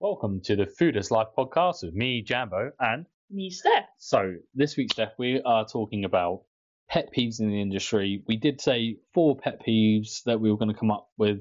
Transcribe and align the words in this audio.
Welcome 0.00 0.42
to 0.42 0.54
the 0.54 0.66
Food 0.66 0.96
is 0.96 1.10
Life 1.10 1.26
podcast 1.36 1.82
with 1.82 1.92
me, 1.92 2.22
Jambo, 2.22 2.70
and 2.78 3.04
Me, 3.30 3.50
Steph. 3.50 3.88
so 3.98 4.34
this 4.54 4.76
week, 4.76 4.92
Steph, 4.92 5.14
we 5.18 5.42
are 5.44 5.66
talking 5.66 6.04
about 6.04 6.42
pet 6.88 7.08
peeves 7.12 7.40
in 7.40 7.48
the 7.48 7.60
industry. 7.60 8.22
We 8.28 8.36
did 8.36 8.60
say 8.60 8.98
four 9.12 9.36
pet 9.36 9.60
peeves 9.66 10.22
that 10.22 10.40
we 10.40 10.52
were 10.52 10.56
going 10.56 10.72
to 10.72 10.78
come 10.78 10.92
up 10.92 11.08
with, 11.18 11.40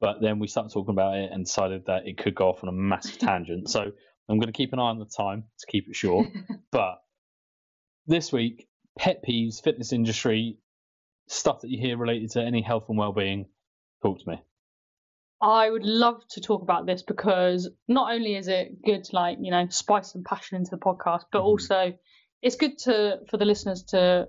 but 0.00 0.22
then 0.22 0.38
we 0.38 0.46
started 0.46 0.72
talking 0.72 0.94
about 0.94 1.18
it 1.18 1.30
and 1.30 1.44
decided 1.44 1.84
that 1.88 2.06
it 2.06 2.16
could 2.16 2.34
go 2.34 2.48
off 2.48 2.62
on 2.62 2.70
a 2.70 2.72
massive 2.72 3.18
tangent. 3.18 3.68
So 3.68 3.82
I'm 3.82 4.38
going 4.38 4.50
to 4.50 4.56
keep 4.56 4.72
an 4.72 4.78
eye 4.78 4.84
on 4.84 4.98
the 4.98 5.04
time 5.04 5.44
to 5.58 5.66
keep 5.70 5.86
it 5.86 5.94
short. 5.94 6.26
but 6.72 7.02
this 8.06 8.32
week, 8.32 8.66
pet 8.98 9.22
peeves, 9.22 9.62
fitness 9.62 9.92
industry, 9.92 10.56
stuff 11.28 11.60
that 11.60 11.68
you 11.68 11.78
hear 11.78 11.98
related 11.98 12.30
to 12.30 12.40
any 12.40 12.62
health 12.62 12.86
and 12.88 12.96
well-being. 12.96 13.44
Talk 14.02 14.20
to 14.20 14.30
me. 14.30 14.42
I 15.42 15.70
would 15.70 15.84
love 15.84 16.22
to 16.30 16.40
talk 16.40 16.62
about 16.62 16.86
this 16.86 17.02
because 17.02 17.68
not 17.88 18.12
only 18.12 18.34
is 18.36 18.48
it 18.48 18.82
good 18.84 19.04
to 19.04 19.16
like, 19.16 19.38
you 19.40 19.50
know, 19.50 19.66
spice 19.70 20.12
some 20.12 20.22
passion 20.24 20.56
into 20.58 20.70
the 20.70 20.76
podcast, 20.78 21.24
but 21.32 21.40
Mhm. 21.40 21.44
also 21.44 21.92
it's 22.42 22.56
good 22.56 22.78
to 22.78 23.20
for 23.28 23.36
the 23.36 23.44
listeners 23.44 23.82
to 23.84 24.28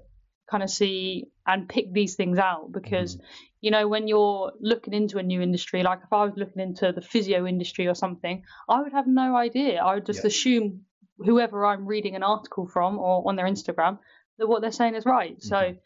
kind 0.49 0.63
of 0.63 0.69
see 0.69 1.31
and 1.47 1.69
pick 1.69 1.93
these 1.93 2.15
things 2.15 2.37
out 2.37 2.71
because 2.73 3.17
you 3.61 3.71
know 3.71 3.87
when 3.87 4.07
you're 4.09 4.51
looking 4.59 4.93
into 4.93 5.17
a 5.17 5.23
new 5.23 5.39
industry 5.41 5.81
like 5.81 5.99
if 6.03 6.11
i 6.11 6.25
was 6.25 6.33
looking 6.35 6.61
into 6.61 6.91
the 6.91 6.99
physio 7.01 7.47
industry 7.47 7.87
or 7.87 7.95
something 7.95 8.43
i 8.67 8.81
would 8.81 8.91
have 8.91 9.07
no 9.07 9.33
idea 9.37 9.81
i 9.81 9.93
would 9.95 10.05
just 10.05 10.23
Yeah. 10.23 10.27
assume 10.27 10.81
whoever 11.19 11.65
i'm 11.65 11.85
reading 11.85 12.17
an 12.17 12.23
article 12.23 12.67
from 12.67 12.99
or 12.99 13.25
on 13.29 13.37
their 13.37 13.45
instagram 13.45 13.99
that 14.39 14.47
what 14.47 14.61
they're 14.61 14.73
saying 14.73 14.95
is 14.95 15.05
right 15.05 15.41
so 15.41 15.55
Mhm. 15.55 15.79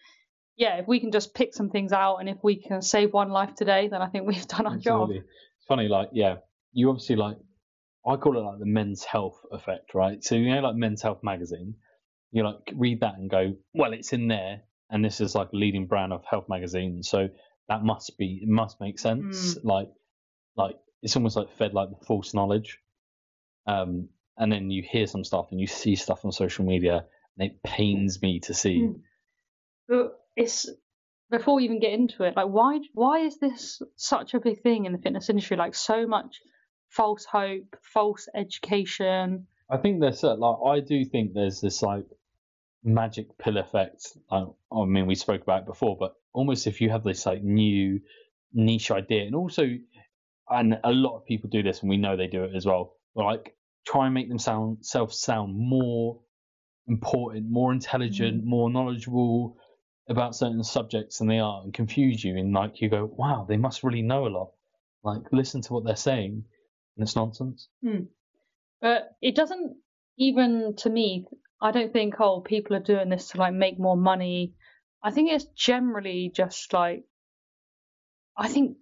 Yeah 0.58 0.78
if 0.78 0.88
we 0.88 1.00
can 1.00 1.12
just 1.12 1.34
pick 1.34 1.54
some 1.54 1.70
things 1.70 1.92
out 1.92 2.18
and 2.18 2.30
if 2.30 2.38
we 2.44 2.56
can 2.56 2.82
save 2.82 3.14
one 3.14 3.30
life 3.30 3.54
today 3.56 3.88
then 3.88 4.02
i 4.02 4.08
think 4.08 4.26
we've 4.28 4.48
done 4.48 4.66
our 4.66 4.78
job 4.78 5.04
Absolutely. 5.04 5.24
It's 5.66 5.68
funny, 5.68 5.88
like, 5.88 6.10
yeah, 6.14 6.36
you 6.74 6.90
obviously 6.90 7.16
like, 7.16 7.38
I 8.06 8.18
call 8.18 8.38
it 8.38 8.42
like 8.42 8.60
the 8.60 8.68
men's 8.68 9.04
health 9.04 9.42
effect, 9.52 9.96
right? 9.96 10.24
So, 10.24 10.36
you 10.36 10.54
know, 10.54 10.62
like 10.62 10.76
Men's 10.76 11.02
Health 11.02 11.24
magazine, 11.24 11.74
you 12.32 12.44
like 12.44 12.72
read 12.76 13.00
that 13.00 13.16
and 13.18 13.32
go, 13.32 13.56
well, 13.74 13.92
it's 13.92 14.14
in 14.14 14.28
there, 14.28 14.62
and 14.92 15.04
this 15.04 15.22
is 15.22 15.34
like 15.34 15.50
a 15.54 15.56
leading 15.56 15.88
brand 15.88 16.14
of 16.14 16.24
health 16.24 16.46
magazine, 16.50 17.02
so 17.02 17.30
that 17.68 17.84
must 17.84 18.16
be, 18.20 18.42
it 18.44 18.48
must 18.48 18.80
make 18.80 19.00
sense. 19.00 19.58
Like, 19.64 19.90
like 20.56 20.76
it's 21.02 21.16
almost 21.16 21.36
like 21.36 21.50
fed 21.58 21.74
like 21.74 21.90
the 21.90 22.06
false 22.06 22.36
knowledge. 22.36 22.78
Um, 23.66 24.10
and 24.38 24.52
then 24.52 24.70
you 24.70 24.84
hear 24.88 25.08
some 25.08 25.24
stuff 25.24 25.48
and 25.50 25.60
you 25.60 25.66
see 25.66 25.96
stuff 25.96 26.26
on 26.26 26.32
social 26.32 26.64
media, 26.64 27.06
and 27.40 27.50
it 27.50 27.64
pains 27.64 28.22
me 28.22 28.40
to 28.42 28.54
see. 28.54 28.82
Mm. 28.82 29.00
But 29.88 30.20
it's 30.36 30.70
before 31.32 31.56
we 31.56 31.64
even 31.64 31.80
get 31.80 31.94
into 31.94 32.24
it, 32.24 32.36
like 32.36 32.48
why 32.48 32.80
why 32.94 33.20
is 33.20 33.40
this 33.40 33.82
such 33.96 34.34
a 34.34 34.40
big 34.40 34.62
thing 34.62 34.86
in 34.86 34.92
the 34.92 34.98
fitness 34.98 35.30
industry? 35.30 35.58
Like 35.58 35.76
so 35.76 36.06
much 36.08 36.40
false 36.90 37.26
hope, 37.26 37.76
false 37.82 38.28
education. 38.36 39.48
I 39.70 39.78
think 39.78 40.02
there's 40.02 40.24
a- 40.24 40.36
like 40.36 40.58
I 40.66 40.80
do 40.86 41.06
think 41.06 41.34
there's 41.34 41.62
this 41.62 41.82
like 41.82 42.06
magic 42.84 43.38
pill 43.38 43.58
effect. 43.58 44.16
I, 44.32 44.46
I 44.72 44.86
mean, 44.86 45.08
we 45.08 45.16
spoke 45.16 45.42
about 45.42 45.62
it 45.62 45.66
before, 45.66 45.98
but 46.00 46.16
almost 46.34 46.68
if 46.68 46.82
you 46.82 46.90
have 46.92 47.04
this 47.04 47.26
like 47.26 47.44
new 47.44 48.00
niche 48.54 48.92
idea, 48.92 49.26
and 49.26 49.36
also, 49.36 49.68
and 50.50 50.80
a 50.84 50.92
lot 50.92 51.18
of 51.18 51.26
people 51.26 51.50
do 51.50 51.64
this, 51.64 51.82
and 51.82 51.90
we 51.90 51.98
know 51.98 52.16
they 52.16 52.28
do 52.28 52.44
it 52.44 52.56
as 52.56 52.66
well. 52.66 52.96
Like 53.16 53.56
try 53.86 54.06
and 54.06 54.14
make 54.14 54.30
them 54.30 54.40
sound 54.40 54.86
self 54.86 55.14
sound 55.14 55.56
more 55.58 56.20
important, 56.88 57.50
more 57.50 57.74
intelligent, 57.74 58.44
mm. 58.44 58.48
more 58.48 58.70
knowledgeable 58.70 59.58
about 60.08 60.36
certain 60.36 60.64
subjects 60.64 61.18
than 61.18 61.28
they 61.28 61.40
are, 61.40 61.62
and 61.64 61.74
confuse 61.74 62.24
you. 62.24 62.38
And 62.38 62.54
like 62.54 62.82
you 62.82 62.90
go, 62.90 63.06
wow, 63.06 63.46
they 63.48 63.58
must 63.58 63.84
really 63.84 64.02
know 64.02 64.28
a 64.28 64.30
lot. 64.30 64.52
Like 65.04 65.22
listen 65.32 65.62
to 65.62 65.74
what 65.74 65.84
they're 65.86 65.96
saying, 65.96 66.44
and 66.98 67.04
it's 67.04 67.16
nonsense. 67.16 67.70
But 68.82 69.12
it 69.22 69.36
doesn't 69.36 69.78
even 70.18 70.76
to 70.78 70.90
me, 70.90 71.26
I 71.62 71.72
don't 71.72 71.94
think 71.94 72.20
oh 72.20 72.42
people 72.42 72.76
are 72.76 72.82
doing 72.82 73.10
this 73.10 73.30
to 73.30 73.38
like 73.38 73.54
make 73.54 73.80
more 73.80 73.98
money. 73.98 74.54
I 75.04 75.12
think 75.12 75.32
it's 75.32 75.46
generally 75.56 76.32
just 76.36 76.74
like 76.74 77.04
I 78.38 78.48
think 78.48 78.78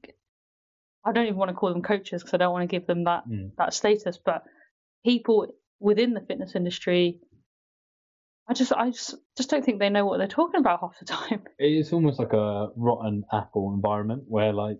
I 1.05 1.11
don't 1.11 1.25
even 1.25 1.37
want 1.37 1.49
to 1.49 1.55
call 1.55 1.73
them 1.73 1.81
coaches 1.83 2.21
because 2.21 2.33
I 2.33 2.37
don't 2.37 2.53
want 2.53 2.69
to 2.69 2.73
give 2.73 2.87
them 2.87 3.03
that 3.05 3.27
Mm. 3.27 3.51
that 3.57 3.73
status, 3.73 4.17
but 4.17 4.43
people 5.05 5.47
within 5.79 6.13
the 6.13 6.21
fitness 6.21 6.55
industry 6.55 7.19
I 8.47 8.53
just 8.53 8.73
I 8.73 8.89
just, 8.89 9.15
just 9.37 9.49
don't 9.49 9.63
think 9.63 9.79
they 9.79 9.89
know 9.89 10.05
what 10.05 10.17
they're 10.17 10.27
talking 10.27 10.59
about 10.59 10.81
half 10.81 10.99
the 10.99 11.05
time. 11.05 11.43
it's 11.57 11.93
almost 11.93 12.19
like 12.19 12.33
a 12.33 12.69
rotten 12.75 13.23
apple 13.31 13.73
environment 13.73 14.23
where 14.27 14.51
like 14.51 14.77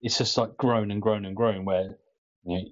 it's 0.00 0.18
just 0.18 0.36
like 0.38 0.56
grown 0.56 0.90
and 0.90 1.02
grown 1.02 1.24
and 1.24 1.36
grown 1.36 1.64
where 1.64 1.98
you 2.44 2.56
know 2.56 2.64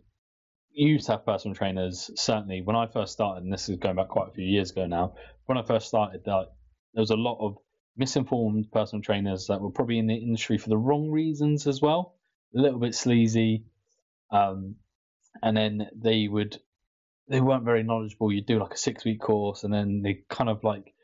you 0.72 0.92
used 0.92 1.06
to 1.06 1.12
have 1.12 1.26
personal 1.26 1.54
trainers 1.54 2.10
certainly 2.16 2.62
when 2.62 2.76
i 2.76 2.86
first 2.86 3.12
started 3.12 3.42
and 3.42 3.52
this 3.52 3.68
is 3.68 3.76
going 3.76 3.96
back 3.96 4.08
quite 4.08 4.28
a 4.28 4.32
few 4.32 4.44
years 4.44 4.70
ago 4.70 4.86
now 4.86 5.14
when 5.46 5.58
i 5.58 5.62
first 5.62 5.88
started 5.88 6.22
like, 6.26 6.46
there 6.94 7.02
was 7.02 7.10
a 7.10 7.16
lot 7.16 7.36
of 7.40 7.56
misinformed 7.96 8.70
personal 8.72 9.02
trainers 9.02 9.46
that 9.48 9.60
were 9.60 9.70
probably 9.70 9.98
in 9.98 10.06
the 10.06 10.14
industry 10.14 10.56
for 10.56 10.68
the 10.68 10.78
wrong 10.78 11.10
reasons 11.10 11.66
as 11.66 11.82
well 11.82 12.14
a 12.56 12.60
little 12.60 12.78
bit 12.78 12.94
sleazy 12.94 13.64
um, 14.30 14.76
and 15.42 15.56
then 15.56 15.88
they 15.94 16.28
would 16.28 16.58
they 17.28 17.40
weren't 17.40 17.64
very 17.64 17.82
knowledgeable 17.82 18.32
you'd 18.32 18.46
do 18.46 18.58
like 18.58 18.74
a 18.74 18.78
six 18.78 19.04
week 19.04 19.20
course 19.20 19.64
and 19.64 19.72
then 19.72 20.02
they 20.02 20.22
kind 20.28 20.50
of 20.50 20.64
like 20.64 20.94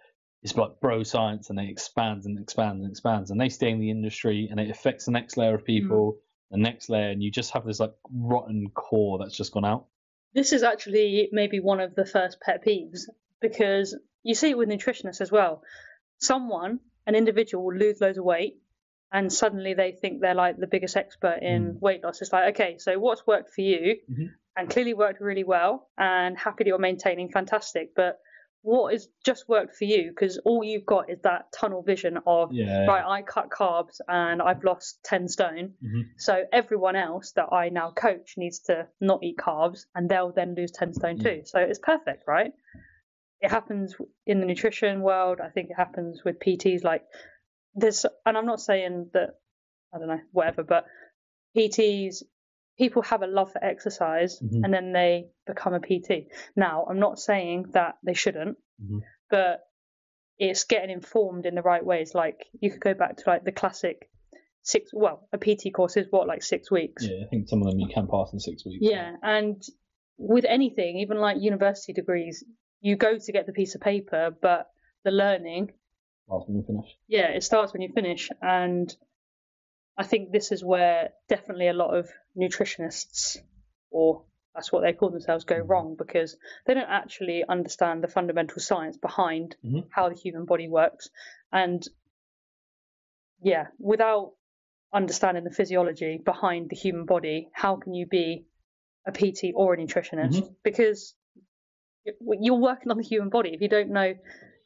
it's 0.43 0.57
like 0.57 0.81
bro 0.81 1.03
science 1.03 1.51
and 1.51 1.59
they 1.59 1.67
expands 1.67 2.27
and 2.27 2.39
expands 2.39 2.83
and 2.83 2.91
expands 2.91 3.31
and 3.31 3.41
they 3.41 3.49
stay 3.49 3.71
in 3.71 3.81
the 3.81 3.91
industry 3.91 4.49
and 4.51 4.61
it 4.61 4.71
affects 4.71 5.07
the 5.07 5.11
next 5.11 5.37
layer 5.37 5.55
of 5.55 5.65
people 5.65 6.19
the 6.51 6.59
next 6.59 6.89
layer 6.89 7.11
and 7.11 7.23
you 7.23 7.31
just 7.31 7.53
have 7.53 7.65
this 7.65 7.81
like 7.81 7.95
rotten 8.13 8.71
core 8.75 9.19
that's 9.19 9.37
just 9.37 9.53
gone 9.53 9.65
out 9.65 9.87
This 10.35 10.53
is 10.53 10.63
actually 10.63 11.29
maybe 11.33 11.61
one 11.61 11.81
of 11.81 11.95
the 11.95 12.05
first 12.05 12.41
pet 12.41 12.65
peeves 12.65 13.03
because 13.41 13.97
you 14.23 14.35
see 14.35 14.51
it 14.51 14.59
with 14.59 14.69
nutritionists 14.69 15.21
as 15.21 15.31
well. 15.31 15.63
Someone, 16.19 16.81
an 17.07 17.15
individual, 17.15 17.65
will 17.65 17.77
lose 17.77 18.01
loads 18.01 18.19
of 18.19 18.25
weight 18.25 18.57
and 19.13 19.33
suddenly 19.33 19.75
they 19.75 19.93
think 19.93 20.21
they're 20.21 20.35
like 20.35 20.57
the 20.59 20.67
biggest 20.67 20.97
expert 20.97 21.39
in 21.43 21.79
weight 21.81 22.03
loss. 22.03 22.21
It's 22.23 22.33
like, 22.33 22.55
okay, 22.55 22.79
so 22.79 22.99
what's 22.99 23.27
worked 23.27 23.51
for 23.55 23.61
you 23.61 23.97
Mhm. 24.11 24.31
And 24.57 24.71
clearly 24.71 24.95
worked 24.95 25.21
really 25.21 25.45
well 25.45 25.89
and 25.99 26.39
happy 26.39 26.65
that 26.65 26.69
you're 26.69 26.79
maintaining, 26.79 27.29
fantastic. 27.31 27.95
But 27.95 28.19
what 28.63 28.93
has 28.93 29.09
just 29.27 29.47
worked 29.49 29.77
for 29.77 29.85
you? 29.85 30.11
Because 30.11 30.39
all 30.39 30.65
you've 30.65 30.87
got 30.87 31.11
is 31.11 31.21
that 31.23 31.53
tunnel 31.53 31.83
vision 31.83 32.19
of, 32.27 32.51
yeah 32.53 32.87
right, 32.87 33.05
I 33.05 33.23
cut 33.23 33.51
carbs 33.51 34.01
and 34.09 34.41
I've 34.41 34.65
lost 34.65 35.01
10 35.05 35.29
stone. 35.29 35.75
Mhm. 35.85 36.05
So 36.17 36.45
everyone 36.53 36.97
else 36.97 37.33
that 37.33 37.53
I 37.53 37.69
now 37.69 37.91
coach 37.91 38.35
needs 38.39 38.61
to 38.61 38.89
not 39.01 39.23
eat 39.23 39.37
carbs, 39.37 39.85
and 39.95 40.09
they'll 40.09 40.33
then 40.33 40.55
lose 40.55 40.71
10 40.71 40.95
stone 40.95 41.19
too. 41.19 41.43
So 41.45 41.59
it's 41.61 41.79
perfect, 41.79 42.25
right? 42.27 42.53
It 43.41 43.51
happens 43.51 43.97
in 44.27 44.41
the 44.41 44.47
nutrition 44.47 45.03
world. 45.03 45.41
I 45.43 45.51
think 45.51 45.69
it 45.69 45.77
happens 45.77 46.25
with 46.25 46.39
PTs. 46.39 46.85
Like 46.85 47.05
there's, 47.75 48.07
and 48.25 48.39
I'm 48.39 48.47
not 48.47 48.61
saying 48.61 49.11
that 49.13 49.31
I 49.93 49.99
don't 49.99 50.09
know, 50.09 50.21
whatever, 50.33 50.63
but 50.63 50.87
PTs, 51.55 52.23
people 52.79 53.03
have 53.03 53.23
a 53.23 53.27
love 53.27 53.53
for 53.53 53.63
exercise, 53.65 54.41
Mhm. 54.41 54.65
and 54.65 54.75
then 54.75 54.93
they 54.93 55.29
become 55.47 55.75
a 55.75 55.81
PT. 55.81 56.29
Now, 56.57 56.85
I'm 56.89 56.99
not 56.99 57.19
saying 57.19 57.71
that 57.73 57.97
they 58.03 58.15
shouldn't, 58.15 58.59
Mhm. 58.83 59.01
but 59.31 59.61
it's 60.39 60.65
getting 60.65 60.91
informed 60.91 61.47
in 61.47 61.55
the 61.55 61.63
right 61.63 61.85
ways. 61.85 62.15
Like 62.15 62.47
you 62.61 62.71
could 62.71 62.81
go 62.81 62.95
back 62.95 63.17
to 63.19 63.25
like 63.31 63.45
the 63.45 63.53
classic 63.53 64.11
six. 64.63 64.91
Well, 64.93 65.29
a 65.33 65.39
PT 65.39 65.71
course 65.73 65.97
is 65.97 66.07
what 66.11 66.27
like 66.27 66.43
six 66.43 66.71
weeks. 66.71 67.07
yeah 67.09 67.25
i 67.25 67.29
think 67.29 67.49
some 67.49 67.61
of 67.63 67.69
them 67.69 67.79
you 67.79 67.89
can 67.89 68.09
pass 68.09 68.33
in 68.33 68.41
six 68.41 68.65
weeks 68.65 68.79
Yeah, 68.81 69.15
and 69.23 69.63
with 70.19 70.45
anything, 70.45 70.99
even 70.99 71.19
like 71.19 71.41
university 71.41 71.93
degrees, 71.93 72.45
you 72.81 72.97
go 72.97 73.19
to 73.19 73.33
get 73.33 73.47
the 73.47 73.53
piece 73.53 73.75
of 73.75 73.81
paper, 73.81 74.31
but 74.41 74.71
the 75.05 75.11
learning, 75.11 75.73
last 76.29 76.49
when 76.49 76.57
you 76.57 76.65
finish 76.65 76.97
yeah, 77.09 77.29
it 77.29 77.43
starts 77.45 77.73
when 77.73 77.83
you 77.83 77.93
finish. 77.93 78.31
And 78.41 78.95
I 79.97 80.03
think 80.05 80.33
this 80.33 80.51
is 80.51 80.65
where 80.65 81.13
definitely 81.29 81.69
a 81.69 81.73
lot 81.75 81.95
of 81.97 82.11
nutritionists, 82.37 83.39
or 83.91 84.25
that's 84.55 84.71
what 84.73 84.83
they 84.83 84.93
call 84.93 85.11
themselves, 85.11 85.45
go 85.45 85.59
wrong 85.59 85.97
because 85.97 86.37
they 86.67 86.75
don't 86.75 86.89
actually 86.89 87.45
understand 87.49 88.03
the 88.03 88.09
fundamental 88.09 88.61
science 88.61 88.97
behind 88.97 89.57
Mhm. 89.65 89.87
how 89.91 90.09
the 90.09 90.15
human 90.15 90.45
body 90.45 90.69
works. 90.69 91.11
And 91.53 91.87
yeah, 93.43 93.67
without 93.79 94.33
understanding 94.93 95.45
the 95.45 95.51
physiology 95.51 96.19
behind 96.19 96.71
the 96.71 96.77
human 96.77 97.05
body, 97.05 97.51
how 97.53 97.77
can 97.77 97.95
you 97.95 98.07
be 98.07 98.47
a 99.07 99.13
PT 99.13 99.53
or 99.55 99.75
a 99.75 99.77
nutritionist? 99.77 100.55
Because 100.63 101.15
you're 102.21 102.55
working 102.61 102.91
on 102.91 102.97
the 102.97 103.03
human 103.03 103.29
body. 103.29 103.55
If 103.55 103.61
you 103.61 103.69
don't 103.69 103.91
know, 103.91 104.15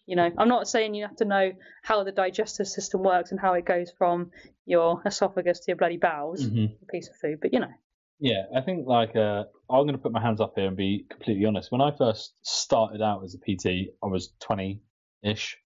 you 0.09 0.17
know, 0.17 0.31
I'm 0.39 0.49
not 0.49 0.67
saying 0.67 0.95
you 0.95 1.07
have 1.07 1.17
to 1.17 1.25
know 1.27 1.53
how 1.83 2.03
the 2.03 2.13
digestive 2.13 2.67
system 2.67 3.03
works 3.03 3.31
and 3.31 3.39
how 3.39 3.53
it 3.55 3.65
goes 3.67 3.93
from 3.97 4.31
your 4.65 5.01
esophagus 5.07 5.61
to 5.61 5.65
your 5.69 5.77
bloody 5.77 5.99
bowels, 5.99 6.45
Mhm. 6.45 6.77
a 6.83 6.87
piece 6.87 7.09
of 7.09 7.17
food, 7.17 7.39
but 7.43 7.53
you 7.53 7.61
know, 7.61 7.73
Yeah, 8.19 8.47
I 8.57 8.63
think 8.63 8.87
like 8.89 9.15
uh, 9.15 9.45
I'm 9.71 9.85
going 9.85 9.93
to 9.93 9.99
put 10.03 10.11
my 10.13 10.21
hands 10.21 10.41
up 10.41 10.55
here 10.57 10.67
and 10.67 10.77
be 10.77 11.07
completely 11.11 11.45
honest. 11.45 11.71
When 11.71 11.81
I 11.81 11.93
first 11.97 12.35
started 12.43 13.01
out 13.03 13.23
as 13.23 13.35
a 13.37 13.39
PT, 13.39 13.91
I 14.03 14.07
was 14.07 14.33
20-ish, 14.41 15.57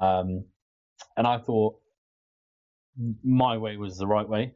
um, 0.00 0.44
and 1.16 1.26
I 1.26 1.38
thought 1.38 1.80
my 3.22 3.56
way 3.58 3.76
was 3.76 3.96
the 3.98 4.06
right 4.06 4.28
way. 4.28 4.54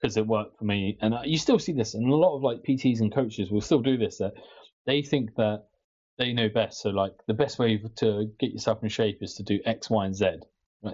because 0.00 0.16
it 0.18 0.26
worked 0.26 0.58
for 0.58 0.64
me. 0.66 0.98
And 1.00 1.14
uh, 1.14 1.22
you 1.24 1.38
still 1.38 1.58
see 1.58 1.72
this, 1.72 1.94
and 1.94 2.06
a 2.12 2.14
lot 2.16 2.36
of 2.36 2.42
like 2.42 2.62
PTs 2.62 3.00
and 3.00 3.10
coaches 3.12 3.50
will 3.50 3.62
still 3.62 3.80
do 3.80 3.96
this. 3.96 4.18
That 4.18 4.34
they 4.84 5.00
think 5.02 5.34
that 5.36 5.64
they 6.18 6.32
know 6.32 6.48
best. 6.48 6.80
So 6.80 6.90
like 6.90 7.12
the 7.26 7.34
best 7.34 7.58
way 7.58 7.80
to 7.96 8.30
get 8.38 8.52
yourself 8.52 8.82
in 8.82 8.88
shape 8.88 9.18
is 9.20 9.34
to 9.34 9.42
do 9.42 9.60
X, 9.64 9.90
Y, 9.90 10.04
and 10.04 10.14
Z 10.14 10.26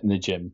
in 0.02 0.08
the 0.08 0.18
gym, 0.18 0.52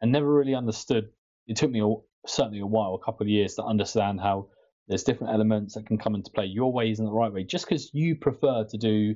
and 0.00 0.12
never 0.12 0.32
really 0.32 0.54
understood. 0.54 1.08
It 1.46 1.56
took 1.56 1.70
me 1.70 1.80
a, 1.82 1.94
certainly 2.26 2.60
a 2.60 2.66
while, 2.66 2.94
a 2.94 3.04
couple 3.04 3.24
of 3.24 3.28
years, 3.28 3.54
to 3.54 3.64
understand 3.64 4.20
how 4.20 4.48
there's 4.88 5.04
different 5.04 5.32
elements 5.32 5.74
that 5.74 5.86
can 5.86 5.98
come 5.98 6.14
into 6.14 6.30
play. 6.30 6.46
Your 6.46 6.72
way 6.72 6.90
isn't 6.90 7.04
the 7.04 7.12
right 7.12 7.32
way. 7.32 7.44
Just 7.44 7.66
because 7.66 7.90
you 7.92 8.16
prefer 8.16 8.64
to 8.64 8.76
do 8.76 9.14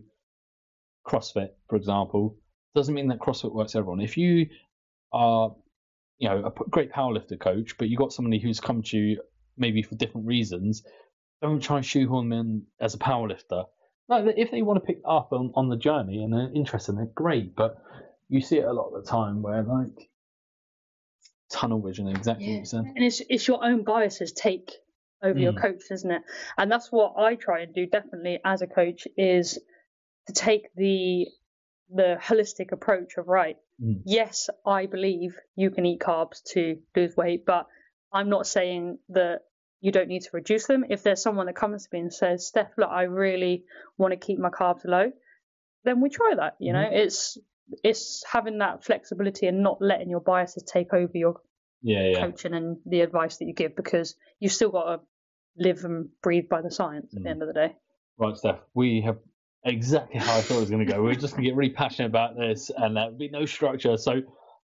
CrossFit, 1.06 1.50
for 1.68 1.76
example, 1.76 2.36
doesn't 2.74 2.94
mean 2.94 3.08
that 3.08 3.18
CrossFit 3.18 3.54
works 3.54 3.72
for 3.72 3.78
everyone. 3.78 4.00
If 4.00 4.16
you 4.16 4.46
are, 5.12 5.54
you 6.18 6.28
know, 6.28 6.44
a 6.46 6.70
great 6.70 6.92
powerlifter 6.92 7.38
coach, 7.38 7.76
but 7.78 7.88
you 7.88 7.96
got 7.96 8.12
somebody 8.12 8.38
who's 8.38 8.60
come 8.60 8.82
to 8.82 8.96
you 8.96 9.22
maybe 9.56 9.82
for 9.82 9.94
different 9.94 10.26
reasons, 10.26 10.82
don't 11.42 11.60
try 11.60 11.76
and 11.78 11.86
shoehorn 11.86 12.28
them 12.28 12.38
in 12.38 12.62
as 12.80 12.94
a 12.94 12.98
powerlifter. 12.98 13.64
No, 14.08 14.32
if 14.37 14.50
they 14.50 14.62
want 14.62 14.78
to 14.82 14.87
pick 14.87 15.02
up 15.06 15.32
on, 15.32 15.52
on 15.55 15.69
the 15.69 15.76
journey 15.76 16.22
and 16.22 16.32
they're 16.32 16.50
interested 16.55 16.93
in 16.93 17.02
it, 17.02 17.14
great. 17.14 17.55
But 17.55 17.76
you 18.28 18.40
see 18.40 18.58
it 18.58 18.64
a 18.64 18.72
lot 18.72 18.88
of 18.88 19.05
the 19.05 19.10
time 19.10 19.43
where 19.43 19.62
like 19.62 20.08
tunnel 21.50 21.81
vision, 21.81 22.08
exactly 22.08 22.46
yeah. 22.46 22.52
what 22.52 22.58
you 22.60 22.64
said. 22.66 22.84
And 22.84 23.05
it's 23.05 23.22
it's 23.28 23.46
your 23.46 23.64
own 23.64 23.84
biases 23.84 24.32
take 24.32 24.72
over 25.22 25.38
mm. 25.38 25.43
your 25.43 25.52
coach, 25.52 25.82
isn't 25.90 26.10
it? 26.10 26.22
And 26.56 26.70
that's 26.70 26.90
what 26.90 27.14
I 27.19 27.34
try 27.34 27.60
and 27.60 27.75
do 27.75 27.87
definitely 27.87 28.38
as 28.44 28.62
a 28.62 28.66
coach 28.66 29.06
is 29.16 29.58
to 30.26 30.32
take 30.32 30.69
the 30.75 31.26
the 31.90 32.19
holistic 32.20 32.72
approach 32.72 33.16
of 33.16 33.28
right. 33.28 33.56
Mm. 33.82 34.02
Yes, 34.04 34.50
I 34.66 34.87
believe 34.87 35.37
you 35.56 35.70
can 35.70 35.87
eat 35.87 36.00
carbs 36.00 36.43
to 36.52 36.78
lose 36.94 37.16
weight, 37.16 37.44
but 37.46 37.66
I'm 38.12 38.28
not 38.28 38.46
saying 38.46 38.99
that 39.11 39.40
you 39.80 39.92
don't 39.92 40.08
need 40.08 40.22
to 40.22 40.30
reduce 40.32 40.66
them. 40.66 40.84
If 40.88 41.02
there's 41.02 41.22
someone 41.22 41.46
that 41.46 41.56
comes 41.56 41.84
to 41.84 41.88
me 41.92 42.00
and 42.00 42.12
says, 42.12 42.46
Steph, 42.46 42.72
look, 42.76 42.90
I 42.90 43.02
really 43.02 43.64
want 43.96 44.12
to 44.12 44.16
keep 44.16 44.38
my 44.38 44.50
carbs 44.50 44.84
low, 44.84 45.12
then 45.84 46.00
we 46.00 46.08
try 46.08 46.34
that. 46.36 46.56
You 46.58 46.72
know, 46.72 46.84
mm-hmm. 46.84 46.96
it's 46.96 47.38
it's 47.84 48.25
having 48.30 48.58
that 48.58 48.84
flexibility 48.84 49.46
and 49.46 49.62
not 49.62 49.80
letting 49.80 50.10
your 50.10 50.20
biases 50.20 50.62
take 50.62 50.94
over 50.94 51.12
your 51.14 51.40
yeah, 51.82 52.10
yeah. 52.10 52.20
coaching 52.20 52.54
and 52.54 52.78
the 52.86 53.02
advice 53.02 53.36
that 53.38 53.44
you 53.44 53.54
give 53.54 53.76
because 53.76 54.16
you've 54.40 54.52
still 54.52 54.70
got 54.70 54.84
to 54.84 55.00
live 55.56 55.84
and 55.84 56.08
breathe 56.22 56.48
by 56.48 56.62
the 56.62 56.70
science 56.70 57.12
at 57.14 57.20
mm. 57.20 57.25
the 57.25 57.30
end 57.30 57.42
of 57.42 57.48
the 57.48 57.54
day. 57.54 57.76
Right, 58.16 58.36
Steph. 58.36 58.58
We 58.75 59.02
have 59.02 59.19
exactly 59.64 60.19
how 60.20 60.36
I 60.36 60.40
thought 60.40 60.56
it 60.56 60.60
was 60.60 60.70
going 60.70 60.86
to 60.86 60.92
go. 60.92 61.02
We're 61.02 61.14
just 61.14 61.34
going 61.34 61.44
to 61.44 61.50
get 61.50 61.56
really 61.56 61.72
passionate 61.72 62.08
about 62.08 62.36
this 62.36 62.70
and 62.76 62.96
there'll 62.96 63.12
be 63.12 63.28
no 63.28 63.44
structure. 63.44 63.96
So 63.96 64.22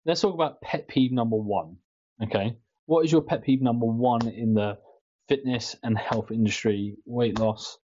let's 0.07 0.21
talk 0.21 0.35
about 0.35 0.61
pet 0.61 0.89
peeve 0.89 1.13
number 1.13 1.37
one. 1.37 1.77
Okay. 2.23 2.57
What 2.87 3.05
is 3.05 3.13
your 3.13 3.23
pet 3.23 3.43
peeve 3.43 3.63
number 3.63 3.87
one 3.87 4.29
in 4.29 4.55
the 4.55 4.79
fitness 5.33 5.77
and 5.83 5.97
health 5.97 6.31
industry, 6.31 6.97
weight 7.07 7.39
loss? 7.39 7.79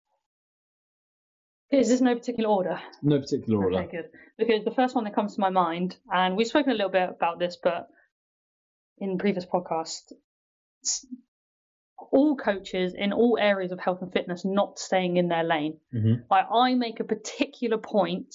Is 1.70 1.88
this 1.88 2.00
no 2.00 2.14
particular 2.14 2.48
order? 2.50 2.80
No 3.02 3.18
particular 3.20 3.64
order. 3.64 3.78
Okay, 3.78 3.96
good. 3.96 4.10
Because 4.38 4.64
the 4.64 4.70
first 4.70 4.94
one 4.94 5.04
that 5.04 5.14
comes 5.14 5.34
to 5.34 5.40
my 5.40 5.50
mind, 5.50 5.96
and 6.12 6.36
we've 6.36 6.46
spoken 6.46 6.72
a 6.72 6.74
little 6.74 6.90
bit 6.90 7.08
about 7.08 7.38
this, 7.38 7.56
but 7.62 7.88
in 8.98 9.18
previous 9.18 9.46
podcasts, 9.46 10.12
all 12.12 12.36
coaches 12.36 12.94
in 12.96 13.12
all 13.12 13.38
areas 13.40 13.72
of 13.72 13.80
health 13.80 14.02
and 14.02 14.12
fitness 14.12 14.44
not 14.44 14.78
staying 14.78 15.16
in 15.16 15.28
their 15.28 15.44
lane. 15.44 15.78
Mm-hmm. 15.94 16.22
Like 16.30 16.46
I 16.52 16.74
make 16.74 17.00
a 17.00 17.04
particular 17.04 17.78
point 17.78 18.34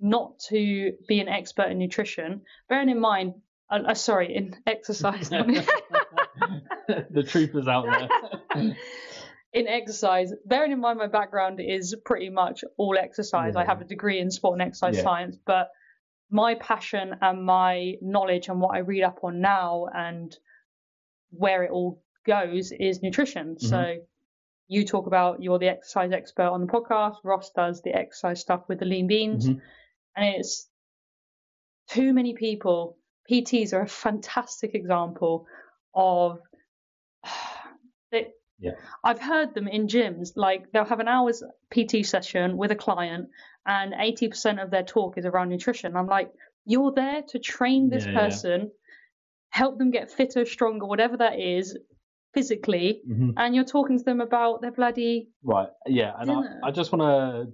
not 0.00 0.38
to 0.50 0.92
be 1.06 1.20
an 1.20 1.28
expert 1.28 1.70
in 1.70 1.78
nutrition, 1.78 2.42
bearing 2.68 2.88
in 2.88 2.98
mind, 3.00 3.34
uh, 3.70 3.80
uh, 3.86 3.94
sorry, 3.94 4.34
in 4.34 4.56
exercise. 4.66 5.28
the 5.30 7.24
truth 7.26 7.54
is 7.54 7.68
out 7.68 7.86
there. 7.86 8.08
in 9.52 9.68
exercise, 9.68 10.32
bearing 10.46 10.72
in 10.72 10.80
mind 10.80 10.98
my 10.98 11.06
background 11.06 11.60
is 11.60 11.94
pretty 12.04 12.30
much 12.30 12.64
all 12.76 12.96
exercise. 12.98 13.54
Yeah. 13.54 13.60
I 13.60 13.64
have 13.64 13.80
a 13.80 13.84
degree 13.84 14.18
in 14.18 14.30
sport 14.30 14.54
and 14.54 14.62
exercise 14.62 14.96
yeah. 14.96 15.02
science, 15.02 15.36
but 15.44 15.68
my 16.30 16.54
passion 16.54 17.14
and 17.20 17.44
my 17.44 17.94
knowledge 18.00 18.48
and 18.48 18.60
what 18.60 18.74
I 18.74 18.78
read 18.78 19.02
up 19.02 19.18
on 19.22 19.40
now 19.40 19.86
and 19.94 20.34
where 21.30 21.62
it 21.64 21.70
all 21.70 22.02
goes 22.26 22.72
is 22.72 23.02
nutrition. 23.02 23.56
Mm-hmm. 23.56 23.66
So 23.66 23.96
you 24.68 24.86
talk 24.86 25.06
about 25.06 25.42
you're 25.42 25.58
the 25.58 25.68
exercise 25.68 26.12
expert 26.12 26.48
on 26.48 26.62
the 26.62 26.72
podcast. 26.72 27.16
Ross 27.22 27.50
does 27.54 27.82
the 27.82 27.94
exercise 27.94 28.40
stuff 28.40 28.62
with 28.68 28.78
the 28.78 28.86
lean 28.86 29.06
beans, 29.06 29.46
mm-hmm. 29.46 29.58
and 30.16 30.36
it's 30.36 30.68
too 31.90 32.14
many 32.14 32.32
people. 32.34 32.96
PTs 33.30 33.74
are 33.74 33.82
a 33.82 33.88
fantastic 33.88 34.74
example 34.74 35.46
of. 35.94 36.38
Yeah. 38.62 38.72
I've 39.02 39.20
heard 39.20 39.54
them 39.54 39.68
in 39.68 39.88
gyms, 39.88 40.32
like 40.36 40.70
they'll 40.72 40.84
have 40.84 41.00
an 41.00 41.08
hour's 41.08 41.42
PT 41.70 42.06
session 42.06 42.56
with 42.56 42.70
a 42.70 42.76
client, 42.76 43.28
and 43.66 43.92
80% 43.92 44.62
of 44.62 44.70
their 44.70 44.84
talk 44.84 45.18
is 45.18 45.26
around 45.26 45.48
nutrition. 45.48 45.96
I'm 45.96 46.06
like, 46.06 46.32
you're 46.64 46.92
there 46.92 47.22
to 47.28 47.38
train 47.38 47.90
this 47.90 48.06
yeah, 48.06 48.18
person, 48.18 48.60
yeah. 48.60 48.68
help 49.50 49.78
them 49.78 49.90
get 49.90 50.10
fitter, 50.10 50.44
stronger, 50.44 50.86
whatever 50.86 51.16
that 51.16 51.40
is, 51.40 51.76
physically, 52.34 53.02
mm-hmm. 53.08 53.30
and 53.36 53.54
you're 53.54 53.64
talking 53.64 53.98
to 53.98 54.04
them 54.04 54.20
about 54.20 54.62
their 54.62 54.72
bloody 54.72 55.28
right. 55.42 55.68
Yeah, 55.86 56.12
and 56.18 56.30
I, 56.30 56.68
I, 56.68 56.70
just 56.70 56.92
want 56.92 57.02
to 57.02 57.52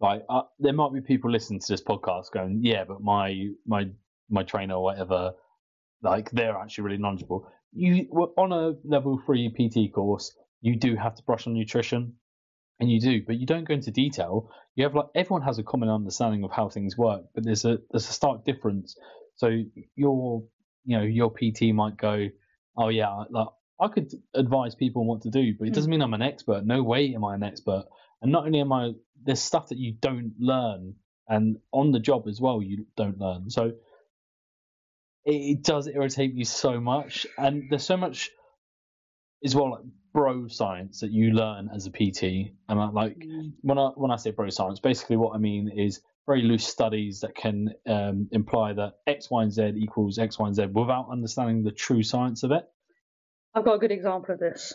like 0.00 0.24
uh, 0.28 0.42
there 0.58 0.72
might 0.72 0.92
be 0.92 1.00
people 1.00 1.30
listening 1.30 1.60
to 1.60 1.66
this 1.68 1.82
podcast 1.82 2.32
going, 2.32 2.60
yeah, 2.62 2.84
but 2.84 3.02
my 3.02 3.48
my 3.66 3.88
my 4.28 4.42
trainer 4.42 4.74
or 4.74 4.82
whatever, 4.82 5.32
like 6.02 6.30
they're 6.30 6.56
actually 6.56 6.84
really 6.84 6.98
knowledgeable. 6.98 7.48
You 7.72 8.08
on 8.36 8.52
a 8.52 8.74
level 8.84 9.20
three 9.24 9.48
PT 9.48 9.92
course, 9.92 10.34
you 10.60 10.76
do 10.76 10.96
have 10.96 11.14
to 11.16 11.22
brush 11.22 11.46
on 11.46 11.54
nutrition, 11.54 12.14
and 12.80 12.90
you 12.90 13.00
do, 13.00 13.22
but 13.24 13.36
you 13.36 13.46
don't 13.46 13.64
go 13.64 13.74
into 13.74 13.90
detail. 13.90 14.50
You 14.74 14.84
have 14.84 14.94
like 14.94 15.06
everyone 15.14 15.42
has 15.42 15.58
a 15.58 15.62
common 15.62 15.88
understanding 15.88 16.44
of 16.44 16.50
how 16.50 16.68
things 16.68 16.96
work, 16.96 17.22
but 17.34 17.44
there's 17.44 17.64
a 17.64 17.78
there's 17.90 18.08
a 18.08 18.12
stark 18.12 18.44
difference. 18.44 18.96
So 19.36 19.48
your 19.94 20.44
you 20.84 20.98
know 20.98 21.02
your 21.02 21.30
PT 21.30 21.74
might 21.74 21.96
go, 21.96 22.28
oh 22.76 22.88
yeah, 22.88 23.24
like 23.30 23.48
I 23.80 23.88
could 23.88 24.12
advise 24.34 24.74
people 24.74 25.04
what 25.06 25.22
to 25.22 25.30
do, 25.30 25.54
but 25.58 25.68
it 25.68 25.74
doesn't 25.74 25.88
hmm. 25.88 25.98
mean 25.98 26.02
I'm 26.02 26.14
an 26.14 26.22
expert. 26.22 26.64
No 26.66 26.82
way 26.82 27.14
am 27.14 27.24
I 27.24 27.34
an 27.34 27.42
expert. 27.42 27.84
And 28.22 28.32
not 28.32 28.44
only 28.44 28.60
am 28.60 28.72
I, 28.72 28.92
there's 29.22 29.40
stuff 29.40 29.68
that 29.68 29.78
you 29.78 29.94
don't 29.98 30.34
learn, 30.38 30.94
and 31.28 31.56
on 31.72 31.92
the 31.92 32.00
job 32.00 32.28
as 32.28 32.40
well, 32.40 32.62
you 32.62 32.86
don't 32.96 33.18
learn. 33.18 33.48
So 33.48 33.72
it, 35.24 35.34
it 35.34 35.62
does 35.62 35.86
irritate 35.86 36.34
me 36.34 36.44
so 36.44 36.80
much, 36.80 37.26
and 37.38 37.64
there's 37.70 37.84
so 37.84 37.96
much 37.96 38.30
as 39.44 39.54
well, 39.54 39.72
like 39.72 39.84
bro 40.12 40.48
science 40.48 41.00
that 41.00 41.10
you 41.10 41.30
learn 41.30 41.70
as 41.74 41.86
a 41.86 41.90
PT. 41.90 42.52
And 42.68 42.80
I, 42.80 42.90
like 42.90 43.18
mm. 43.18 43.52
when 43.62 43.78
I 43.78 43.90
when 43.94 44.10
I 44.10 44.16
say 44.16 44.30
bro 44.30 44.48
science, 44.50 44.80
basically 44.80 45.16
what 45.16 45.34
I 45.34 45.38
mean 45.38 45.70
is 45.74 46.00
very 46.26 46.42
loose 46.42 46.66
studies 46.66 47.20
that 47.20 47.34
can 47.34 47.70
um, 47.86 48.28
imply 48.30 48.72
that 48.74 48.94
X, 49.06 49.30
Y, 49.30 49.42
and 49.42 49.52
Z 49.52 49.72
equals 49.76 50.18
X, 50.18 50.38
Y, 50.38 50.46
and 50.46 50.54
Z 50.54 50.66
without 50.66 51.08
understanding 51.10 51.64
the 51.64 51.72
true 51.72 52.02
science 52.02 52.42
of 52.42 52.52
it. 52.52 52.64
I've 53.54 53.64
got 53.64 53.74
a 53.74 53.78
good 53.78 53.90
example 53.90 54.34
of 54.34 54.40
this. 54.40 54.74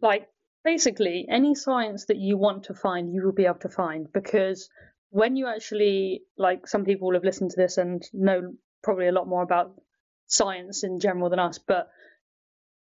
Like, 0.00 0.28
basically, 0.62 1.26
any 1.28 1.54
science 1.54 2.06
that 2.06 2.18
you 2.18 2.36
want 2.38 2.64
to 2.64 2.74
find, 2.74 3.12
you 3.12 3.24
will 3.24 3.32
be 3.32 3.46
able 3.46 3.58
to 3.60 3.68
find 3.68 4.06
because 4.12 4.68
when 5.10 5.36
you 5.36 5.48
actually, 5.48 6.22
like, 6.38 6.68
some 6.68 6.84
people 6.84 7.08
will 7.08 7.14
have 7.14 7.24
listened 7.24 7.50
to 7.50 7.60
this 7.60 7.76
and 7.76 8.02
know 8.12 8.52
probably 8.84 9.08
a 9.08 9.12
lot 9.12 9.26
more 9.26 9.42
about 9.42 9.74
science 10.26 10.84
in 10.84 11.00
general 11.00 11.30
than 11.30 11.40
us, 11.40 11.58
but 11.58 11.88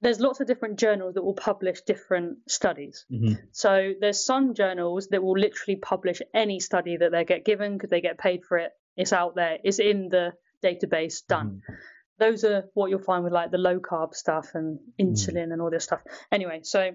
there's 0.01 0.21
lots 0.21 0.41
of 0.41 0.47
different 0.47 0.79
journals 0.79 1.15
that 1.15 1.25
will 1.25 1.35
publish 1.35 1.83
different 1.83 2.39
studies. 2.49 3.05
Mm-hmm. 3.13 3.35
So 3.53 3.93
there's 4.01 4.25
some 4.25 4.55
journals 4.55 5.09
that 5.09 5.23
will 5.23 5.39
literally 5.39 5.77
publish 5.77 6.23
any 6.33 6.61
study 6.61 6.97
that 6.97 7.13
they 7.13 7.25
get 7.25 7.45
given 7.45 7.75
because 7.75 7.91
they 7.91 8.01
get 8.01 8.17
paid 8.17 8.45
for 8.45 8.59
it. 8.59 8.71
It's 8.97 9.13
out 9.13 9.35
there. 9.35 9.59
It's 9.63 9.81
in 9.81 10.09
the 10.09 10.33
database. 10.65 11.27
Done. 11.27 11.63
Mm-hmm 11.63 11.75
those 12.19 12.45
are 12.45 12.65
what 12.75 12.91
you'll 12.91 12.99
find 12.99 13.25
with 13.25 13.33
like 13.33 13.51
the 13.51 13.59
low 13.59 13.79
carb 13.79 14.15
stuff 14.15 14.51
and 14.55 14.79
insulin 15.01 15.49
mm. 15.49 15.53
and 15.53 15.63
all 15.63 15.71
this 15.71 15.85
stuff. 15.85 16.01
Anyway, 16.33 16.61
so 16.63 16.91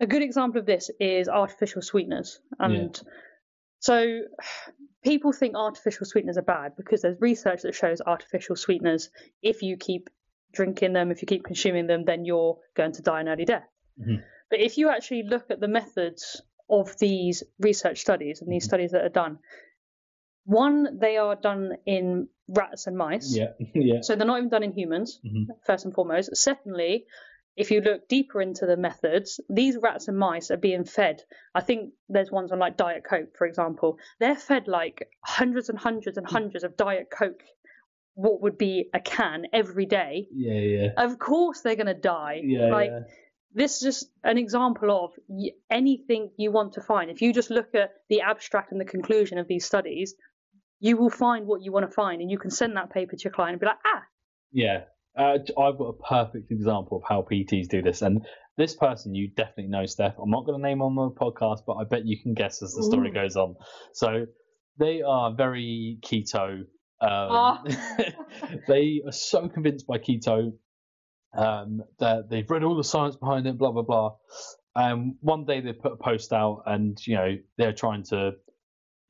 a 0.00 0.06
good 0.06 0.22
example 0.22 0.60
of 0.60 0.66
this 0.66 0.90
is 1.00 1.28
artificial 1.28 1.82
sweeteners. 1.82 2.40
And 2.58 3.00
yeah. 3.02 3.10
so 3.78 4.20
people 5.04 5.32
think 5.32 5.54
artificial 5.54 6.06
sweeteners 6.06 6.38
are 6.38 6.42
bad 6.42 6.72
because 6.76 7.02
there's 7.02 7.20
research 7.20 7.62
that 7.62 7.74
shows 7.74 8.00
artificial 8.04 8.56
sweeteners, 8.56 9.10
if 9.42 9.62
you 9.62 9.76
keep 9.76 10.08
drinking 10.52 10.92
them, 10.92 11.10
if 11.10 11.22
you 11.22 11.26
keep 11.26 11.44
consuming 11.44 11.86
them, 11.86 12.04
then 12.04 12.24
you're 12.24 12.58
going 12.74 12.92
to 12.92 13.02
die 13.02 13.20
an 13.20 13.28
early 13.28 13.44
death. 13.44 13.68
Mm-hmm. 14.00 14.22
But 14.50 14.60
if 14.60 14.78
you 14.78 14.88
actually 14.88 15.24
look 15.24 15.50
at 15.50 15.60
the 15.60 15.68
methods 15.68 16.40
of 16.70 16.96
these 16.98 17.42
research 17.58 18.00
studies 18.00 18.40
and 18.40 18.50
these 18.50 18.64
mm-hmm. 18.64 18.68
studies 18.68 18.92
that 18.92 19.04
are 19.04 19.10
done, 19.10 19.38
one, 20.44 20.98
they 20.98 21.16
are 21.16 21.36
done 21.36 21.72
in 21.86 22.28
rats 22.48 22.86
and 22.86 22.96
mice. 22.96 23.34
Yeah, 23.36 23.52
yeah. 23.74 24.00
So 24.02 24.16
they're 24.16 24.26
not 24.26 24.38
even 24.38 24.50
done 24.50 24.62
in 24.62 24.72
humans, 24.72 25.20
mm-hmm. 25.24 25.52
first 25.66 25.84
and 25.84 25.94
foremost. 25.94 26.36
Secondly, 26.36 27.06
if 27.56 27.70
you 27.70 27.80
look 27.80 28.08
deeper 28.08 28.40
into 28.42 28.66
the 28.66 28.76
methods, 28.76 29.40
these 29.48 29.76
rats 29.80 30.08
and 30.08 30.18
mice 30.18 30.50
are 30.50 30.56
being 30.56 30.84
fed. 30.84 31.22
I 31.54 31.60
think 31.60 31.92
there's 32.08 32.30
ones 32.30 32.50
on 32.50 32.58
like 32.58 32.76
Diet 32.76 33.04
Coke, 33.08 33.36
for 33.38 33.46
example. 33.46 33.98
They're 34.18 34.34
fed 34.34 34.66
like 34.66 35.08
hundreds 35.24 35.68
and 35.68 35.78
hundreds 35.78 36.16
and 36.16 36.26
hundreds 36.26 36.64
of 36.64 36.76
Diet 36.76 37.06
Coke 37.16 37.42
what 38.14 38.42
would 38.42 38.56
be 38.56 38.88
a 38.94 39.00
can 39.00 39.46
every 39.52 39.86
day, 39.86 40.28
Yeah, 40.32 40.52
yeah. 40.54 40.88
of 40.96 41.18
course 41.18 41.60
they're 41.60 41.76
going 41.76 41.88
to 41.88 41.94
die. 41.94 42.40
Yeah, 42.44 42.66
like 42.66 42.90
yeah. 42.90 43.00
this 43.52 43.74
is 43.74 43.80
just 43.80 44.10
an 44.22 44.38
example 44.38 44.90
of 45.04 45.12
anything 45.70 46.30
you 46.36 46.52
want 46.52 46.74
to 46.74 46.80
find. 46.80 47.10
If 47.10 47.22
you 47.22 47.32
just 47.32 47.50
look 47.50 47.74
at 47.74 47.90
the 48.08 48.20
abstract 48.20 48.70
and 48.72 48.80
the 48.80 48.84
conclusion 48.84 49.38
of 49.38 49.48
these 49.48 49.64
studies, 49.64 50.14
you 50.78 50.96
will 50.96 51.10
find 51.10 51.46
what 51.46 51.62
you 51.62 51.72
want 51.72 51.88
to 51.88 51.92
find, 51.92 52.20
and 52.22 52.30
you 52.30 52.38
can 52.38 52.50
send 52.50 52.76
that 52.76 52.90
paper 52.90 53.16
to 53.16 53.24
your 53.24 53.32
client 53.32 53.54
and 53.54 53.60
be 53.60 53.66
like, 53.66 53.78
ah, 53.84 54.02
Yeah, 54.52 54.84
uh, 55.16 55.38
I've 55.58 55.78
got 55.78 55.84
a 55.84 55.92
perfect 55.92 56.50
example 56.50 56.98
of 56.98 57.04
how 57.08 57.22
PTs 57.22 57.68
do 57.68 57.82
this, 57.82 58.02
and 58.02 58.24
this 58.56 58.74
person 58.74 59.14
you 59.14 59.28
definitely 59.28 59.68
know, 59.68 59.86
Steph. 59.86 60.14
I'm 60.20 60.30
not 60.30 60.44
going 60.46 60.60
to 60.60 60.66
name 60.66 60.82
on 60.82 60.94
the 60.94 61.10
podcast, 61.10 61.60
but 61.66 61.74
I 61.74 61.84
bet 61.84 62.06
you 62.06 62.20
can 62.20 62.34
guess 62.34 62.62
as 62.62 62.74
the 62.74 62.82
story 62.84 63.10
Ooh. 63.10 63.14
goes 63.14 63.36
on. 63.36 63.56
So 63.92 64.26
they 64.78 65.02
are 65.02 65.32
very 65.32 65.98
keto. 66.02 66.60
Um, 66.60 66.66
Ah. 67.00 67.62
they 68.68 69.02
are 69.04 69.12
so 69.12 69.48
convinced 69.48 69.86
by 69.86 69.98
keto 69.98 70.52
um, 71.36 71.82
that 71.98 72.30
they've 72.30 72.48
read 72.48 72.62
all 72.62 72.76
the 72.76 72.84
science 72.84 73.16
behind 73.16 73.46
it, 73.46 73.58
blah 73.58 73.72
blah 73.72 73.82
blah. 73.82 74.16
Um, 74.76 75.16
one 75.20 75.44
day 75.44 75.60
they 75.60 75.72
put 75.72 75.92
a 75.92 75.96
post 75.96 76.32
out, 76.32 76.62
and 76.66 76.98
you 77.06 77.16
know 77.16 77.36
they're 77.58 77.72
trying 77.72 78.04
to, 78.04 78.32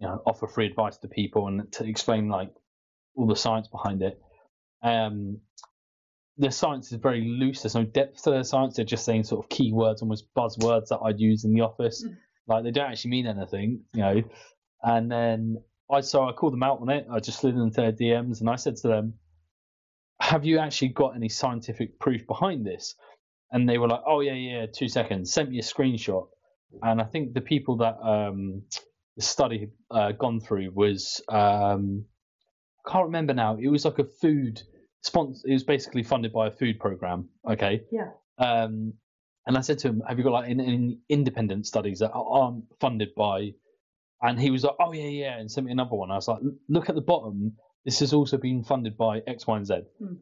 you 0.00 0.06
know, 0.06 0.22
offer 0.26 0.46
free 0.46 0.66
advice 0.66 0.96
to 0.98 1.08
people 1.08 1.48
and 1.48 1.70
to 1.72 1.86
explain 1.86 2.28
like 2.28 2.50
all 3.14 3.26
the 3.26 3.36
science 3.36 3.68
behind 3.68 4.02
it. 4.02 4.20
Um, 4.82 5.40
the 6.36 6.50
science 6.50 6.90
is 6.90 6.98
very 6.98 7.22
loose. 7.22 7.62
There's 7.62 7.74
no 7.74 7.84
depth 7.84 8.24
to 8.24 8.30
the 8.30 8.42
science. 8.42 8.76
They're 8.76 8.84
just 8.84 9.04
saying 9.04 9.24
sort 9.24 9.44
of 9.44 9.48
keywords, 9.48 10.02
almost 10.02 10.26
buzzwords 10.36 10.88
that 10.88 10.98
I'd 11.04 11.20
use 11.20 11.44
in 11.44 11.54
the 11.54 11.60
office. 11.60 12.04
Mm. 12.04 12.16
Like 12.46 12.64
they 12.64 12.70
don't 12.72 12.90
actually 12.90 13.12
mean 13.12 13.26
anything, 13.26 13.82
you 13.92 14.00
know. 14.00 14.22
And 14.82 15.10
then 15.10 15.62
I 15.90 16.00
so 16.00 16.28
I 16.28 16.32
called 16.32 16.52
them 16.52 16.62
out 16.62 16.80
on 16.80 16.90
it. 16.90 17.06
I 17.10 17.20
just 17.20 17.40
slid 17.40 17.54
into 17.54 17.80
their 17.80 17.92
DMs 17.92 18.40
and 18.40 18.50
I 18.50 18.56
said 18.56 18.76
to 18.76 18.88
them, 18.88 19.14
"Have 20.20 20.44
you 20.44 20.58
actually 20.58 20.88
got 20.88 21.14
any 21.14 21.28
scientific 21.28 21.98
proof 22.00 22.26
behind 22.26 22.66
this?" 22.66 22.96
And 23.52 23.68
they 23.68 23.78
were 23.78 23.88
like, 23.88 24.02
"Oh 24.06 24.20
yeah, 24.20 24.32
yeah, 24.32 24.66
two 24.66 24.88
seconds." 24.88 25.32
Sent 25.32 25.50
me 25.50 25.58
a 25.58 25.62
screenshot, 25.62 26.26
and 26.82 27.00
I 27.00 27.04
think 27.04 27.32
the 27.32 27.40
people 27.40 27.76
that 27.78 27.96
um, 28.02 28.62
the 29.16 29.22
study 29.22 29.60
had 29.60 29.70
uh, 29.90 30.12
gone 30.12 30.40
through 30.40 30.72
was 30.74 31.22
um, 31.28 32.04
I 32.84 32.90
can't 32.90 33.06
remember 33.06 33.34
now. 33.34 33.56
It 33.56 33.68
was 33.68 33.84
like 33.84 34.00
a 34.00 34.04
food 34.04 34.62
sponsor. 35.04 35.46
It 35.48 35.52
was 35.52 35.64
basically 35.64 36.02
funded 36.02 36.32
by 36.32 36.48
a 36.48 36.50
food 36.50 36.80
program. 36.80 37.28
Okay. 37.48 37.82
Yeah. 37.92 38.10
Um, 38.38 38.94
and 39.46 39.56
I 39.58 39.60
said 39.60 39.78
to 39.80 39.88
him, 39.88 40.02
"Have 40.08 40.18
you 40.18 40.24
got 40.24 40.32
like 40.32 40.50
any 40.50 40.98
independent 41.08 41.66
studies 41.66 41.98
that 42.00 42.12
aren't 42.12 42.64
funded 42.80 43.14
by?" 43.14 43.52
And 44.22 44.40
he 44.40 44.50
was 44.50 44.64
like, 44.64 44.76
"Oh 44.80 44.92
yeah, 44.92 45.08
yeah," 45.08 45.38
and 45.38 45.50
sent 45.50 45.66
me 45.66 45.72
another 45.72 45.96
one. 45.96 46.10
I 46.10 46.14
was 46.14 46.28
like, 46.28 46.40
"Look 46.68 46.88
at 46.88 46.94
the 46.94 47.02
bottom. 47.02 47.56
This 47.84 48.00
has 48.00 48.14
also 48.14 48.38
been 48.38 48.64
funded 48.64 48.96
by 48.96 49.20
X, 49.26 49.46
Y, 49.46 49.56
and 49.56 49.66
Z." 49.66 49.74
Hmm. 49.98 50.14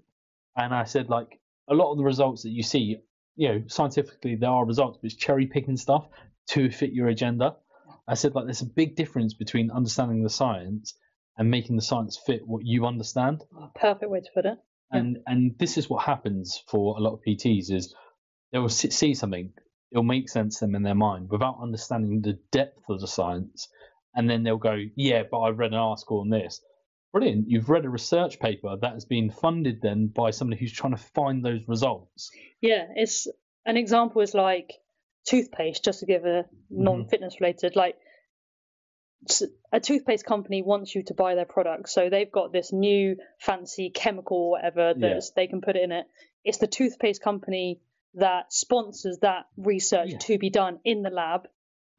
And 0.56 0.74
I 0.74 0.84
said, 0.84 1.08
like, 1.08 1.40
a 1.68 1.74
lot 1.74 1.92
of 1.92 1.98
the 1.98 2.04
results 2.04 2.42
that 2.42 2.50
you 2.50 2.62
see, 2.62 2.98
you 3.36 3.48
know, 3.48 3.62
scientifically 3.68 4.34
there 4.34 4.50
are 4.50 4.66
results, 4.66 4.98
but 5.00 5.06
it's 5.06 5.16
cherry 5.16 5.46
picking 5.46 5.76
stuff 5.76 6.08
to 6.48 6.70
fit 6.70 6.92
your 6.92 7.08
agenda. 7.08 7.56
I 8.06 8.14
said, 8.14 8.34
like, 8.34 8.46
there's 8.46 8.62
a 8.62 8.66
big 8.66 8.96
difference 8.96 9.34
between 9.34 9.70
understanding 9.70 10.22
the 10.22 10.28
science 10.30 10.94
and 11.38 11.50
making 11.50 11.76
the 11.76 11.82
science 11.82 12.18
fit 12.26 12.46
what 12.46 12.66
you 12.66 12.84
understand. 12.86 13.44
perfect 13.74 14.10
way 14.10 14.20
to 14.20 14.30
put 14.34 14.44
it. 14.44 14.58
Yeah. 14.92 14.98
And 14.98 15.18
and 15.26 15.58
this 15.58 15.78
is 15.78 15.88
what 15.88 16.04
happens 16.04 16.62
for 16.68 16.96
a 16.96 17.00
lot 17.00 17.14
of 17.14 17.20
PTs 17.26 17.70
is 17.70 17.94
they 18.52 18.58
will 18.58 18.68
see 18.68 19.14
something, 19.14 19.52
it'll 19.90 20.02
make 20.02 20.28
sense 20.28 20.58
to 20.58 20.66
them 20.66 20.74
in 20.74 20.82
their 20.82 20.94
mind 20.94 21.30
without 21.30 21.58
understanding 21.62 22.20
the 22.20 22.38
depth 22.50 22.82
of 22.88 23.00
the 23.00 23.08
science, 23.08 23.68
and 24.14 24.28
then 24.28 24.42
they'll 24.42 24.58
go, 24.58 24.76
yeah, 24.94 25.22
but 25.30 25.40
I've 25.40 25.58
read 25.58 25.72
an 25.72 25.78
article 25.78 26.20
on 26.20 26.28
this. 26.28 26.60
Brilliant, 27.12 27.48
you've 27.48 27.68
read 27.70 27.84
a 27.84 27.90
research 27.90 28.38
paper 28.40 28.76
that 28.80 28.92
has 28.94 29.04
been 29.04 29.30
funded 29.30 29.80
then 29.82 30.06
by 30.08 30.30
somebody 30.30 30.60
who's 30.60 30.72
trying 30.72 30.94
to 30.96 31.02
find 31.14 31.44
those 31.44 31.66
results. 31.68 32.30
Yeah, 32.60 32.86
it's 32.94 33.26
an 33.66 33.76
example 33.76 34.22
is 34.22 34.34
like 34.34 34.72
toothpaste, 35.26 35.84
just 35.84 36.00
to 36.00 36.06
give 36.06 36.24
a 36.24 36.44
Mm-hmm. 36.72 36.84
non-fitness 36.84 37.38
related, 37.40 37.76
like 37.76 37.96
a 39.72 39.80
toothpaste 39.80 40.24
company 40.26 40.62
wants 40.62 40.94
you 40.94 41.02
to 41.04 41.14
buy 41.14 41.34
their 41.34 41.44
product, 41.44 41.88
so 41.88 42.08
they've 42.10 42.30
got 42.30 42.52
this 42.52 42.72
new 42.72 43.16
fancy 43.38 43.90
chemical 43.90 44.36
or 44.36 44.50
whatever 44.52 44.94
that 44.94 45.08
Yeah. 45.14 45.20
they 45.36 45.46
can 45.46 45.60
put 45.60 45.76
in 45.76 45.92
it. 45.92 46.06
It's 46.44 46.58
the 46.58 46.66
toothpaste 46.66 47.22
company 47.22 47.80
that 48.14 48.52
sponsors 48.52 49.18
that 49.22 49.46
research 49.56 50.10
Yeah. 50.12 50.18
to 50.18 50.38
be 50.38 50.50
done 50.50 50.80
in 50.84 51.02
the 51.02 51.10
lab. 51.10 51.48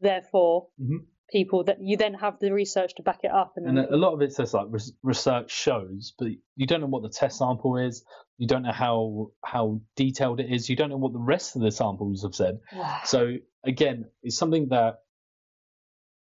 Therefore, 0.02 0.68
Mhm. 0.80 1.06
people 1.30 1.64
that 1.64 1.82
you 1.82 1.98
then 1.98 2.14
have 2.14 2.40
the 2.40 2.52
research 2.52 2.94
to 2.96 3.04
back 3.04 3.22
it 3.24 3.32
up, 3.32 3.54
and, 3.56 3.68
And 3.68 3.80
a 3.80 3.96
a 3.96 3.98
lot 3.98 4.14
of 4.14 4.22
it 4.22 4.34
says 4.34 4.54
like 4.54 4.68
research 5.02 5.50
shows, 5.50 6.14
but 6.20 6.28
you 6.56 6.68
don't 6.68 6.82
know 6.82 6.88
what 6.88 7.02
the 7.04 7.10
test 7.10 7.38
sample 7.40 7.78
is. 7.78 8.06
You 8.38 8.48
don't 8.48 8.64
know 8.64 8.72
how 8.74 9.32
how 9.44 9.80
detailed 9.96 10.40
it 10.42 10.52
is. 10.52 10.70
You 10.70 10.76
don't 10.76 10.90
know 10.90 10.98
what 10.98 11.14
the 11.14 11.20
rest 11.20 11.56
of 11.56 11.62
the 11.62 11.72
samples 11.72 12.24
have 12.24 12.36
said. 12.36 12.60
So 13.06 13.38
again, 13.64 14.10
it's 14.22 14.38
something 14.38 14.68
that 14.70 15.00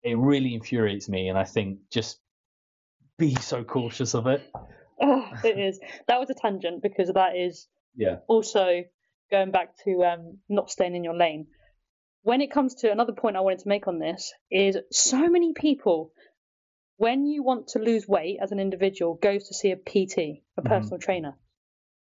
it 0.02 0.16
really 0.16 0.54
infuriates 0.54 1.08
me, 1.08 1.28
and 1.28 1.38
I 1.38 1.44
think 1.44 1.80
just 1.90 2.20
be 3.18 3.34
so 3.34 3.64
cautious 3.64 4.14
of 4.14 4.26
it. 4.26 4.42
Oh, 5.00 5.28
it 5.44 5.58
is. 5.58 5.80
That 6.06 6.20
was 6.20 6.30
a 6.30 6.34
tangent 6.34 6.82
because 6.82 7.10
that 7.12 7.36
is 7.36 7.68
Yeah. 7.96 8.18
also 8.26 8.84
going 9.30 9.50
back 9.50 9.76
to 9.84 10.04
um, 10.04 10.38
not 10.48 10.70
staying 10.70 10.94
in 10.94 11.04
your 11.04 11.16
lane. 11.16 11.46
When 12.22 12.40
it 12.40 12.50
comes 12.50 12.76
to 12.76 12.90
another 12.90 13.12
point 13.12 13.36
I 13.36 13.40
wanted 13.40 13.60
to 13.60 13.68
make 13.68 13.86
on 13.86 13.98
this 13.98 14.32
is 14.50 14.76
so 14.90 15.28
many 15.28 15.52
people, 15.52 16.12
when 16.96 17.26
you 17.26 17.42
want 17.42 17.68
to 17.68 17.78
lose 17.78 18.08
weight 18.08 18.38
as 18.40 18.50
an 18.52 18.58
individual, 18.58 19.14
goes 19.14 19.48
to 19.48 19.54
see 19.54 19.70
a 19.70 19.76
PT, 19.76 20.42
a 20.56 20.62
Mhm. 20.62 20.68
personal 20.68 20.98
trainer. 20.98 21.36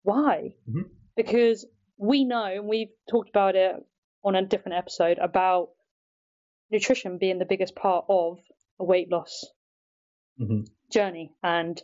Why? 0.04 0.56
Mhm. 0.70 0.90
Because 1.16 1.66
we 1.98 2.24
know, 2.24 2.46
and 2.46 2.68
we've 2.68 2.92
talked 3.10 3.30
about 3.30 3.56
it 3.56 3.76
on 4.24 4.36
a 4.36 4.46
different 4.46 4.78
episode 4.78 5.18
about 5.20 5.70
nutrition 6.72 7.18
being 7.18 7.40
the 7.40 7.46
biggest 7.46 7.76
part 7.76 8.06
of 8.10 8.40
a 8.80 8.84
weight 8.84 9.10
loss 9.12 9.46
hmm 10.38 10.62
journey. 10.92 11.34
And 11.44 11.82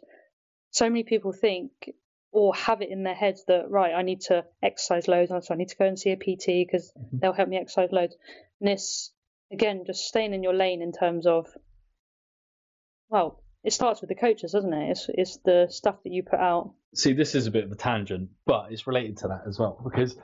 so 0.72 0.90
many 0.90 1.04
people 1.04 1.34
think 1.34 1.72
or 2.32 2.56
have 2.56 2.82
it 2.82 2.90
in 2.90 3.04
their 3.04 3.14
heads 3.14 3.44
that 3.48 3.70
right 3.70 3.94
i 3.94 4.02
need 4.02 4.22
to 4.22 4.44
exercise 4.64 5.08
loads 5.08 5.30
and 5.30 5.44
so 5.44 5.54
i 5.54 5.58
need 5.58 5.68
to 5.70 5.76
go 5.76 5.86
and 5.86 6.00
see 6.00 6.10
a 6.12 6.18
pt 6.18 6.46
because 6.66 6.92
Mhm. 6.98 7.20
they'll 7.20 7.34
help 7.34 7.48
me 7.50 7.58
exercise 7.58 7.92
loads. 7.92 8.16
And 8.60 8.70
this 8.70 9.12
again 9.52 9.84
just 9.86 10.06
staying 10.08 10.34
in 10.34 10.42
your 10.42 10.54
lane 10.54 10.82
in 10.82 10.92
terms 10.94 11.28
of 11.28 11.48
well 13.10 13.44
it 13.64 13.72
starts 13.74 14.02
with 14.02 14.10
the 14.10 14.16
coaches 14.16 14.52
doesn't 14.52 14.74
it? 14.74 14.90
It's, 14.92 15.10
it's 15.10 15.38
the 15.46 15.68
stuff 15.70 16.02
that 16.04 16.12
you 16.12 16.24
put 16.24 16.40
out. 16.40 16.74
See, 16.96 17.14
this 17.14 17.34
is 17.34 17.48
a 17.48 17.52
bit 17.52 17.64
of 17.64 17.72
a 17.72 17.76
tangent, 17.76 18.30
but 18.46 18.72
it's 18.72 18.88
related 18.88 19.18
to 19.18 19.30
that 19.30 19.44
as 19.48 19.58
well 19.58 19.80
because 19.84 20.16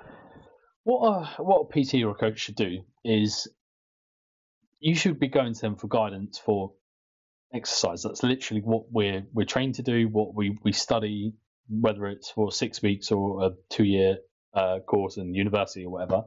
what 0.83 1.01
a 1.05 1.43
what 1.43 1.67
a 1.69 1.83
PT 1.83 2.03
or 2.03 2.11
a 2.11 2.15
coach 2.15 2.39
should 2.39 2.55
do 2.55 2.81
is 3.03 3.47
you 4.79 4.95
should 4.95 5.19
be 5.19 5.27
going 5.27 5.53
to 5.53 5.61
them 5.61 5.75
for 5.75 5.87
guidance 5.87 6.37
for 6.37 6.73
exercise. 7.53 8.03
That's 8.03 8.23
literally 8.23 8.61
what 8.61 8.91
we're 8.91 9.23
we're 9.33 9.45
trained 9.45 9.75
to 9.75 9.83
do, 9.83 10.07
what 10.07 10.33
we 10.33 10.57
we 10.63 10.71
study, 10.71 11.33
whether 11.69 12.07
it's 12.07 12.31
for 12.31 12.51
six 12.51 12.81
weeks 12.81 13.11
or 13.11 13.45
a 13.45 13.49
two 13.69 13.83
year 13.83 14.17
uh, 14.53 14.79
course 14.79 15.17
in 15.17 15.33
university 15.33 15.85
or 15.85 15.91
whatever. 15.91 16.23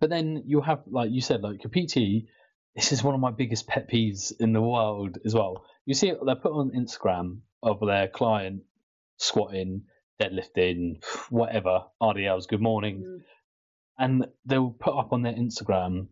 But 0.00 0.10
then 0.10 0.44
you 0.46 0.60
have, 0.60 0.82
like 0.86 1.10
you 1.10 1.20
said, 1.20 1.42
like 1.42 1.62
your 1.64 1.70
PT. 1.70 2.26
This 2.74 2.90
is 2.92 3.04
one 3.04 3.14
of 3.14 3.20
my 3.20 3.30
biggest 3.30 3.66
pet 3.66 3.90
peeves 3.90 4.32
in 4.40 4.54
the 4.54 4.62
world 4.62 5.18
as 5.26 5.34
well. 5.34 5.66
You 5.84 5.92
see 5.92 6.08
it, 6.08 6.18
they 6.24 6.34
put 6.34 6.52
on 6.52 6.70
Instagram 6.70 7.40
of 7.62 7.80
their 7.80 8.08
client 8.08 8.62
squatting, 9.18 9.82
deadlifting, 10.18 11.02
whatever, 11.28 11.84
RDLs, 12.00 12.48
good 12.48 12.62
morning, 12.62 13.20
and 13.98 14.26
they'll 14.46 14.70
put 14.70 14.96
up 14.96 15.12
on 15.12 15.20
their 15.20 15.34
Instagram 15.34 16.06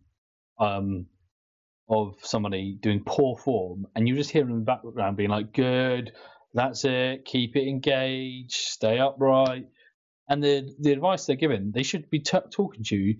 um, 0.59 1.07
of 1.89 2.15
somebody 2.21 2.77
doing 2.81 3.03
poor 3.05 3.37
form, 3.37 3.87
and 3.95 4.07
you 4.07 4.15
just 4.15 4.31
hear 4.31 4.43
them 4.43 4.51
in 4.51 4.59
the 4.59 4.65
background 4.65 5.17
being 5.17 5.29
like, 5.29 5.53
"Good, 5.53 6.11
that's 6.53 6.85
it, 6.85 7.25
keep 7.25 7.55
it 7.55 7.67
engaged, 7.67 8.53
stay 8.53 8.99
upright." 8.99 9.67
And 10.29 10.43
the 10.43 10.73
the 10.79 10.93
advice 10.93 11.25
they're 11.25 11.35
giving, 11.35 11.71
they 11.71 11.83
should 11.83 12.09
be 12.09 12.19
t- 12.19 12.37
talking 12.51 12.83
to 12.85 12.95
you, 12.95 13.17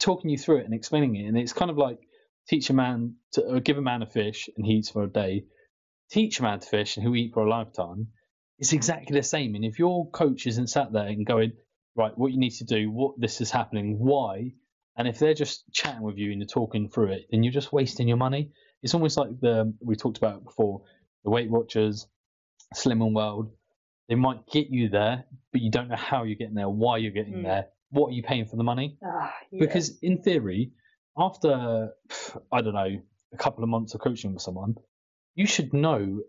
talking 0.00 0.30
you 0.30 0.38
through 0.38 0.58
it 0.58 0.64
and 0.64 0.74
explaining 0.74 1.16
it. 1.16 1.28
And 1.28 1.38
it's 1.38 1.52
kind 1.52 1.70
of 1.70 1.78
like 1.78 2.00
teach 2.48 2.70
a 2.70 2.74
man 2.74 3.16
to 3.32 3.60
give 3.60 3.78
a 3.78 3.82
man 3.82 4.02
a 4.02 4.06
fish 4.06 4.48
and 4.56 4.66
he 4.66 4.74
eats 4.74 4.90
for 4.90 5.04
a 5.04 5.10
day. 5.10 5.44
Teach 6.10 6.40
a 6.40 6.42
man 6.42 6.60
to 6.60 6.66
fish 6.66 6.96
and 6.96 7.04
he'll 7.04 7.16
eat 7.16 7.32
for 7.32 7.44
a 7.44 7.50
lifetime. 7.50 8.08
It's 8.58 8.72
exactly 8.72 9.16
the 9.16 9.22
same. 9.22 9.54
And 9.54 9.64
if 9.64 9.78
your 9.78 10.10
coach 10.10 10.46
isn't 10.46 10.68
sat 10.68 10.92
there 10.92 11.06
and 11.06 11.26
going, 11.26 11.52
right, 11.96 12.16
what 12.16 12.32
you 12.32 12.38
need 12.38 12.54
to 12.58 12.64
do, 12.64 12.90
what 12.90 13.14
this 13.18 13.40
is 13.40 13.50
happening, 13.50 13.96
why, 13.98 14.52
and 14.96 15.08
if 15.08 15.18
they're 15.18 15.34
just 15.34 15.64
chatting 15.72 16.02
with 16.02 16.16
you 16.18 16.30
and 16.30 16.40
you're 16.40 16.46
talking 16.46 16.88
through 16.88 17.12
it, 17.12 17.26
then 17.30 17.42
you're 17.42 17.52
just 17.52 17.72
wasting 17.72 18.08
your 18.08 18.16
money. 18.16 18.50
It's 18.82 18.94
almost 18.94 19.16
like 19.16 19.28
the 19.40 19.72
we 19.80 19.96
talked 19.96 20.18
about 20.18 20.44
before, 20.44 20.82
the 21.24 21.30
Weight 21.30 21.50
Watchers, 21.50 22.06
Slimming 22.74 23.12
World. 23.14 23.50
They 24.08 24.14
might 24.14 24.46
get 24.46 24.68
you 24.68 24.88
there, 24.90 25.24
but 25.52 25.62
you 25.62 25.70
don't 25.70 25.88
know 25.88 25.96
how 25.96 26.24
you're 26.24 26.36
getting 26.36 26.54
there, 26.54 26.68
why 26.68 26.98
you're 26.98 27.10
getting 27.10 27.34
Mm. 27.40 27.44
there, 27.44 27.66
what 27.90 28.08
are 28.08 28.12
you 28.12 28.22
paying 28.22 28.44
for 28.44 28.56
the 28.56 28.62
money? 28.64 28.98
Ah, 29.02 29.32
yeah. 29.50 29.60
Because 29.60 29.98
in 30.02 30.20
theory, 30.22 30.72
after 31.16 31.90
I 32.52 32.60
don't 32.60 32.74
know 32.74 33.00
a 33.32 33.36
couple 33.36 33.62
of 33.64 33.70
months 33.70 33.94
of 33.94 34.00
coaching 34.00 34.32
with 34.34 34.42
someone, 34.42 34.76
you 35.34 35.46
should 35.46 35.72
know 35.72 36.20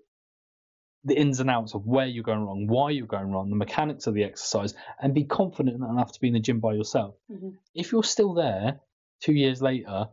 the 1.06 1.18
ins 1.18 1.40
and 1.40 1.50
outs 1.50 1.76
of 1.76 1.86
where 1.86 2.08
you're 2.08 2.24
going 2.24 2.42
wrong, 2.42 2.68
why 2.68 2.90
you're 2.90 3.06
going 3.08 3.32
wrong, 3.32 3.50
the 3.50 3.56
mechanics 3.56 4.08
of 4.08 4.16
the 4.16 4.24
exercise, 4.24 4.74
and 5.00 5.14
be 5.14 5.24
confident 5.24 5.78
enough 5.78 6.12
to 6.12 6.20
be 6.20 6.28
in 6.28 6.34
the 6.34 6.40
gym 6.40 6.60
by 6.60 6.74
yourself. 6.74 7.16
Mhm. 7.32 7.58
If 7.76 7.92
you're 7.92 8.04
still 8.04 8.34
there 8.34 8.82
two 9.22 9.34
years 9.34 9.62
later 9.62 10.10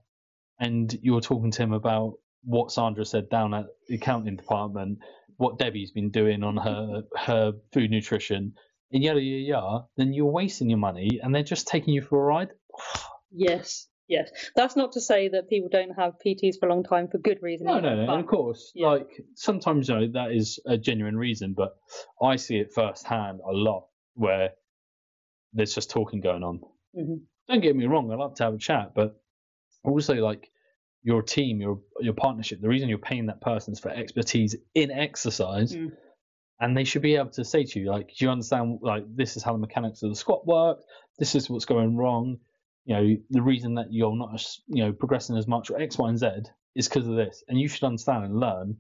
and 0.61 0.92
you're 1.02 1.22
talking 1.22 1.50
to 1.50 1.62
him 1.62 1.72
about 1.72 2.18
what 2.44 2.70
Sandra 2.70 3.04
said 3.04 3.30
down 3.30 3.54
at 3.54 3.66
the 3.88 3.94
accounting 3.96 4.37
department, 4.37 4.99
what 5.38 5.58
Debbie's 5.58 5.92
been 5.92 6.11
doing 6.11 6.42
on 6.42 6.56
her 6.58 7.04
her 7.16 7.52
food 7.72 7.90
nutrition, 7.90 8.54
and 8.92 9.02
yada 9.02 9.20
yada 9.20 9.42
yada, 9.42 9.87
then 9.96 10.12
you're 10.12 10.26
wasting 10.26 10.68
your 10.68 10.78
money 10.78 11.20
and 11.22 11.34
they're 11.34 11.42
just 11.42 11.66
taking 11.66 11.94
you 11.94 12.02
for 12.02 12.20
a 12.22 12.25
ride. 12.25 12.50
Yes, 13.34 13.88
yes. 14.12 14.31
That's 14.54 14.76
not 14.76 14.92
to 14.92 15.00
say 15.00 15.28
that 15.28 15.49
people 15.49 15.69
don't 15.71 15.90
have 15.97 16.14
PTs 16.25 16.59
for 16.61 16.66
a 16.69 16.71
long 16.73 16.85
time 16.85 17.09
for 17.09 17.19
good 17.19 17.38
reason. 17.42 17.66
No, 17.66 17.81
no, 17.81 17.95
no. 17.97 18.07
but- 18.07 18.12
And 18.12 18.21
of 18.23 18.28
course, 18.28 18.71
yeah. 18.75 18.88
like 18.88 19.09
sometimes 19.35 19.88
you 19.88 19.95
know 19.99 20.07
that 20.12 20.33
is 20.33 20.61
a 20.66 20.76
genuine 20.78 21.16
reason, 21.16 21.54
but 21.57 21.71
I 22.23 22.37
see 22.37 22.57
it 22.59 22.73
firsthand 22.73 23.40
a 23.47 23.52
lot 23.52 23.87
where 24.14 24.50
there's 25.52 25.75
just 25.75 25.90
talking 25.90 26.21
going 26.21 26.42
on. 26.42 26.61
Mhm. 26.97 27.23
Don't 27.49 27.61
get 27.61 27.75
me 27.76 27.87
wrong, 27.87 28.11
I 28.12 28.16
love 28.16 28.35
to 28.37 28.45
have 28.45 28.54
a 28.54 28.59
chat, 28.59 28.92
but 28.95 29.21
also 29.85 30.14
like 30.14 30.49
your 31.02 31.23
team, 31.23 31.61
your 31.61 31.81
your 32.00 32.14
partnership, 32.14 32.61
the 32.61 32.69
reason 32.69 32.88
you're 32.88 32.99
paying 32.99 33.26
that 33.26 33.40
person 33.40 33.73
is 33.73 33.81
for 33.81 33.90
expertise 33.90 34.54
in 34.75 34.90
exercise. 34.90 35.75
Mm. 35.75 35.90
And 36.61 36.76
they 36.76 36.85
should 36.85 37.02
be 37.02 37.16
able 37.16 37.31
to 37.31 37.45
say 37.45 37.64
to 37.64 37.81
you, 37.81 37.90
like, 37.90 38.07
do 38.16 38.25
you 38.25 38.31
understand? 38.31 38.78
Like, 38.83 39.04
this 39.16 39.37
is 39.37 39.42
how 39.42 39.52
the 39.52 39.59
mechanics 39.59 40.04
of 40.04 40.11
the 40.11 40.14
squat 40.14 40.47
work. 40.47 40.78
This 41.19 41.35
is 41.35 41.50
what's 41.50 41.64
going 41.64 41.97
wrong. 41.97 42.38
You 42.85 42.95
know, 42.97 43.17
the 43.31 43.43
reason 43.43 43.75
that 43.77 43.93
you're 43.93 44.17
not, 44.17 44.35
as- 44.35 44.61
you 44.67 44.85
know, 44.85 44.93
progressing 44.93 45.37
as 45.37 45.47
much 45.47 45.71
or 45.71 45.81
X, 45.81 45.97
Y, 45.99 46.09
and 46.09 46.19
Z 46.19 46.27
is 46.75 46.89
because 46.89 47.07
of 47.07 47.15
this. 47.17 47.45
And 47.49 47.61
you 47.61 47.69
should 47.69 47.85
understand 47.85 48.25
and 48.25 48.41
learn, 48.41 48.79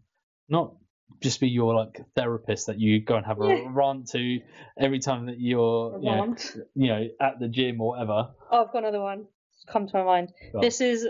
not 0.48 0.74
just 1.20 1.40
be 1.40 1.48
your 1.48 1.74
like 1.74 2.00
therapist 2.16 2.66
that 2.66 2.80
you 2.80 3.00
go 3.00 3.16
and 3.16 3.26
have 3.26 3.40
a 3.40 3.46
Yeah. 3.48 3.68
rant 3.70 4.08
to 4.10 4.40
every 4.76 4.98
time 4.98 5.26
that 5.26 5.38
you're, 5.38 5.98
you 6.00 6.10
know, 6.10 6.36
you 6.74 6.88
know, 6.88 7.08
at 7.20 7.38
the 7.38 7.48
gym 7.48 7.80
or 7.80 7.88
whatever. 7.90 8.34
Oh, 8.50 8.64
I've 8.64 8.72
got 8.72 8.78
another 8.78 9.00
one. 9.00 9.28
It's 9.50 9.64
come 9.66 9.86
to 9.86 9.96
my 9.98 10.04
mind. 10.04 10.32
Go 10.52 10.58
on. 10.58 10.62
This 10.62 10.80
is 10.80 11.06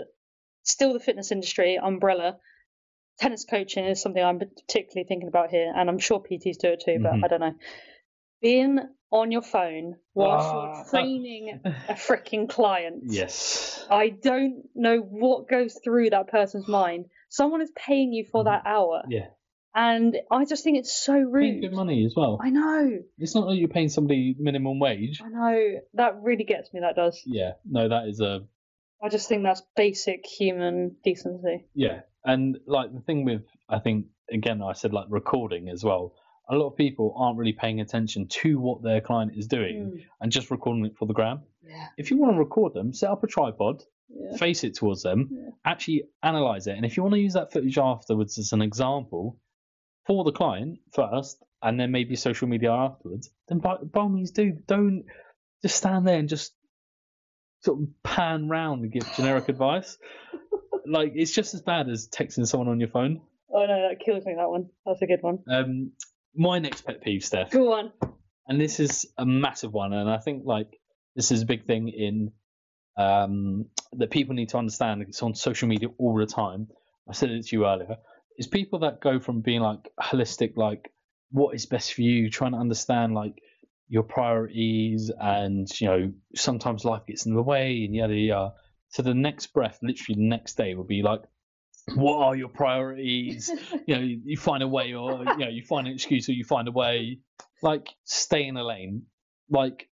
still 0.63 0.93
the 0.93 0.99
fitness 0.99 1.31
industry 1.31 1.77
umbrella. 1.81 2.37
Tennis 3.19 3.45
coaching 3.45 3.85
is 3.85 4.01
something 4.01 4.23
I'm 4.23 4.39
particularly 4.39 5.07
thinking 5.07 5.27
about 5.29 5.49
here, 5.49 5.71
and 5.75 5.89
I'm 5.89 5.99
sure 5.99 6.19
PTs 6.21 6.57
do 6.57 6.69
it 6.69 6.81
too, 6.85 6.99
but 7.01 7.13
Mhm. 7.13 7.23
I 7.23 7.27
don't 7.27 7.39
know. 7.39 7.55
Being 8.41 8.79
on 9.13 9.31
your 9.31 9.43
phone 9.43 9.95
whilst 10.15 10.47
Ah. 10.47 10.75
you're 10.75 10.85
training 10.89 11.61
a 11.87 11.93
freaking 11.93 12.49
client. 12.49 13.03
Yes. 13.05 13.85
I 13.89 14.09
don't 14.09 14.63
know 14.73 14.97
what 14.97 15.47
goes 15.47 15.79
through 15.83 16.09
that 16.09 16.29
person's 16.29 16.67
mind. 16.67 17.05
Someone 17.29 17.61
is 17.61 17.71
paying 17.75 18.11
you 18.11 18.25
for 18.31 18.43
that 18.45 18.63
hour, 18.65 19.03
Yeah. 19.07 19.27
and 19.75 20.17
I 20.31 20.45
just 20.45 20.63
think 20.63 20.79
it's 20.79 20.91
so 20.91 21.13
rude. 21.13 21.43
Paying 21.43 21.61
good 21.61 21.73
money 21.73 22.03
as 22.05 22.15
well. 22.15 22.39
I 22.41 22.49
know, 22.49 22.99
It's 23.19 23.35
not 23.35 23.47
that 23.49 23.55
you're 23.55 23.69
paying 23.69 23.89
somebody 23.89 24.35
minimum 24.39 24.79
wage. 24.79 25.21
I 25.23 25.29
know. 25.29 25.79
That 25.93 26.21
really 26.23 26.43
gets 26.43 26.73
me. 26.73 26.79
That 26.79 26.95
does. 26.95 27.21
Yeah. 27.25 27.53
No, 27.69 27.87
that 27.89 28.07
is 28.07 28.19
a 28.19 28.47
I 29.01 29.09
just 29.09 29.27
think 29.29 29.43
that's 29.43 29.61
basic 29.75 30.25
human 30.25 30.95
decency. 31.03 31.65
Yeah, 31.75 32.01
and 32.25 32.57
like 32.65 32.91
the 32.93 33.01
thing 33.01 33.25
with 33.25 33.43
I 33.69 33.77
think 33.79 34.07
again 34.31 34.61
I 34.63 34.73
said 34.73 34.91
like 34.93 35.07
recording 35.09 35.69
as 35.69 35.83
well. 35.83 36.15
A 36.49 36.55
lot 36.55 36.67
of 36.67 36.75
people 36.77 37.13
aren't 37.17 37.37
really 37.37 37.53
paying 37.53 37.79
attention 37.81 38.27
to 38.27 38.59
what 38.59 38.83
their 38.83 38.99
client 39.01 39.31
is 39.37 39.47
doing 39.47 39.91
Mm. 39.95 40.03
and 40.21 40.31
just 40.31 40.51
recording 40.51 40.85
it 40.85 40.97
for 40.97 41.05
the 41.05 41.13
gram. 41.13 41.41
Yeah. 41.65 41.87
If 41.97 42.11
you 42.11 42.17
want 42.17 42.33
to 42.33 42.37
record 42.39 42.73
them, 42.73 42.93
set 42.93 43.09
up 43.09 43.23
a 43.23 43.27
tripod, 43.27 43.83
Yeah. 44.09 44.35
face 44.37 44.63
it 44.63 44.75
towards 44.75 45.03
them, 45.03 45.29
Yeah. 45.31 45.49
actually 45.65 46.03
analyze 46.21 46.67
it, 46.67 46.75
and 46.75 46.85
if 46.85 46.97
you 46.97 47.03
want 47.03 47.13
to 47.15 47.21
use 47.21 47.33
that 47.33 47.51
footage 47.53 47.77
afterwards 47.77 48.37
as 48.37 48.51
an 48.51 48.61
example 48.61 49.39
for 50.05 50.23
the 50.25 50.33
client 50.33 50.79
first, 50.91 51.41
and 51.61 51.79
then 51.79 51.91
maybe 51.91 52.15
social 52.17 52.47
media 52.49 52.71
afterwards, 52.73 53.31
then 53.47 53.59
by, 53.59 53.77
by 53.77 54.01
all 54.01 54.09
means 54.09 54.31
do. 54.31 54.51
Don't 54.67 55.05
just 55.61 55.77
stand 55.77 56.05
there 56.05 56.19
and 56.19 56.27
just 56.27 56.53
sort 57.61 57.79
of 57.81 57.87
pan 58.03 58.49
round 58.49 58.83
and 58.83 58.91
give 58.91 59.03
generic 59.15 59.47
advice. 59.55 59.97
Like 60.85 61.13
it's 61.15 61.31
just 61.31 61.53
as 61.53 61.61
bad 61.61 61.87
as 61.87 62.09
texting 62.09 62.45
someone 62.45 62.67
on 62.67 62.81
your 62.81 62.89
phone. 62.89 63.21
Oh 63.49 63.65
no, 63.65 63.87
that 63.89 64.01
kills 64.03 64.25
me. 64.25 64.33
That 64.35 64.49
one. 64.49 64.69
That's 64.85 65.01
a 65.01 65.07
good 65.07 65.21
one. 65.21 65.39
Um, 65.49 65.91
my 66.35 66.59
next 66.59 66.81
pet 66.81 67.01
peeve, 67.01 67.23
Steph, 67.23 67.51
Go 67.51 67.73
on. 67.73 67.91
and 68.47 68.59
this 68.59 68.79
is 68.79 69.05
a 69.17 69.25
massive 69.25 69.73
one, 69.73 69.93
and 69.93 70.09
I 70.09 70.17
think 70.17 70.43
like 70.45 70.79
this 71.15 71.31
is 71.31 71.41
a 71.43 71.45
big 71.45 71.65
thing 71.65 71.89
in 71.89 72.31
um, 72.97 73.65
that 73.93 74.11
people 74.11 74.35
need 74.35 74.49
to 74.49 74.57
understand. 74.57 75.01
It's 75.03 75.23
on 75.23 75.35
social 75.35 75.67
media 75.67 75.89
all 75.97 76.15
the 76.17 76.25
time. 76.25 76.67
I 77.09 77.13
said 77.13 77.29
it 77.31 77.45
to 77.47 77.55
you 77.55 77.65
earlier. 77.65 77.97
Is 78.37 78.47
people 78.47 78.79
that 78.79 79.01
go 79.01 79.19
from 79.19 79.41
being 79.41 79.61
like 79.61 79.89
holistic, 79.99 80.57
like 80.57 80.89
what 81.31 81.55
is 81.55 81.65
best 81.65 81.93
for 81.93 82.01
you, 82.01 82.29
trying 82.29 82.53
to 82.53 82.57
understand 82.57 83.13
like 83.13 83.35
your 83.89 84.03
priorities, 84.03 85.11
and 85.19 85.67
you 85.79 85.87
know 85.87 86.13
sometimes 86.35 86.85
life 86.85 87.03
gets 87.07 87.25
in 87.25 87.35
the 87.35 87.43
way, 87.43 87.83
and 87.85 87.95
yada 87.95 88.15
yada. 88.15 88.53
So 88.89 89.01
the 89.03 89.13
next 89.13 89.47
breath, 89.53 89.79
literally 89.81 90.15
the 90.21 90.27
next 90.29 90.55
day, 90.55 90.75
will 90.75 90.83
be 90.83 91.01
like, 91.01 91.21
what 91.95 92.17
are 92.19 92.35
your 92.35 92.49
priorities? 92.49 93.49
you 93.87 93.95
know, 93.95 94.01
you, 94.01 94.21
you 94.25 94.37
find 94.37 94.63
a 94.63 94.67
way, 94.67 94.93
or 94.93 95.19
you 95.19 95.37
know, 95.37 95.49
you 95.49 95.63
find 95.63 95.87
an 95.87 95.93
excuse, 95.93 96.29
or 96.29 96.33
you 96.33 96.43
find 96.43 96.67
a 96.67 96.71
way. 96.71 97.19
Like, 97.61 97.87
stay 98.03 98.45
in 98.45 98.57
a 98.57 98.63
lane. 98.63 99.03
Like, 99.49 99.89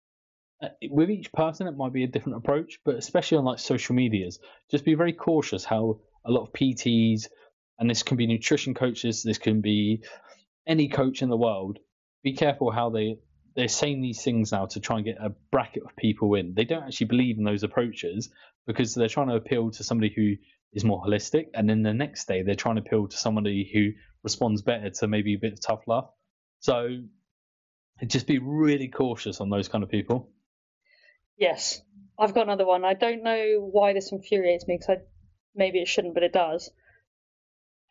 uh, 0.61 0.69
with 0.89 1.09
each 1.09 1.31
person, 1.31 1.67
it 1.67 1.77
might 1.77 1.93
be 1.93 2.03
a 2.03 2.07
different 2.07 2.37
approach, 2.37 2.79
but 2.83 2.95
especially 2.95 3.37
on 3.37 3.45
like 3.45 3.59
social 3.59 3.95
medias, 3.95 4.39
just 4.69 4.85
be 4.85 4.95
very 4.95 5.13
cautious 5.13 5.63
how 5.63 5.99
a 6.25 6.31
lot 6.31 6.43
of 6.43 6.53
PTs, 6.53 7.27
and 7.79 7.89
this 7.89 8.03
can 8.03 8.17
be 8.17 8.27
nutrition 8.27 8.73
coaches, 8.73 9.23
this 9.23 9.37
can 9.37 9.61
be 9.61 10.03
any 10.67 10.89
coach 10.89 11.21
in 11.21 11.29
the 11.29 11.37
world. 11.37 11.79
Be 12.23 12.33
careful 12.33 12.71
how 12.71 12.89
they 12.89 13.19
they're 13.55 13.67
saying 13.67 14.01
these 14.01 14.21
things 14.23 14.51
now 14.51 14.67
to 14.67 14.79
try 14.79 14.97
and 14.97 15.05
get 15.05 15.17
a 15.19 15.33
bracket 15.51 15.83
of 15.83 15.95
people 15.95 16.35
in. 16.35 16.53
They 16.53 16.65
don't 16.65 16.83
actually 16.83 17.07
believe 17.07 17.37
in 17.37 17.43
those 17.43 17.63
approaches 17.63 18.29
because 18.67 18.93
they're 18.93 19.09
trying 19.09 19.29
to 19.29 19.35
appeal 19.35 19.71
to 19.71 19.83
somebody 19.83 20.13
who 20.15 20.35
is 20.73 20.83
more 20.83 21.03
holistic, 21.03 21.47
and 21.53 21.69
then 21.69 21.81
the 21.83 21.93
next 21.93 22.27
day 22.27 22.43
they're 22.43 22.55
trying 22.55 22.75
to 22.75 22.81
appeal 22.81 23.07
to 23.07 23.17
somebody 23.17 23.69
who 23.73 23.91
responds 24.23 24.61
better 24.61 24.89
to 24.89 25.07
maybe 25.07 25.33
a 25.33 25.39
bit 25.39 25.53
of 25.53 25.61
tough 25.61 25.81
love. 25.87 26.09
So 26.59 26.97
just 28.05 28.27
be 28.27 28.39
really 28.39 28.87
cautious 28.87 29.41
on 29.41 29.49
those 29.49 29.67
kind 29.67 29.83
of 29.83 29.89
people. 29.89 30.29
Yes, 31.37 31.81
I've 32.17 32.33
got 32.33 32.43
another 32.43 32.65
one. 32.65 32.83
I 32.85 32.93
don't 32.93 33.23
know 33.23 33.69
why 33.71 33.93
this 33.93 34.11
infuriates 34.11 34.67
me 34.67 34.77
because 34.77 34.97
I 34.97 35.01
maybe 35.55 35.79
it 35.79 35.87
shouldn't, 35.87 36.13
but 36.13 36.23
it 36.23 36.33
does. 36.33 36.69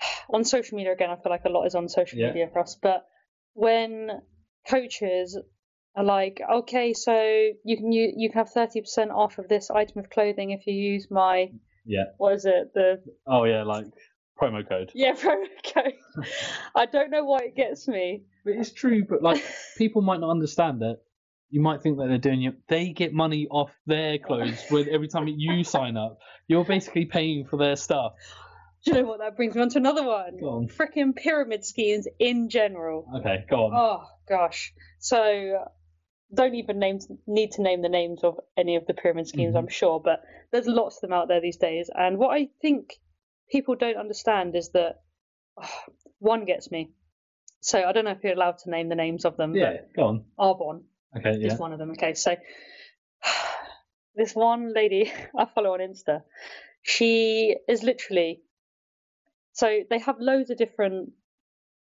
On 0.31 0.45
social 0.45 0.77
media 0.77 0.93
again, 0.93 1.11
I 1.11 1.17
feel 1.17 1.31
like 1.31 1.45
a 1.45 1.49
lot 1.49 1.65
is 1.67 1.75
on 1.75 1.89
social 1.89 2.19
Yeah. 2.19 2.29
media 2.29 2.49
for 2.53 2.61
us. 2.61 2.77
But 2.81 3.07
when 3.55 4.23
coaches 4.69 5.39
are 5.97 6.05
like, 6.05 6.41
okay, 6.41 6.93
so 6.93 7.15
you 7.65 7.77
can 7.77 7.91
you, 7.91 8.13
you 8.15 8.31
can 8.31 8.39
have 8.39 8.51
thirty 8.51 8.81
percent 8.81 9.11
off 9.11 9.39
of 9.39 9.49
this 9.49 9.71
item 9.71 9.99
of 9.99 10.11
clothing 10.11 10.51
if 10.51 10.67
you 10.67 10.75
use 10.75 11.11
my 11.11 11.51
Yeah. 11.89 12.05
what 12.19 12.35
is 12.35 12.45
it 12.45 12.73
the 12.75 13.03
Oh 13.27 13.45
yeah, 13.45 13.65
like 13.65 13.87
promo 14.41 14.67
code. 14.69 14.93
yeah 14.95 15.13
promo 15.15 15.47
code. 15.75 15.95
I 16.77 16.87
don't 16.87 17.11
know 17.11 17.25
why 17.25 17.39
it 17.45 17.57
gets 17.57 17.89
me. 17.89 18.23
But 18.45 18.55
it's 18.55 18.73
true, 18.73 19.05
but 19.09 19.23
like 19.23 19.43
people 19.77 20.03
might 20.03 20.21
not 20.21 20.31
understand 20.31 20.81
that. 20.83 20.99
You 21.51 21.63
might 21.63 21.81
think 21.81 21.97
that 21.99 22.09
they're 22.09 22.19
doing 22.19 22.43
it. 22.45 22.57
They 22.69 22.91
get 22.91 23.15
money 23.15 23.49
off 23.51 23.71
their 23.87 24.19
clothes 24.19 24.63
when 24.69 24.87
every 24.91 25.09
time 25.09 25.27
you 25.29 25.65
sign 25.65 25.97
up. 25.97 26.19
You're 26.47 26.65
basically 26.65 27.07
paying 27.07 27.47
for 27.47 27.57
their 27.57 27.75
stuff. 27.77 28.13
Do 28.85 28.93
you 28.93 29.03
know 29.03 29.09
what 29.09 29.21
that 29.21 29.35
brings 29.37 29.55
me 29.55 29.63
on 29.63 29.71
to 29.71 29.79
another 29.79 30.05
one? 30.05 30.37
Go 30.39 30.49
on. 30.51 30.69
Freaking 30.69 31.17
pyramid 31.17 31.65
schemes 31.65 32.07
in 32.19 32.49
general. 32.51 33.09
Okay, 33.19 33.45
go 33.51 33.57
on. 33.65 33.73
Oh 33.75 34.05
gosh. 34.29 34.73
So 34.99 35.65
don't 36.35 36.55
even 36.55 36.79
name 36.79 36.99
need 37.27 37.53
to 37.53 37.63
name 37.63 37.81
the 37.83 37.89
names 37.89 38.23
of 38.23 38.39
any 38.57 38.77
of 38.77 38.87
the 38.87 38.95
pyramid 38.95 39.27
schemes, 39.29 39.55
Mhm. 39.55 39.59
I'm 39.59 39.69
sure, 39.69 39.99
but 40.01 40.23
there's 40.51 40.67
lots 40.67 40.97
of 40.97 41.01
them 41.03 41.13
out 41.13 41.29
there 41.29 41.41
these 41.41 41.57
days. 41.57 41.91
And 41.95 42.19
what 42.19 42.31
I 42.37 42.49
think 42.61 43.01
people 43.51 43.75
don't 43.77 43.97
understand 43.97 44.55
is 44.55 44.71
that 44.71 45.01
oh, 45.57 45.71
one 46.19 46.45
gets 46.45 46.71
me. 46.71 46.93
So 47.61 47.83
I 47.83 47.93
don't 47.93 48.05
know 48.05 48.13
if 48.13 48.23
you're 48.23 48.35
allowed 48.35 48.59
to 48.59 48.71
name 48.71 48.89
the 48.89 48.95
names 48.95 49.25
of 49.25 49.37
them, 49.37 49.55
yeah, 49.57 49.79
go 49.97 50.05
on. 50.05 50.25
but 50.37 50.45
Arbonne 50.45 50.83
Okay, 51.17 51.39
yeah. 51.39 51.53
is 51.53 51.59
one 51.59 51.73
of 51.73 51.79
them. 51.79 51.91
Okay, 51.93 52.15
so 52.15 52.37
this 54.15 54.35
one 54.35 54.73
lady 54.75 55.11
I 55.37 55.47
follow 55.47 55.73
on 55.75 55.81
Insta, 55.81 56.23
she 56.83 57.57
is 57.69 57.83
literally 57.83 58.43
so 59.53 59.81
they 59.91 59.99
have 59.99 60.21
loads 60.21 60.51
of 60.51 60.57
different 60.59 61.11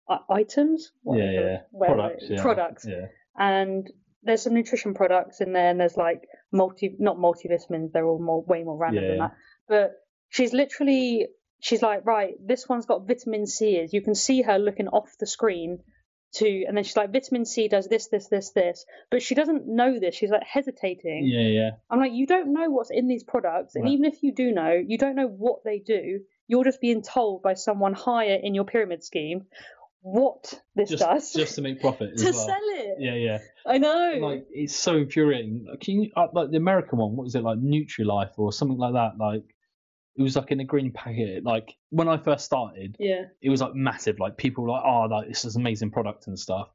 uh, 0.08 0.18
items. 0.30 0.90
Yeah, 1.04 1.30
yeah. 1.30 1.56
Products, 1.78 2.24
yeah. 2.28 2.42
products, 2.42 2.86
Yeah. 2.88 3.06
and 3.38 3.88
there's 4.28 4.42
some 4.42 4.54
nutrition 4.54 4.94
products 4.94 5.40
in 5.40 5.52
there, 5.52 5.70
and 5.70 5.80
there's 5.80 5.96
like 5.96 6.28
multi, 6.52 6.94
not 6.98 7.16
multivitamins. 7.16 7.92
They're 7.92 8.06
all 8.06 8.20
more, 8.22 8.42
way 8.42 8.62
more 8.62 8.76
random 8.76 9.04
than 9.08 9.18
that. 9.18 9.34
But 9.68 9.92
she's 10.28 10.52
literally, 10.52 11.28
she's 11.60 11.82
like, 11.82 12.06
right, 12.06 12.34
this 12.44 12.68
one's 12.68 12.86
got 12.86 13.06
vitamin 13.06 13.46
C. 13.46 13.86
You 13.90 14.02
can 14.02 14.14
see 14.14 14.42
her 14.42 14.58
looking 14.58 14.88
off 14.88 15.10
the 15.18 15.26
screen 15.26 15.78
to, 16.34 16.64
and 16.66 16.76
then 16.76 16.84
she's 16.84 16.96
like, 16.96 17.12
vitamin 17.12 17.44
C 17.46 17.68
does 17.68 17.88
this, 17.88 18.08
this, 18.08 18.28
this, 18.28 18.50
this. 18.50 18.84
But 19.10 19.22
she 19.22 19.34
doesn't 19.34 19.66
know 19.66 19.98
this. 19.98 20.14
She's 20.14 20.30
like 20.30 20.42
hesitating. 20.44 21.26
Yeah, 21.26 21.48
yeah. 21.48 21.70
I'm 21.90 21.98
like, 21.98 22.12
you 22.12 22.26
don't 22.26 22.52
know 22.52 22.68
what's 22.70 22.90
in 22.90 23.08
these 23.08 23.24
products, 23.24 23.74
and 23.74 23.84
Right. 23.84 23.92
even 23.92 24.04
if 24.04 24.22
you 24.22 24.34
do 24.34 24.52
know, 24.52 24.72
you 24.72 24.98
don't 24.98 25.16
know 25.16 25.26
what 25.28 25.64
they 25.64 25.78
do. 25.78 26.20
You're 26.46 26.64
just 26.64 26.80
being 26.80 27.02
told 27.02 27.42
by 27.42 27.54
someone 27.54 27.92
higher 27.92 28.38
in 28.42 28.54
your 28.54 28.64
pyramid 28.64 29.04
scheme 29.04 29.46
what 30.00 30.60
this 30.74 30.90
just, 30.90 31.02
does 31.02 31.32
just 31.32 31.56
to 31.56 31.62
make 31.62 31.80
profit 31.80 32.16
to 32.16 32.24
well. 32.24 32.32
sell 32.32 32.56
it. 32.60 32.96
Yeah, 32.98 33.14
yeah. 33.14 33.38
I 33.66 33.78
know. 33.78 34.18
Like 34.20 34.46
it's 34.50 34.76
so 34.76 34.96
infuriating. 34.96 35.66
Like, 35.68 35.80
can 35.80 36.02
you, 36.02 36.10
uh, 36.16 36.28
like 36.32 36.50
the 36.50 36.56
American 36.56 36.98
one, 36.98 37.16
what 37.16 37.24
was 37.24 37.34
it 37.34 37.42
like 37.42 37.58
Nutri-Life 37.58 38.32
or 38.36 38.52
something 38.52 38.78
like 38.78 38.94
that? 38.94 39.12
Like 39.18 39.44
it 40.16 40.22
was 40.22 40.36
like 40.36 40.50
in 40.50 40.60
a 40.60 40.64
green 40.64 40.92
packet. 40.92 41.44
Like 41.44 41.74
when 41.90 42.08
I 42.08 42.16
first 42.18 42.44
started, 42.44 42.96
yeah. 42.98 43.24
it 43.40 43.50
was 43.50 43.60
like 43.60 43.74
massive. 43.74 44.18
Like 44.18 44.36
people 44.36 44.64
were 44.64 44.70
like, 44.70 44.82
oh, 44.84 45.06
like 45.10 45.28
this 45.28 45.44
is 45.44 45.56
amazing 45.56 45.90
product 45.90 46.26
and 46.26 46.38
stuff. 46.38 46.68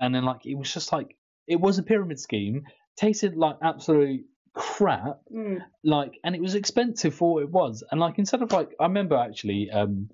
And 0.00 0.14
then 0.14 0.24
like 0.24 0.44
it 0.44 0.56
was 0.56 0.72
just 0.72 0.92
like 0.92 1.16
it 1.46 1.60
was 1.60 1.78
a 1.78 1.82
pyramid 1.82 2.18
scheme. 2.18 2.64
Tasted 2.96 3.36
like 3.36 3.56
absolute 3.62 4.24
crap. 4.54 5.20
Mm. 5.34 5.60
Like 5.84 6.18
and 6.24 6.34
it 6.34 6.42
was 6.42 6.54
expensive 6.54 7.14
for 7.14 7.34
what 7.34 7.42
it 7.44 7.50
was. 7.50 7.84
And 7.90 8.00
like 8.00 8.18
instead 8.18 8.42
of 8.42 8.52
like 8.52 8.70
I 8.80 8.84
remember 8.84 9.16
actually, 9.16 9.70
um, 9.70 10.10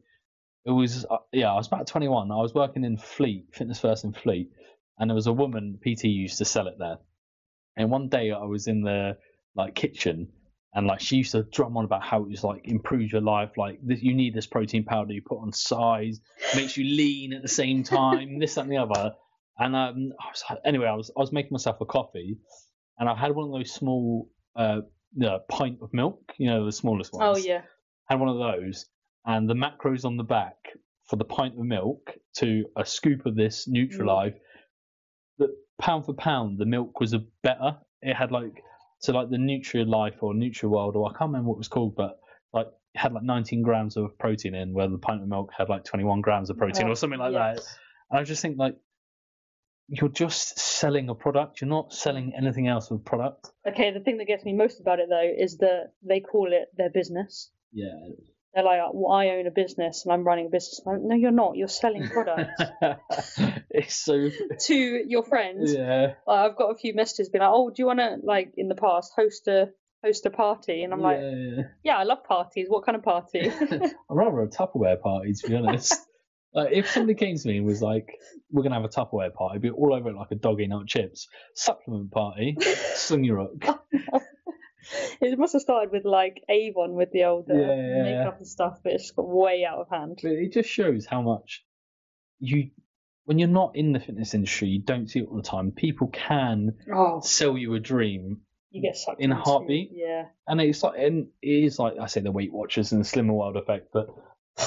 it 0.69 0.73
was 0.73 1.07
uh, 1.11 1.17
yeah 1.33 1.51
I 1.51 1.55
was 1.55 1.67
about 1.67 1.87
21. 1.87 2.31
I 2.31 2.37
was 2.37 2.55
working 2.55 2.85
in 2.85 2.99
Fleet 2.99 3.47
Fitness 3.53 3.81
First 3.81 4.05
in 4.05 4.13
Fleet, 4.13 4.51
and 4.99 5.09
there 5.09 5.15
was 5.15 5.27
a 5.27 5.33
woman 5.33 5.79
PT 5.83 6.05
used 6.05 6.39
to 6.39 6.45
sell 6.45 6.69
it 6.69 6.75
there. 6.79 6.99
And 7.77 7.91
one 7.91 8.09
day 8.09 8.33
I 8.33 8.45
was 8.45 8.67
in 8.67 8.83
the 8.83 9.17
like 9.55 9.75
kitchen 9.75 10.29
and 10.75 10.87
like 10.87 11.01
she 11.01 11.17
used 11.17 11.33
to 11.33 11.45
drum 11.45 11.77
on 11.79 11.87
about 11.87 12.03
how 12.03 12.23
it 12.23 12.29
was 12.29 12.45
like 12.45 12.69
improves 12.69 13.11
your 13.11 13.23
life 13.23 13.51
like 13.57 13.79
this, 13.83 14.03
you 14.03 14.15
need 14.15 14.35
this 14.35 14.47
protein 14.47 14.85
powder 14.85 15.15
you 15.15 15.23
put 15.23 15.39
on 15.39 15.53
size 15.53 16.21
makes 16.55 16.77
you 16.77 16.85
lean 16.85 17.33
at 17.33 17.41
the 17.41 17.49
same 17.49 17.83
time 17.83 18.39
this 18.39 18.55
that, 18.55 18.63
and 18.63 18.73
the 18.73 18.77
other 18.77 19.15
and 19.59 19.75
um 19.75 20.13
I 20.21 20.29
was 20.29 20.45
like, 20.51 20.59
anyway 20.67 20.87
I 20.87 20.95
was 20.95 21.11
I 21.17 21.21
was 21.21 21.33
making 21.33 21.53
myself 21.53 21.81
a 21.81 21.87
coffee 21.87 22.37
and 22.99 23.09
I 23.09 23.15
had 23.15 23.35
one 23.35 23.47
of 23.47 23.53
those 23.53 23.73
small 23.73 24.29
uh 24.55 24.81
the 25.17 25.39
pint 25.49 25.79
of 25.81 25.95
milk 25.95 26.35
you 26.37 26.51
know 26.51 26.67
the 26.67 26.73
smallest 26.73 27.15
ones. 27.15 27.25
Oh 27.25 27.33
ones 27.33 27.47
yeah. 27.47 27.63
had 28.09 28.21
one 28.21 28.29
of 28.29 28.37
those 28.37 28.85
and 29.27 29.49
the 29.49 29.55
macros 29.55 30.05
on 30.05 30.17
the 30.17 30.23
back 30.25 30.57
for 31.09 31.17
the 31.17 31.25
pint 31.25 31.55
of 31.59 31.65
milk 31.65 32.11
to 32.37 32.65
a 32.77 32.85
scoop 32.85 33.25
of 33.27 33.35
this 33.35 33.69
Nutrilife 33.69 34.35
the 35.39 35.49
pound 35.81 36.05
for 36.05 36.15
pound 36.15 36.59
the 36.59 36.67
milk 36.67 37.01
was 37.01 37.13
a 37.15 37.21
better. 37.43 37.79
It 38.03 38.15
had 38.15 38.31
like 38.33 38.63
so 39.01 39.13
like 39.13 39.31
the 39.31 39.37
Nutrilife 39.37 40.17
or 40.23 40.35
NutriWorld 40.35 40.95
or 40.95 41.09
I 41.09 41.13
can't 41.17 41.31
remember 41.31 41.49
what 41.51 41.57
it 41.57 41.59
was 41.59 41.69
called 41.69 41.95
but 41.97 42.19
like 42.53 42.67
it 42.95 42.99
had 42.99 43.13
like 43.13 43.23
19 43.23 43.63
grams 43.63 43.97
of 43.97 44.19
protein 44.19 44.55
in 44.55 44.73
where 44.73 44.89
the 44.89 44.99
pint 44.99 45.23
of 45.23 45.29
milk 45.29 45.51
had 45.57 45.69
like 45.69 45.85
21 45.85 46.21
grams 46.21 46.51
of 46.51 46.57
protein 46.59 46.87
Oh, 46.89 46.93
or 46.93 46.97
something 46.97 47.19
like 47.19 47.33
that. 47.33 47.61
And 48.11 48.21
I 48.21 48.25
just 48.25 48.43
think 48.43 48.59
like 48.59 48.77
you're 49.89 50.11
just 50.11 50.59
selling 50.59 51.09
a 51.09 51.15
product. 51.15 51.61
You're 51.63 51.71
not 51.71 51.95
selling 51.95 52.35
anything 52.37 52.67
else 52.69 52.91
with 52.91 53.05
product. 53.07 53.51
Okay, 53.67 53.91
the 53.91 54.01
thing 54.01 54.19
that 54.19 54.27
gets 54.27 54.45
me 54.45 54.53
most 54.53 54.81
about 54.81 54.99
it 54.99 55.09
though 55.09 55.31
is 55.39 55.57
that 55.59 55.93
they 56.03 56.21
call 56.21 56.53
it 56.53 56.69
their 56.77 56.91
business. 56.91 57.51
yeah 57.73 57.89
They're 58.59 58.65
like, 58.65 58.81
oh, 58.83 58.91
well, 58.93 59.13
I 59.13 59.29
own 59.29 59.47
a 59.47 59.53
business 59.53 60.05
and 60.05 60.13
I'm 60.13 60.25
running 60.25 60.47
a 60.47 60.49
business. 60.49 60.81
Like, 60.85 60.99
no, 61.01 61.15
you're 61.15 61.31
not. 61.31 61.57
You're 61.57 61.69
selling 61.69 62.09
products 62.13 62.61
it's 63.71 63.95
so 63.95 64.31
to 64.67 64.75
your 64.75 65.23
friends. 65.23 65.73
yeah 65.73 66.15
Like, 66.27 66.51
I've 66.51 66.57
got 66.57 66.71
a 66.73 66.75
few 66.75 66.93
messages 66.93 67.29
being 67.29 67.43
like, 67.43 67.53
oh, 67.55 67.71
do 67.71 67.77
you 67.79 67.87
want 67.87 68.01
to 68.01 68.17
like 68.21 68.55
in 68.57 68.67
the 68.67 68.75
past 68.75 69.13
host 69.15 69.47
a 69.47 69.69
host 70.05 70.27
a 70.27 70.31
party? 70.31 70.83
And 70.83 70.93
I'm 70.93 71.01
like, 71.01 71.21
yeah, 71.21 71.31
yeah. 71.31 71.63
yeah, 71.85 71.99
I 71.99 72.03
love 72.03 72.25
parties. 72.25 72.67
What 72.69 72.85
kind 72.85 72.97
of 72.97 73.05
party? 73.05 73.49
I'd 73.49 73.93
rather 74.11 74.41
a 74.41 74.49
Tupperware 74.49 75.01
party, 75.01 75.35
to 75.35 75.49
be 75.49 75.55
honest. 75.55 75.95
like, 76.53 76.73
if 76.73 76.91
somebody 76.91 77.15
came 77.15 77.37
to 77.37 77.49
me 77.49 77.59
and 77.59 77.65
was 77.67 77.81
like, 77.81 78.09
"We're 78.51 78.65
gonna 78.65 78.75
have 78.75 78.85
a 78.85 78.89
Tupperware 78.89 79.33
party," 79.33 79.55
I'd 79.55 79.63
be 79.63 79.71
all 79.71 79.95
over 79.95 80.11
it 80.11 80.17
like 80.17 80.33
a 80.33 80.35
dog 80.35 80.59
eating 80.59 80.73
out 80.73 80.89
chips. 80.89 81.29
Supplement 81.55 82.11
party, 82.11 82.57
sling 82.95 83.23
your 83.23 83.39
hook. 83.39 83.78
It 85.21 85.39
must 85.39 85.53
have 85.55 85.63
started 85.63 85.91
with 85.93 86.05
like 86.05 86.43
Avon 86.49 86.95
with 86.95 87.11
the 87.13 87.25
old 87.25 87.51
uh, 87.51 87.55
Yeah, 87.55 88.03
makeup 88.03 88.39
and 88.39 88.47
stuff, 88.47 88.79
but 88.83 88.93
it's 88.93 89.11
got 89.11 89.29
way 89.29 89.65
out 89.65 89.79
of 89.79 89.89
hand. 89.91 90.19
But 90.23 90.33
it 90.33 90.53
just 90.53 90.69
shows 90.69 91.07
how 91.07 91.23
much 91.23 91.65
you, 92.41 92.71
when 93.25 93.39
you're 93.39 93.49
not 93.49 93.73
in 93.75 93.93
the 93.93 94.01
fitness 94.01 94.35
industry, 94.35 94.69
you 94.69 94.81
don't 94.83 95.09
see 95.09 95.21
it 95.21 95.27
all 95.29 95.37
the 95.37 95.43
time. 95.43 95.73
People 95.73 96.09
can 96.09 96.75
Oh, 96.93 97.21
sell 97.21 97.57
you 97.59 97.75
a 97.75 97.81
dream, 97.81 98.43
you 98.71 98.83
get 98.83 98.97
sucked 98.97 99.21
In 99.21 99.33
a 99.33 99.37
heartbeat? 99.37 99.91
Yeah. 99.93 100.27
and 100.47 100.61
it's 100.61 100.83
like, 100.83 100.99
and 100.99 101.29
it 101.43 101.65
is 101.65 101.79
like 101.79 101.95
I 102.01 102.07
say, 102.07 102.21
the 102.21 102.33
Weight 102.33 102.53
Watchers 102.53 102.93
and 102.93 103.05
the 103.05 103.09
Slimming 103.09 103.35
World 103.35 103.57
effect, 103.57 103.89
but. 103.93 104.09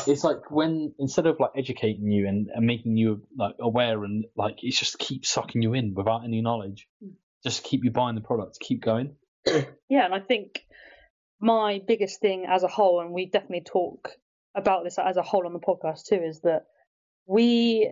It's 0.07 0.23
like 0.23 0.49
when 0.49 0.93
instead 0.99 1.25
of 1.27 1.37
like 1.37 1.49
educating 1.57 2.09
you 2.11 2.25
and, 2.25 2.47
and 2.55 2.65
making 2.65 2.95
you 2.95 3.23
like 3.37 3.55
aware 3.59 4.05
and 4.05 4.23
like 4.37 4.59
it's 4.63 4.79
just 4.79 4.97
keep 4.97 5.25
sucking 5.25 5.61
you 5.61 5.73
in 5.73 5.93
without 5.93 6.23
any 6.23 6.39
knowledge, 6.41 6.87
Mm. 7.03 7.15
just 7.43 7.65
keep 7.65 7.83
you 7.83 7.91
buying 7.91 8.15
the 8.15 8.21
products, 8.21 8.57
keep 8.57 8.81
going. 8.81 9.17
Yeah, 9.89 10.05
and 10.05 10.13
I 10.13 10.19
think 10.21 10.61
my 11.41 11.81
biggest 11.85 12.21
thing 12.21 12.45
as 12.47 12.63
a 12.63 12.67
whole, 12.69 13.01
and 13.01 13.11
we 13.11 13.25
definitely 13.25 13.61
talk 13.65 14.09
about 14.55 14.83
this 14.83 14.97
as 14.97 15.17
a 15.17 15.21
whole 15.21 15.45
on 15.45 15.53
the 15.53 15.59
podcast 15.59 16.05
too, 16.07 16.21
is 16.23 16.41
that 16.41 16.67
we 17.25 17.91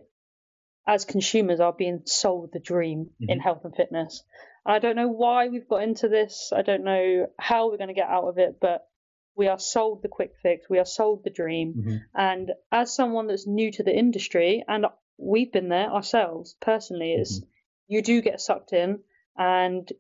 as 0.88 1.06
consumers 1.06 1.60
are 1.60 1.74
being 1.74 2.02
sold 2.06 2.52
the 2.54 2.60
dream 2.60 3.12
in 3.20 3.40
Mhm. 3.40 3.44
health 3.44 3.66
and 3.66 3.76
fitness. 3.76 4.24
And 4.66 4.74
I 4.76 4.80
don't 4.80 4.96
know 4.96 5.10
why 5.10 5.48
we've 5.50 5.68
got 5.68 5.84
into 5.84 6.08
this. 6.08 6.52
I 6.56 6.62
don't 6.62 6.84
know 6.84 7.28
how 7.38 7.70
we're 7.70 7.78
going 7.78 7.90
to 7.90 7.94
get 7.94 8.10
out 8.10 8.26
of 8.28 8.38
it, 8.40 8.60
but 8.60 8.88
we 9.36 9.48
are 9.48 9.60
sold 9.60 10.02
the 10.02 10.08
quick 10.08 10.36
fix. 10.42 10.70
We 10.70 10.80
are 10.80 10.86
sold 10.86 11.24
the 11.24 11.30
dream. 11.30 11.74
Mhm. 11.74 12.00
And 12.16 12.52
as 12.72 12.94
someone 12.94 13.28
that's 13.28 13.46
new 13.48 13.72
to 13.74 13.84
the 13.84 13.96
industry, 13.96 14.64
and 14.68 14.86
we've 15.18 15.52
been 15.52 15.70
there 15.70 15.92
ourselves 15.92 16.56
personally, 16.62 17.14
is 17.14 17.46
you 17.88 18.02
do 18.02 18.22
get 18.22 18.40
sucked 18.42 18.74
in 18.74 19.04
and 19.38 19.92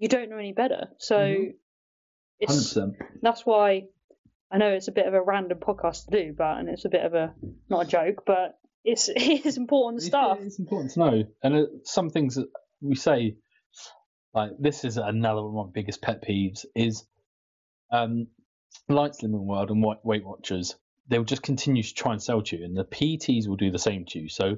you 0.00 0.08
don't 0.08 0.28
know 0.30 0.38
any 0.38 0.52
better. 0.52 0.88
So 0.98 1.16
Mhm. 1.18 1.54
it's 2.40 2.74
100%. 2.74 2.96
that's 3.22 3.46
why 3.46 3.86
I 4.50 4.58
know 4.58 4.72
it's 4.72 4.88
a 4.88 4.92
bit 4.92 5.06
of 5.06 5.14
a 5.14 5.22
random 5.22 5.58
podcast 5.60 6.06
to 6.06 6.10
do, 6.24 6.34
but 6.36 6.58
and 6.58 6.68
it's 6.68 6.84
a 6.84 6.88
bit 6.88 7.04
of 7.04 7.14
a 7.14 7.32
not 7.68 7.86
a 7.86 7.88
joke, 7.88 8.24
but 8.26 8.58
it's 8.82 9.08
it 9.14 9.46
is 9.46 9.56
important 9.56 10.02
stuff. 10.02 10.38
It's, 10.40 10.46
it's 10.54 10.58
important 10.58 10.92
to 10.94 10.98
know. 11.00 11.24
And 11.42 11.54
uh, 11.54 11.66
some 11.84 12.10
things 12.10 12.34
that 12.34 12.48
we 12.80 12.96
say, 12.96 13.36
like 14.34 14.50
this 14.58 14.84
is 14.84 14.96
another 14.96 15.42
one 15.46 15.66
of 15.66 15.66
my 15.66 15.72
biggest 15.72 16.02
pet 16.02 16.24
peeves, 16.26 16.64
is 16.74 17.06
um, 17.92 18.26
Light 18.88 19.12
Slimming 19.12 19.44
World 19.44 19.70
and 19.70 19.84
Weight 19.84 19.98
Weight 20.02 20.24
Watchers. 20.24 20.76
They'll 21.08 21.24
just 21.24 21.42
continue 21.42 21.82
to 21.82 21.94
try 21.94 22.12
and 22.12 22.22
sell 22.22 22.40
to 22.42 22.56
you, 22.56 22.64
and 22.64 22.76
the 22.76 22.84
PTs 22.84 23.46
will 23.48 23.56
do 23.56 23.70
the 23.70 23.78
same 23.78 24.04
to 24.06 24.18
you. 24.20 24.28
So, 24.28 24.56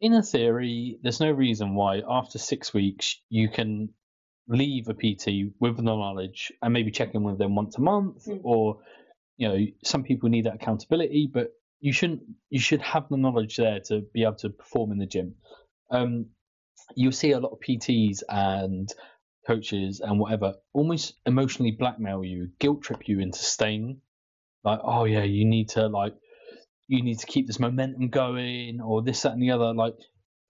in 0.00 0.12
a 0.12 0.22
theory, 0.22 0.98
there's 1.02 1.20
no 1.20 1.30
reason 1.30 1.74
why 1.74 2.02
after 2.08 2.38
six 2.38 2.74
weeks 2.74 3.20
you 3.28 3.48
can 3.48 3.90
leave 4.48 4.88
a 4.88 4.94
PT 4.94 5.52
with 5.60 5.76
the 5.76 5.82
knowledge 5.82 6.52
and 6.62 6.72
maybe 6.72 6.90
check 6.90 7.14
in 7.14 7.22
with 7.24 7.38
them 7.38 7.54
once 7.54 7.76
a 7.78 7.80
month, 7.80 8.26
Mm. 8.26 8.40
or 8.44 8.80
you 9.38 9.48
know, 9.48 9.66
some 9.84 10.02
people 10.02 10.30
need 10.30 10.46
that 10.46 10.54
accountability, 10.54 11.28
but 11.32 11.50
you 11.80 11.92
shouldn't. 11.92 12.22
You 12.48 12.58
should 12.58 12.80
have 12.80 13.08
the 13.10 13.18
knowledge 13.18 13.56
there 13.56 13.80
to 13.88 14.00
be 14.14 14.22
able 14.22 14.36
to 14.36 14.48
perform 14.50 14.92
in 14.92 14.98
the 14.98 15.06
gym. 15.06 15.34
Um, 15.90 16.30
you'll 16.94 17.12
see 17.12 17.32
a 17.32 17.40
lot 17.40 17.52
of 17.52 17.60
PTs 17.60 18.22
and 18.28 18.88
coaches 19.46 20.00
and 20.00 20.18
whatever 20.18 20.54
almost 20.72 21.14
emotionally 21.26 21.72
blackmail 21.72 22.24
you, 22.24 22.48
guilt 22.58 22.82
trip 22.82 23.08
you 23.08 23.20
into 23.20 23.38
staying. 23.38 24.00
Like, 24.64 24.80
oh 24.82 25.04
yeah, 25.04 25.22
you 25.22 25.44
need 25.44 25.68
to 25.70 25.86
like, 25.88 26.14
you 26.88 27.02
need 27.02 27.18
to 27.18 27.26
keep 27.26 27.46
this 27.46 27.60
momentum 27.60 28.08
going, 28.08 28.80
or 28.80 29.02
this, 29.02 29.22
that, 29.22 29.32
and 29.32 29.42
the 29.42 29.50
other. 29.50 29.74
Like, 29.74 29.94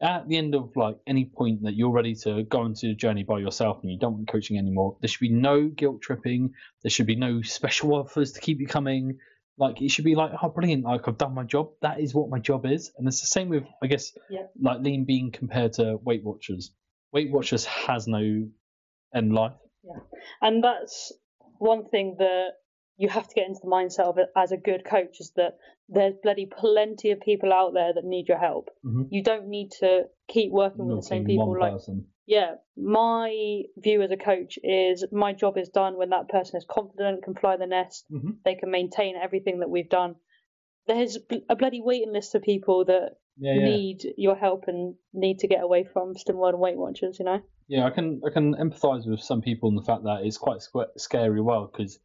at 0.00 0.28
the 0.28 0.36
end 0.36 0.54
of 0.54 0.76
like 0.76 0.96
any 1.06 1.24
point 1.24 1.62
that 1.62 1.74
you're 1.74 1.90
ready 1.90 2.14
to 2.14 2.42
go 2.44 2.66
into 2.66 2.88
the 2.88 2.94
journey 2.94 3.22
by 3.22 3.38
yourself 3.38 3.78
and 3.82 3.90
you 3.90 3.98
don't 3.98 4.12
want 4.14 4.28
coaching 4.28 4.58
anymore, 4.58 4.96
there 5.00 5.08
should 5.08 5.20
be 5.20 5.32
no 5.32 5.68
guilt 5.68 6.02
tripping. 6.02 6.52
There 6.82 6.90
should 6.90 7.06
be 7.06 7.16
no 7.16 7.42
special 7.42 7.94
offers 8.00 8.32
to 8.32 8.40
keep 8.40 8.60
you 8.60 8.66
coming. 8.66 9.18
Like 9.58 9.80
it 9.80 9.90
should 9.90 10.04
be 10.04 10.14
like, 10.14 10.32
oh, 10.42 10.50
brilliant! 10.50 10.84
Like 10.84 11.08
I've 11.08 11.16
done 11.16 11.34
my 11.34 11.44
job. 11.44 11.70
That 11.80 11.98
is 11.98 12.14
what 12.14 12.28
my 12.28 12.38
job 12.38 12.66
is, 12.66 12.92
and 12.98 13.08
it's 13.08 13.22
the 13.22 13.26
same 13.26 13.48
with, 13.48 13.64
I 13.82 13.86
guess, 13.86 14.12
Yeah. 14.28 14.42
like 14.60 14.80
lean 14.82 15.06
being 15.06 15.30
compared 15.32 15.72
to 15.74 15.96
Weight 16.04 16.22
Watchers. 16.22 16.72
Weight 17.12 17.30
Watchers 17.32 17.64
has 17.64 18.06
no 18.06 18.48
end 19.14 19.32
life. 19.34 19.54
Yeah, 19.82 20.00
And 20.42 20.62
that's 20.62 21.10
one 21.58 21.88
thing 21.88 22.16
that 22.18 22.48
you 22.98 23.08
have 23.08 23.28
to 23.28 23.34
get 23.34 23.46
into 23.46 23.60
the 23.62 23.68
mindset 23.70 24.04
of 24.06 24.18
it 24.18 24.28
as 24.36 24.52
a 24.52 24.56
good 24.56 24.84
coach 24.84 25.20
is 25.20 25.32
that 25.36 25.58
there's 25.88 26.14
bloody 26.22 26.46
plenty 26.46 27.10
of 27.10 27.20
people 27.20 27.52
out 27.52 27.74
there 27.74 27.92
that 27.94 28.04
need 28.04 28.26
your 28.28 28.38
help. 28.38 28.70
Mhm. 28.84 29.08
You 29.10 29.22
don't 29.22 29.48
need 29.48 29.70
to 29.80 30.08
keep 30.28 30.50
working 30.50 30.86
with 30.86 30.96
the 30.96 31.02
same 31.02 31.24
people. 31.24 31.58
Like, 31.58 31.72
person. 31.72 32.06
yeah, 32.26 32.54
my 32.76 33.62
view 33.76 34.02
as 34.02 34.10
a 34.10 34.16
coach 34.16 34.58
is 34.62 35.04
my 35.12 35.32
job 35.32 35.58
is 35.58 35.68
done 35.68 35.96
when 35.98 36.10
that 36.10 36.28
person 36.28 36.56
is 36.56 36.64
confident, 36.68 37.22
can 37.22 37.34
fly 37.34 37.56
the 37.56 37.66
nest, 37.66 38.06
Mhm. 38.10 38.38
they 38.44 38.54
can 38.54 38.70
maintain 38.70 39.14
everything 39.16 39.60
that 39.60 39.70
we've 39.70 39.88
done. 39.90 40.16
There's 40.86 41.18
a 41.48 41.56
bloody 41.56 41.80
waiting 41.82 42.12
list 42.12 42.34
of 42.34 42.42
people 42.42 42.84
that 42.86 43.16
Yeah, 43.38 43.54
yeah. 43.54 43.64
need 43.64 44.14
your 44.16 44.34
help 44.36 44.64
and 44.68 44.94
need 45.12 45.40
to 45.40 45.48
get 45.48 45.62
away 45.62 45.84
from 45.84 46.14
Slimming 46.14 46.36
World 46.38 46.54
and 46.54 46.62
Weight 46.62 46.78
Watchers, 46.78 47.18
you 47.18 47.24
know? 47.26 47.40
Yeah, 47.68 47.84
I 47.84 47.90
can 47.90 48.22
I 48.24 48.30
can 48.30 48.54
empathise 48.54 49.06
with 49.06 49.20
some 49.20 49.42
people 49.42 49.68
in 49.68 49.74
the 49.74 49.82
fact 49.82 50.04
that 50.04 50.24
it's 50.24 50.38
quite 50.38 50.58
squ- 50.60 50.88
scary 50.96 51.40
world 51.42 51.72
because 51.72 51.98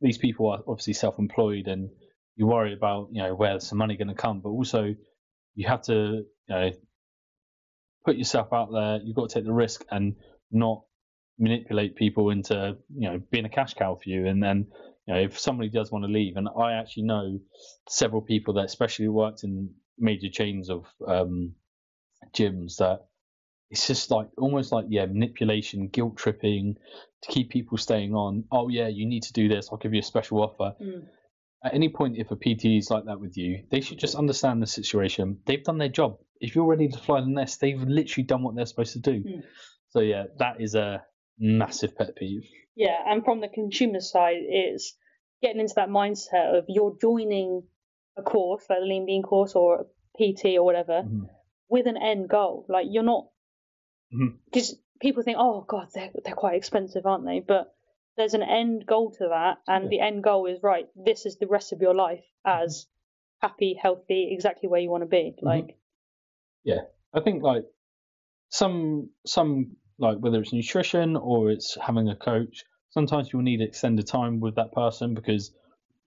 these 0.00 0.18
people 0.18 0.50
are 0.50 0.60
obviously 0.66 0.94
self-employed 0.94 1.66
and 1.66 1.90
you 2.36 2.46
worry 2.46 2.72
about 2.72 3.08
you 3.12 3.22
know 3.22 3.34
where's 3.34 3.68
the 3.68 3.76
money 3.76 3.96
going 3.96 4.08
to 4.08 4.14
come, 4.14 4.40
but 4.40 4.48
also 4.48 4.94
you 5.54 5.68
have 5.68 5.82
to 5.82 5.92
you 5.92 6.24
know 6.48 6.70
put 8.04 8.16
yourself 8.16 8.52
out 8.52 8.70
there. 8.72 9.00
You've 9.04 9.16
got 9.16 9.28
to 9.28 9.34
take 9.34 9.44
the 9.44 9.52
risk 9.52 9.84
and 9.90 10.16
not 10.50 10.82
manipulate 11.38 11.96
people 11.96 12.30
into 12.30 12.76
you 12.94 13.10
know 13.10 13.20
being 13.30 13.44
a 13.44 13.50
cash 13.50 13.74
cow 13.74 13.98
for 14.02 14.08
you. 14.08 14.26
And 14.26 14.42
then 14.42 14.68
you 15.06 15.14
know 15.14 15.20
if 15.20 15.38
somebody 15.38 15.68
does 15.68 15.92
want 15.92 16.04
to 16.04 16.10
leave, 16.10 16.36
and 16.36 16.48
I 16.58 16.72
actually 16.72 17.04
know 17.04 17.38
several 17.88 18.22
people 18.22 18.54
that 18.54 18.64
especially 18.64 19.08
worked 19.08 19.44
in 19.44 19.74
major 19.98 20.30
chains 20.30 20.70
of 20.70 20.86
um, 21.06 21.54
gyms 22.34 22.76
that 22.76 23.06
it's 23.70 23.86
just 23.86 24.10
like 24.10 24.28
almost 24.36 24.72
like 24.72 24.86
yeah 24.88 25.06
manipulation, 25.06 25.88
guilt 25.88 26.16
tripping 26.16 26.76
to 27.22 27.32
keep 27.32 27.50
people 27.50 27.78
staying 27.78 28.14
on. 28.14 28.44
Oh 28.50 28.68
yeah, 28.68 28.88
you 28.88 29.06
need 29.06 29.22
to 29.24 29.32
do 29.32 29.48
this. 29.48 29.68
I'll 29.70 29.78
give 29.78 29.94
you 29.94 30.00
a 30.00 30.04
special 30.04 30.42
offer. 30.42 30.74
Mm. 30.82 31.06
At 31.62 31.74
any 31.74 31.90
point, 31.90 32.16
if 32.16 32.30
a 32.30 32.36
PT 32.36 32.64
is 32.78 32.90
like 32.90 33.04
that 33.04 33.20
with 33.20 33.36
you, 33.36 33.64
they 33.70 33.80
should 33.82 33.98
just 33.98 34.14
understand 34.14 34.62
the 34.62 34.66
situation. 34.66 35.38
They've 35.46 35.62
done 35.62 35.76
their 35.78 35.90
job. 35.90 36.16
If 36.40 36.54
you're 36.54 36.64
ready 36.66 36.88
to 36.88 36.98
fly 36.98 37.20
the 37.20 37.26
nest, 37.26 37.60
they've 37.60 37.80
literally 37.82 38.24
done 38.24 38.42
what 38.42 38.56
they're 38.56 38.64
supposed 38.66 38.94
to 38.94 39.00
do. 39.00 39.22
Mm. 39.22 39.42
So 39.90 40.00
yeah, 40.00 40.24
that 40.38 40.60
is 40.60 40.74
a 40.74 41.02
massive 41.38 41.96
pet 41.96 42.16
peeve. 42.16 42.48
Yeah, 42.76 42.96
and 43.06 43.24
from 43.24 43.40
the 43.40 43.48
consumer 43.48 44.00
side, 44.00 44.36
it's 44.38 44.96
getting 45.42 45.60
into 45.60 45.74
that 45.76 45.88
mindset 45.90 46.56
of 46.56 46.64
you're 46.68 46.96
joining 47.00 47.62
a 48.16 48.22
course, 48.22 48.64
like 48.70 48.78
the 48.80 48.86
Lean 48.86 49.04
Bean 49.06 49.22
course 49.22 49.54
or 49.54 49.80
a 49.80 49.84
PT 50.18 50.56
or 50.56 50.64
whatever, 50.64 51.02
Mhm. 51.02 51.28
with 51.68 51.86
an 51.86 51.96
end 51.98 52.28
goal. 52.28 52.64
Like 52.68 52.86
you're 52.88 53.02
not, 53.02 53.28
Mm-hmm. 54.14 54.36
Because 54.46 54.76
people 55.00 55.22
think, 55.22 55.36
oh 55.40 55.64
god, 55.66 55.88
they're 55.94 56.10
they're 56.24 56.34
quite 56.34 56.56
expensive, 56.56 57.06
aren't 57.06 57.24
they? 57.24 57.40
But 57.40 57.74
there's 58.16 58.34
an 58.34 58.42
end 58.42 58.84
goal 58.86 59.12
to 59.12 59.28
that, 59.30 59.58
and 59.66 59.84
Yeah. 59.84 59.90
the 59.90 60.00
end 60.00 60.22
goal 60.24 60.46
is 60.46 60.62
right. 60.62 60.86
This 60.94 61.26
is 61.26 61.38
the 61.38 61.46
rest 61.46 61.72
of 61.72 61.80
your 61.80 61.94
life 61.94 62.24
mm-hmm. 62.46 62.64
as 62.64 62.86
happy, 63.40 63.78
healthy, 63.80 64.28
exactly 64.32 64.68
where 64.68 64.80
you 64.80 64.90
want 64.90 65.02
to 65.02 65.08
be. 65.08 65.34
Mm-hmm. 65.36 65.46
Like, 65.46 65.78
Yeah. 66.64 66.82
I 67.12 67.20
think 67.20 67.42
like 67.42 67.64
some 68.50 69.10
some 69.26 69.76
like 69.98 70.18
whether 70.18 70.40
it's 70.40 70.52
nutrition 70.52 71.16
or 71.16 71.50
it's 71.50 71.76
having 71.80 72.08
a 72.08 72.16
coach, 72.16 72.64
sometimes 72.90 73.32
you'll 73.32 73.42
need 73.42 73.60
extended 73.60 74.06
time 74.06 74.40
with 74.40 74.56
that 74.56 74.72
person 74.72 75.14
because 75.14 75.52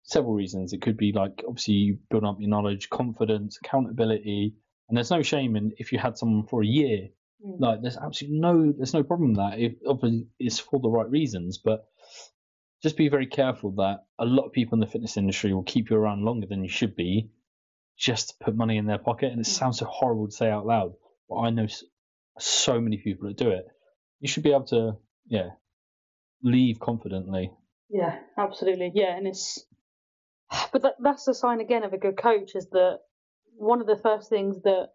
several 0.03 0.33
reasons. 0.33 0.73
It 0.73 0.81
could 0.81 0.97
be 0.97 1.11
like 1.13 1.43
obviously 1.47 1.75
you 1.75 1.97
build 2.09 2.23
up 2.25 2.37
your 2.39 2.49
knowledge, 2.49 2.89
confidence, 2.89 3.57
accountability, 3.63 4.55
and 4.87 4.97
there's 4.97 5.11
no 5.11 5.23
shame 5.23 5.55
in 5.55 5.73
if 5.77 5.91
you 5.91 5.99
had 5.99 6.17
someone 6.17 6.45
for 6.47 6.61
a 6.61 6.67
year. 6.67 7.09
Mm. 7.45 7.60
Like 7.60 7.82
there's 7.82 7.97
absolutely 7.97 8.39
no 8.39 8.73
there's 8.75 8.93
no 8.93 9.03
problem 9.03 9.29
with 9.29 9.38
that. 9.38 9.60
If 9.60 9.73
obviously 9.88 10.27
it's 10.39 10.60
for 10.60 10.79
the 10.79 10.89
right 10.89 11.10
reasons, 11.10 11.58
but 11.58 11.86
just 12.82 12.97
be 12.97 13.10
very 13.10 13.27
careful 13.27 13.71
that 13.75 14.06
a 14.19 14.25
lot 14.25 14.45
of 14.45 14.51
people 14.51 14.75
in 14.75 14.79
the 14.82 14.88
fitness 14.88 15.17
industry 15.17 15.53
will 15.53 15.63
keep 15.63 15.89
you 15.89 15.95
around 15.97 16.23
longer 16.23 16.47
than 16.47 16.63
you 16.63 16.69
should 16.69 16.95
be 16.95 17.29
just 17.97 18.29
to 18.29 18.36
put 18.45 18.56
money 18.56 18.77
in 18.77 18.86
their 18.86 18.97
pocket. 18.97 19.32
And 19.32 19.39
it 19.39 19.47
Mm. 19.47 19.51
sounds 19.58 19.79
so 19.79 19.86
horrible 19.86 20.27
to 20.27 20.32
say 20.32 20.49
out 20.49 20.65
loud, 20.65 20.93
but 21.29 21.36
I 21.38 21.49
know 21.49 21.67
so 22.39 22.82
many 22.82 22.97
people 22.97 23.27
that 23.27 23.38
do 23.38 23.51
it. 23.51 23.65
You 24.19 24.27
should 24.27 24.43
be 24.43 24.51
able 24.51 24.65
to, 24.65 24.97
yeah, 25.27 25.49
leave 26.41 26.79
confidently. 26.79 27.51
Yeah, 27.89 28.19
absolutely. 28.38 28.91
Yeah, 28.95 29.15
and 29.15 29.27
it's 29.27 29.65
but 30.71 30.82
that, 30.82 30.95
that's 30.99 31.25
the 31.25 31.34
sign 31.34 31.62
again 31.62 31.84
of 31.84 31.93
a 31.93 31.97
good 31.97 32.17
coach 32.17 32.56
is 32.56 32.69
that 32.71 32.99
one 33.56 33.82
of 33.82 33.88
the 33.88 33.97
first 33.97 34.29
things 34.29 34.62
that 34.63 34.89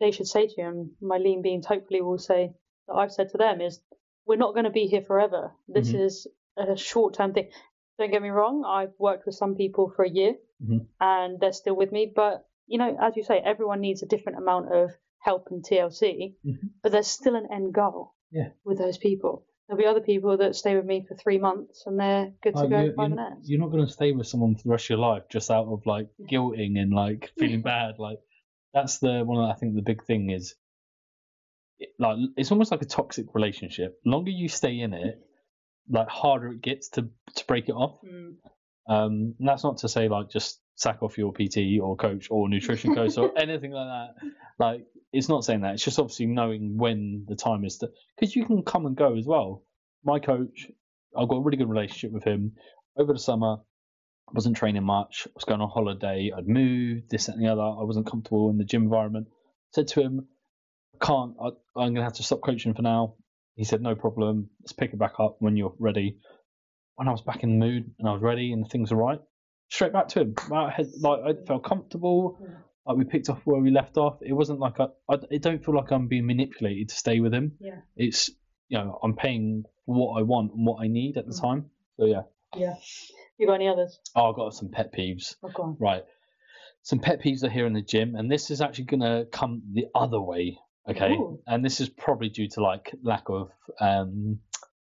they 0.00 0.10
should 0.10 0.26
say 0.26 0.46
to 0.46 0.54
you, 0.58 0.66
and 0.68 0.90
my 1.00 1.18
lean 1.18 1.42
beans 1.42 1.66
hopefully 1.66 2.00
will 2.00 2.18
say 2.18 2.52
that 2.88 2.94
I've 2.94 3.12
said 3.12 3.30
to 3.30 3.38
them 3.38 3.60
is, 3.60 3.80
we're 4.26 4.36
not 4.36 4.54
going 4.54 4.64
to 4.64 4.70
be 4.70 4.86
here 4.86 5.02
forever. 5.02 5.52
This 5.68 5.92
Mhm. 5.92 6.00
is 6.00 6.26
a 6.56 6.76
short 6.76 7.14
term 7.14 7.32
thing. 7.32 7.50
Don't 7.98 8.10
get 8.10 8.22
me 8.22 8.30
wrong, 8.30 8.64
I've 8.64 8.92
worked 8.98 9.26
with 9.26 9.34
some 9.34 9.54
people 9.56 9.90
for 9.90 10.04
a 10.04 10.10
year 10.10 10.36
Mhm. 10.62 10.86
and 11.00 11.38
they're 11.40 11.52
still 11.52 11.74
with 11.76 11.92
me, 11.92 12.12
but 12.14 12.46
you 12.66 12.78
know, 12.78 12.96
as 13.00 13.16
you 13.16 13.24
say, 13.24 13.38
everyone 13.38 13.80
needs 13.80 14.02
a 14.02 14.06
different 14.06 14.38
amount 14.38 14.72
of 14.72 14.90
help 15.18 15.48
and 15.50 15.62
TLC, 15.64 16.36
Mhm. 16.46 16.70
but 16.82 16.92
there's 16.92 17.08
still 17.08 17.34
an 17.34 17.48
end 17.52 17.74
goal 17.74 18.12
Yeah. 18.30 18.50
with 18.64 18.78
those 18.78 18.96
people. 18.96 19.44
There'll 19.66 19.78
be 19.82 19.86
other 19.86 20.00
people 20.00 20.36
that 20.36 20.54
stay 20.56 20.76
with 20.76 20.84
me 20.86 21.04
for 21.06 21.14
three 21.16 21.38
months 21.38 21.84
and 21.86 21.98
they're 21.98 22.32
good 22.42 22.54
to 22.54 22.60
Like, 22.60 22.70
go 22.70 22.80
you're, 22.82 22.94
five 22.94 23.10
minutes. 23.10 23.48
you're 23.50 23.60
not 23.60 23.70
going 23.72 23.84
to 23.84 23.90
stay 23.92 24.12
with 24.12 24.26
someone 24.28 24.54
for 24.54 24.62
the 24.62 24.70
rest 24.70 24.84
of 24.86 24.90
your 24.90 24.98
life 24.98 25.24
just 25.28 25.50
out 25.50 25.66
of 25.66 25.84
like 25.84 26.08
guilting 26.30 26.78
and 26.78 26.92
like 26.92 27.32
feeling 27.38 27.62
bad. 27.62 27.98
Like 27.98 28.20
that's 28.72 28.98
the 28.98 29.22
one. 29.24 29.50
I 29.50 29.54
think 29.54 29.74
the 29.74 29.82
big 29.82 30.04
thing 30.04 30.30
is, 30.30 30.54
it, 31.78 31.90
like 31.98 32.16
it's 32.36 32.50
almost 32.50 32.70
like 32.70 32.82
a 32.82 32.86
toxic 32.86 33.26
relationship. 33.34 33.98
longer 34.04 34.30
you 34.30 34.48
stay 34.48 34.80
in 34.80 34.94
it, 34.94 35.18
like 35.88 36.08
harder 36.08 36.48
it 36.48 36.62
gets 36.62 36.90
to 36.90 37.08
to 37.36 37.44
break 37.46 37.68
it 37.68 37.72
off. 37.72 38.00
Mm. 38.04 38.34
Um, 38.88 39.34
and 39.38 39.48
that's 39.48 39.64
not 39.64 39.78
to 39.78 39.88
say 39.88 40.08
like 40.08 40.30
just 40.30 40.60
sack 40.76 41.02
off 41.02 41.18
your 41.18 41.32
PT 41.32 41.80
or 41.80 41.96
coach 41.96 42.28
or 42.30 42.48
nutrition 42.48 42.94
coach 42.94 43.16
or 43.18 43.32
anything 43.38 43.72
like 43.72 43.86
that. 43.86 44.30
Like 44.58 44.86
it's 45.12 45.28
not 45.28 45.44
saying 45.44 45.62
that. 45.62 45.74
It's 45.74 45.84
just 45.84 45.98
obviously 45.98 46.26
knowing 46.26 46.76
when 46.78 47.24
the 47.28 47.36
time 47.36 47.64
is 47.64 47.78
to 47.78 47.90
because 48.18 48.34
you 48.34 48.46
can 48.46 48.62
come 48.62 48.86
and 48.86 48.96
go 48.96 49.16
as 49.16 49.26
well. 49.26 49.64
My 50.04 50.18
coach, 50.18 50.68
I've 51.16 51.28
got 51.28 51.36
a 51.36 51.42
really 51.42 51.58
good 51.58 51.68
relationship 51.68 52.12
with 52.12 52.24
him. 52.24 52.52
Over 52.96 53.12
the 53.12 53.18
summer, 53.18 53.58
I 54.30 54.32
wasn't 54.32 54.56
training 54.56 54.84
much. 54.84 55.26
I 55.26 55.32
was 55.34 55.44
going 55.44 55.60
on 55.60 55.68
holiday. 55.68 56.30
I'd 56.36 56.46
moved 56.46 57.10
this 57.10 57.26
that, 57.26 57.34
and 57.34 57.44
the 57.44 57.50
other. 57.50 57.62
I 57.62 57.82
wasn't 57.82 58.06
comfortable 58.06 58.48
in 58.50 58.58
the 58.58 58.64
gym 58.64 58.84
environment. 58.84 59.26
said 59.74 59.88
to 59.88 60.02
him, 60.02 60.28
I 61.00 61.04
can't. 61.04 61.34
I, 61.42 61.46
I'm 61.76 61.88
going 61.88 61.94
to 61.96 62.02
have 62.04 62.14
to 62.14 62.22
stop 62.22 62.40
coaching 62.40 62.74
for 62.74 62.82
now. 62.82 63.14
He 63.56 63.64
said, 63.64 63.82
no 63.82 63.94
problem. 63.96 64.50
Let's 64.60 64.72
pick 64.72 64.92
it 64.92 64.98
back 64.98 65.14
up 65.18 65.36
when 65.40 65.56
you're 65.56 65.74
ready. 65.78 66.18
When 66.94 67.08
I 67.08 67.10
was 67.10 67.22
back 67.22 67.42
in 67.42 67.58
the 67.58 67.66
mood 67.66 67.90
and 67.98 68.08
I 68.08 68.12
was 68.12 68.22
ready 68.22 68.52
and 68.52 68.68
things 68.68 68.92
were 68.92 68.98
right, 68.98 69.20
straight 69.68 69.92
back 69.92 70.08
to 70.08 70.20
him. 70.20 70.34
I 70.52 70.84
like 71.00 71.20
I 71.26 71.46
felt 71.46 71.64
comfortable. 71.64 72.38
Like 72.86 72.96
we 72.96 73.04
picked 73.04 73.28
off 73.30 73.40
where 73.44 73.60
we 73.60 73.70
left 73.70 73.96
off. 73.96 74.18
It 74.22 74.32
wasn't 74.32 74.60
like 74.60 74.78
I, 74.80 74.86
I. 75.08 75.16
It 75.30 75.42
don't 75.42 75.64
feel 75.64 75.74
like 75.74 75.90
I'm 75.90 76.08
being 76.08 76.26
manipulated 76.26 76.90
to 76.90 76.94
stay 76.94 77.20
with 77.20 77.32
him. 77.34 77.52
Yeah. 77.58 77.80
It's 77.96 78.30
you 78.68 78.78
know 78.78 78.98
I'm 79.02 79.14
paying 79.16 79.64
for 79.86 79.94
what 79.94 80.20
I 80.20 80.22
want 80.22 80.52
and 80.52 80.66
what 80.66 80.82
I 80.82 80.88
need 80.88 81.16
at 81.16 81.26
the 81.26 81.32
Mm. 81.32 81.40
time. 81.40 81.70
So 81.98 82.04
yeah. 82.06 82.22
Yeah. 82.56 82.74
You 83.40 83.46
got 83.46 83.54
any 83.54 83.68
others? 83.68 83.98
Oh, 84.14 84.28
I've 84.28 84.36
got 84.36 84.52
some 84.52 84.68
pet 84.68 84.92
peeves. 84.92 85.36
Oh, 85.42 85.48
go 85.48 85.62
on. 85.62 85.76
Right. 85.80 86.04
Some 86.82 86.98
pet 86.98 87.22
peeves 87.22 87.42
are 87.42 87.48
here 87.48 87.64
in 87.64 87.72
the 87.72 87.80
gym, 87.80 88.14
and 88.14 88.30
this 88.30 88.50
is 88.50 88.60
actually 88.60 88.84
going 88.84 89.00
to 89.00 89.26
come 89.32 89.62
the 89.72 89.86
other 89.94 90.20
way. 90.20 90.58
Okay. 90.86 91.12
Ooh. 91.12 91.40
And 91.46 91.64
this 91.64 91.80
is 91.80 91.88
probably 91.88 92.28
due 92.28 92.48
to 92.50 92.62
like 92.62 92.94
lack 93.02 93.30
of 93.30 93.50
um, 93.80 94.40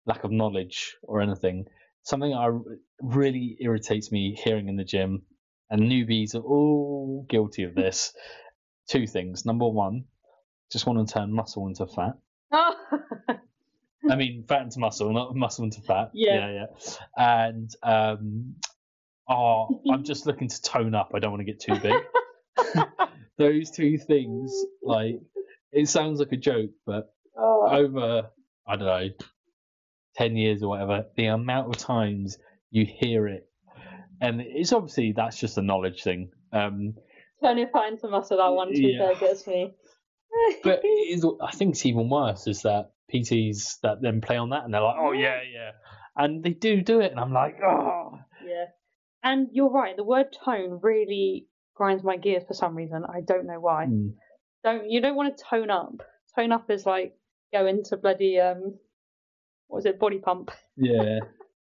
lack 0.08 0.23
of 0.23 0.32
knowledge 0.32 0.97
or 1.04 1.21
anything. 1.21 1.65
Something 2.01 2.34
I 2.34 2.49
really 2.99 3.58
irritates 3.60 4.12
me 4.12 4.36
hearing 4.43 4.69
in 4.69 4.75
the 4.75 4.84
gym, 4.84 5.21
and 5.69 5.82
newbies 5.82 6.34
are 6.34 6.41
all 6.41 7.27
guilty 7.30 7.62
of 7.62 7.75
this. 7.75 8.12
Two 8.89 9.06
things. 9.06 9.45
Number 9.45 9.67
one, 9.67 10.06
just 10.71 10.88
want 10.88 11.08
to 11.08 11.13
turn 11.13 11.32
muscle 11.32 11.67
into 11.67 11.86
fat. 11.86 12.17
I 14.12 14.15
mean, 14.15 14.43
fat 14.47 14.63
into 14.63 14.80
muscle, 14.80 15.12
not 15.12 15.36
muscle 15.36 15.63
into 15.63 15.82
fat. 15.82 16.12
Yeah. 16.13 16.50
yeah, 16.50 16.65
yeah. 16.65 16.95
And 17.17 17.69
um, 17.84 18.56
oh, 19.30 19.82
I'm 19.91 20.04
just 20.04 20.26
looking 20.26 20.47
to 20.47 20.62
tone 20.62 20.95
up. 20.95 21.12
I 21.13 21.19
don't 21.19 21.32
want 21.32 21.41
to 21.41 21.52
get 21.52 21.60
too 21.60 21.80
big. 21.80 22.02
Those 23.38 23.71
two 23.71 23.97
things, 23.97 24.54
like, 24.84 25.19
it 25.71 25.88
sounds 25.88 26.19
like 26.19 26.32
a 26.32 26.38
joke, 26.38 26.71
but 26.86 27.13
oh. 27.38 27.67
over, 27.69 28.30
I 28.67 28.76
don't 28.76 28.86
know, 28.86 29.10
10 30.17 30.36
years 30.36 30.62
or 30.62 30.69
whatever, 30.69 31.06
the 31.15 31.28
amount 31.28 31.74
of 31.74 31.78
times 31.78 32.38
you 32.69 32.86
hear 32.86 33.28
it, 33.28 33.47
and 34.19 34.41
it's 34.41 34.74
obviously 34.74 35.13
that's 35.13 35.39
just 35.39 35.58
a 35.58 35.62
knowledge 35.62 36.04
thing. 36.04 36.30
Um, 36.54 36.93
fat 37.41 37.58
into 37.58 38.08
muscle, 38.08 38.38
that 38.38 38.50
one 38.50 38.74
too 38.74 38.82
Yeah. 38.82 39.00
there 39.00 39.15
gets 39.15 39.47
me. 39.47 39.74
But 40.63 40.82
I 41.41 41.52
think 41.52 41.72
it's 41.72 41.86
even 41.86 42.10
worse 42.10 42.48
is 42.48 42.62
that 42.63 42.91
PTs 43.13 43.80
that 43.84 44.02
then 44.02 44.22
play 44.22 44.38
on 44.38 44.50
that 44.50 44.63
and 44.63 44.74
they're 44.74 44.82
like, 44.82 44.98
oh, 45.00 45.12
yeah, 45.12 45.39
yeah. 45.52 45.72
And 46.15 46.44
they 46.44 46.52
do 46.52 46.82
do 46.82 47.00
it, 47.00 47.12
and 47.12 47.20
I'm 47.20 47.32
like, 47.32 47.58
oh. 47.63 48.20
yeah. 48.46 48.65
And 49.24 49.48
you're 49.54 49.70
right, 49.70 49.96
the 49.96 50.04
word 50.04 50.36
tone 50.44 50.80
really 50.82 51.48
grinds 51.76 52.04
my 52.04 52.17
gears 52.17 52.44
for 52.48 52.54
some 52.54 52.76
reason. 52.76 53.04
I 53.08 53.22
don't 53.22 53.46
know 53.46 53.60
why. 53.60 53.86
Mm. 53.86 54.13
Don't 54.63 54.89
you 54.89 55.02
don't 55.02 55.15
want 55.15 55.38
to 55.38 55.44
tone 55.44 55.72
up. 55.72 56.04
Tone 56.36 56.52
up 56.52 56.70
is 56.70 56.86
like 56.86 57.15
go 57.54 57.65
into 57.65 57.98
bloody 57.98 58.39
um 58.39 58.78
what 59.67 59.78
was 59.78 59.86
it, 59.86 60.00
body 60.00 60.20
pump. 60.20 60.52
Yeah. 60.76 61.20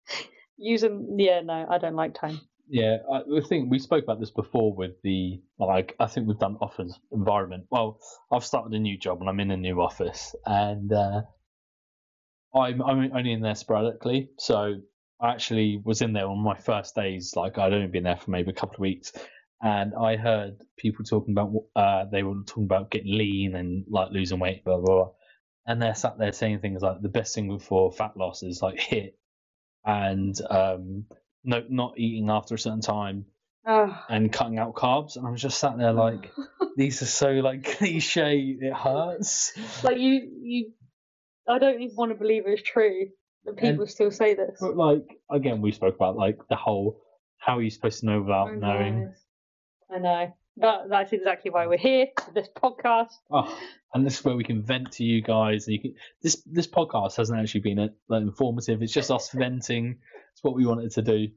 Using 0.56 1.16
yeah, 1.18 1.40
no, 1.42 1.66
I 1.68 1.78
don't 1.78 1.94
like 1.94 2.14
tone. 2.14 2.40
Yeah, 2.68 2.98
I 3.10 3.18
I 3.18 3.40
think 3.48 3.70
we 3.70 3.78
spoke 3.78 4.04
about 4.04 4.20
this 4.20 4.30
before 4.30 4.74
with 4.74 5.00
the 5.02 5.40
like. 5.58 5.96
I 5.98 6.06
think 6.06 6.28
we've 6.28 6.38
done 6.38 6.56
office 6.60 6.98
environment. 7.12 7.64
Well, 7.70 8.00
I've 8.30 8.44
started 8.44 8.74
a 8.74 8.78
new 8.78 8.98
job 8.98 9.20
and 9.20 9.28
I'm 9.28 9.40
in 9.40 9.50
a 9.50 9.56
new 9.56 9.80
office, 9.80 10.34
and 10.44 10.92
uh, 10.92 11.22
I'm 12.54 12.82
I'm 12.82 13.10
only 13.14 13.32
in 13.32 13.40
there 13.40 13.54
sporadically. 13.54 14.30
So 14.38 14.80
I 15.20 15.32
actually 15.32 15.80
was 15.84 16.02
in 16.02 16.12
there 16.12 16.26
on 16.26 16.38
my 16.38 16.56
first 16.56 16.94
days. 16.94 17.34
Like 17.36 17.58
I'd 17.58 17.72
only 17.72 17.88
been 17.88 18.04
there 18.04 18.16
for 18.16 18.30
maybe 18.30 18.50
a 18.50 18.54
couple 18.54 18.76
of 18.76 18.80
weeks, 18.80 19.12
and 19.62 19.94
I 19.94 20.16
heard 20.16 20.58
people 20.76 21.04
talking 21.04 21.32
about 21.32 21.52
uh, 21.74 22.04
they 22.10 22.22
were 22.22 22.42
talking 22.46 22.64
about 22.64 22.90
getting 22.90 23.16
lean 23.16 23.54
and 23.54 23.84
like 23.88 24.10
losing 24.12 24.40
weight, 24.40 24.64
blah 24.64 24.78
blah. 24.78 24.96
blah. 25.04 25.10
And 25.66 25.82
they're 25.82 25.94
sat 25.94 26.18
there 26.18 26.32
saying 26.32 26.60
things 26.60 26.82
like 26.82 27.02
the 27.02 27.10
best 27.10 27.34
thing 27.34 27.58
for 27.58 27.92
fat 27.92 28.16
loss 28.16 28.42
is 28.42 28.62
like 28.62 28.78
HIIT 28.90 29.12
and 29.84 30.34
um, 30.50 31.04
no, 31.48 31.64
not 31.68 31.94
eating 31.98 32.30
after 32.30 32.54
a 32.54 32.58
certain 32.58 32.80
time 32.82 33.24
Oh, 33.66 34.02
and 34.08 34.32
cutting 34.32 34.58
out 34.58 34.74
carbs. 34.74 35.16
And 35.16 35.26
I 35.26 35.30
was 35.30 35.42
just 35.42 35.58
sat 35.58 35.76
there 35.76 35.92
like, 35.92 36.32
these 36.76 37.02
are 37.02 37.06
so 37.06 37.30
like 37.32 37.64
cliche, 37.76 38.56
it 38.60 38.72
hurts. 38.72 39.52
like 39.82 39.98
you 39.98 40.30
you 40.42 40.72
I 41.48 41.58
don't 41.58 41.80
even 41.82 41.96
want 41.96 42.12
to 42.12 42.18
believe 42.18 42.44
it's 42.46 42.62
true 42.62 43.08
that 43.44 43.56
people 43.56 43.86
still 43.86 44.10
say 44.10 44.34
this. 44.34 44.58
But 44.60 44.76
like, 44.76 45.04
again, 45.30 45.60
we 45.60 45.72
spoke 45.72 45.96
about 45.96 46.16
like 46.16 46.38
the 46.48 46.56
whole 46.56 47.00
how 47.38 47.58
are 47.58 47.62
you 47.62 47.70
supposed 47.70 48.00
to 48.00 48.06
know 48.06 48.20
without 48.22 48.48
I 48.48 48.54
knowing? 48.54 49.00
know. 49.00 49.12
I 49.96 49.98
know. 49.98 50.32
That, 50.60 50.88
that's 50.88 51.12
exactly 51.12 51.50
why 51.50 51.66
we're 51.66 51.78
here. 51.78 52.06
This 52.34 52.48
podcast. 52.48 53.12
Oh, 53.30 53.56
and 53.94 54.04
this 54.04 54.18
is 54.18 54.24
where 54.24 54.36
we 54.36 54.44
can 54.44 54.62
vent 54.62 54.92
to 54.92 55.04
you 55.04 55.22
guys. 55.22 55.66
And 55.66 55.74
you 55.74 55.80
can, 55.80 55.94
this 56.22 56.42
this 56.46 56.66
podcast 56.66 57.16
hasn't 57.16 57.38
actually 57.38 57.60
been 57.60 57.78
a, 57.78 57.88
like, 58.08 58.22
informative. 58.22 58.82
It's 58.82 58.92
just 58.92 59.10
us 59.10 59.30
venting. 59.34 59.98
It's 60.32 60.42
what 60.42 60.54
we 60.54 60.66
wanted 60.66 60.90
to 60.92 61.02
do. 61.02 61.28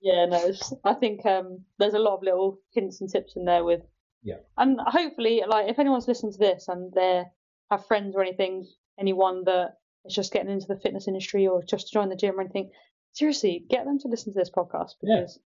Yeah, 0.00 0.26
no, 0.26 0.46
it's, 0.46 0.72
I 0.82 0.94
think 0.94 1.26
um, 1.26 1.64
there's 1.78 1.94
a 1.94 1.98
lot 1.98 2.14
of 2.14 2.22
little 2.22 2.58
hints 2.72 3.00
and 3.00 3.10
tips 3.10 3.36
in 3.36 3.44
there 3.44 3.64
with. 3.64 3.82
Yeah. 4.22 4.36
And 4.56 4.78
hopefully, 4.80 5.42
like, 5.46 5.68
if 5.68 5.78
anyone's 5.78 6.08
listening 6.08 6.32
to 6.32 6.38
this 6.38 6.68
and 6.68 6.92
they 6.94 7.24
have 7.70 7.86
friends 7.86 8.14
or 8.16 8.22
anything, 8.22 8.66
anyone 8.98 9.44
that 9.44 9.76
is 10.06 10.14
just 10.14 10.32
getting 10.32 10.50
into 10.50 10.66
the 10.66 10.80
fitness 10.80 11.06
industry 11.06 11.46
or 11.46 11.62
just 11.62 11.88
to 11.88 11.92
join 11.92 12.08
the 12.08 12.16
gym 12.16 12.38
or 12.38 12.40
anything, 12.40 12.70
seriously, 13.12 13.64
get 13.68 13.84
them 13.84 13.98
to 13.98 14.08
listen 14.08 14.32
to 14.32 14.38
this 14.38 14.50
podcast 14.50 14.92
because 15.02 15.38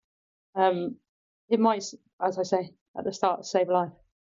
um, 0.55 0.95
it 1.49 1.59
might, 1.59 1.83
as 2.21 2.39
I 2.39 2.43
say 2.43 2.71
at 2.97 3.03
the 3.05 3.13
start, 3.13 3.41
to 3.41 3.47
save 3.47 3.69
a 3.69 3.73
life. 3.73 3.91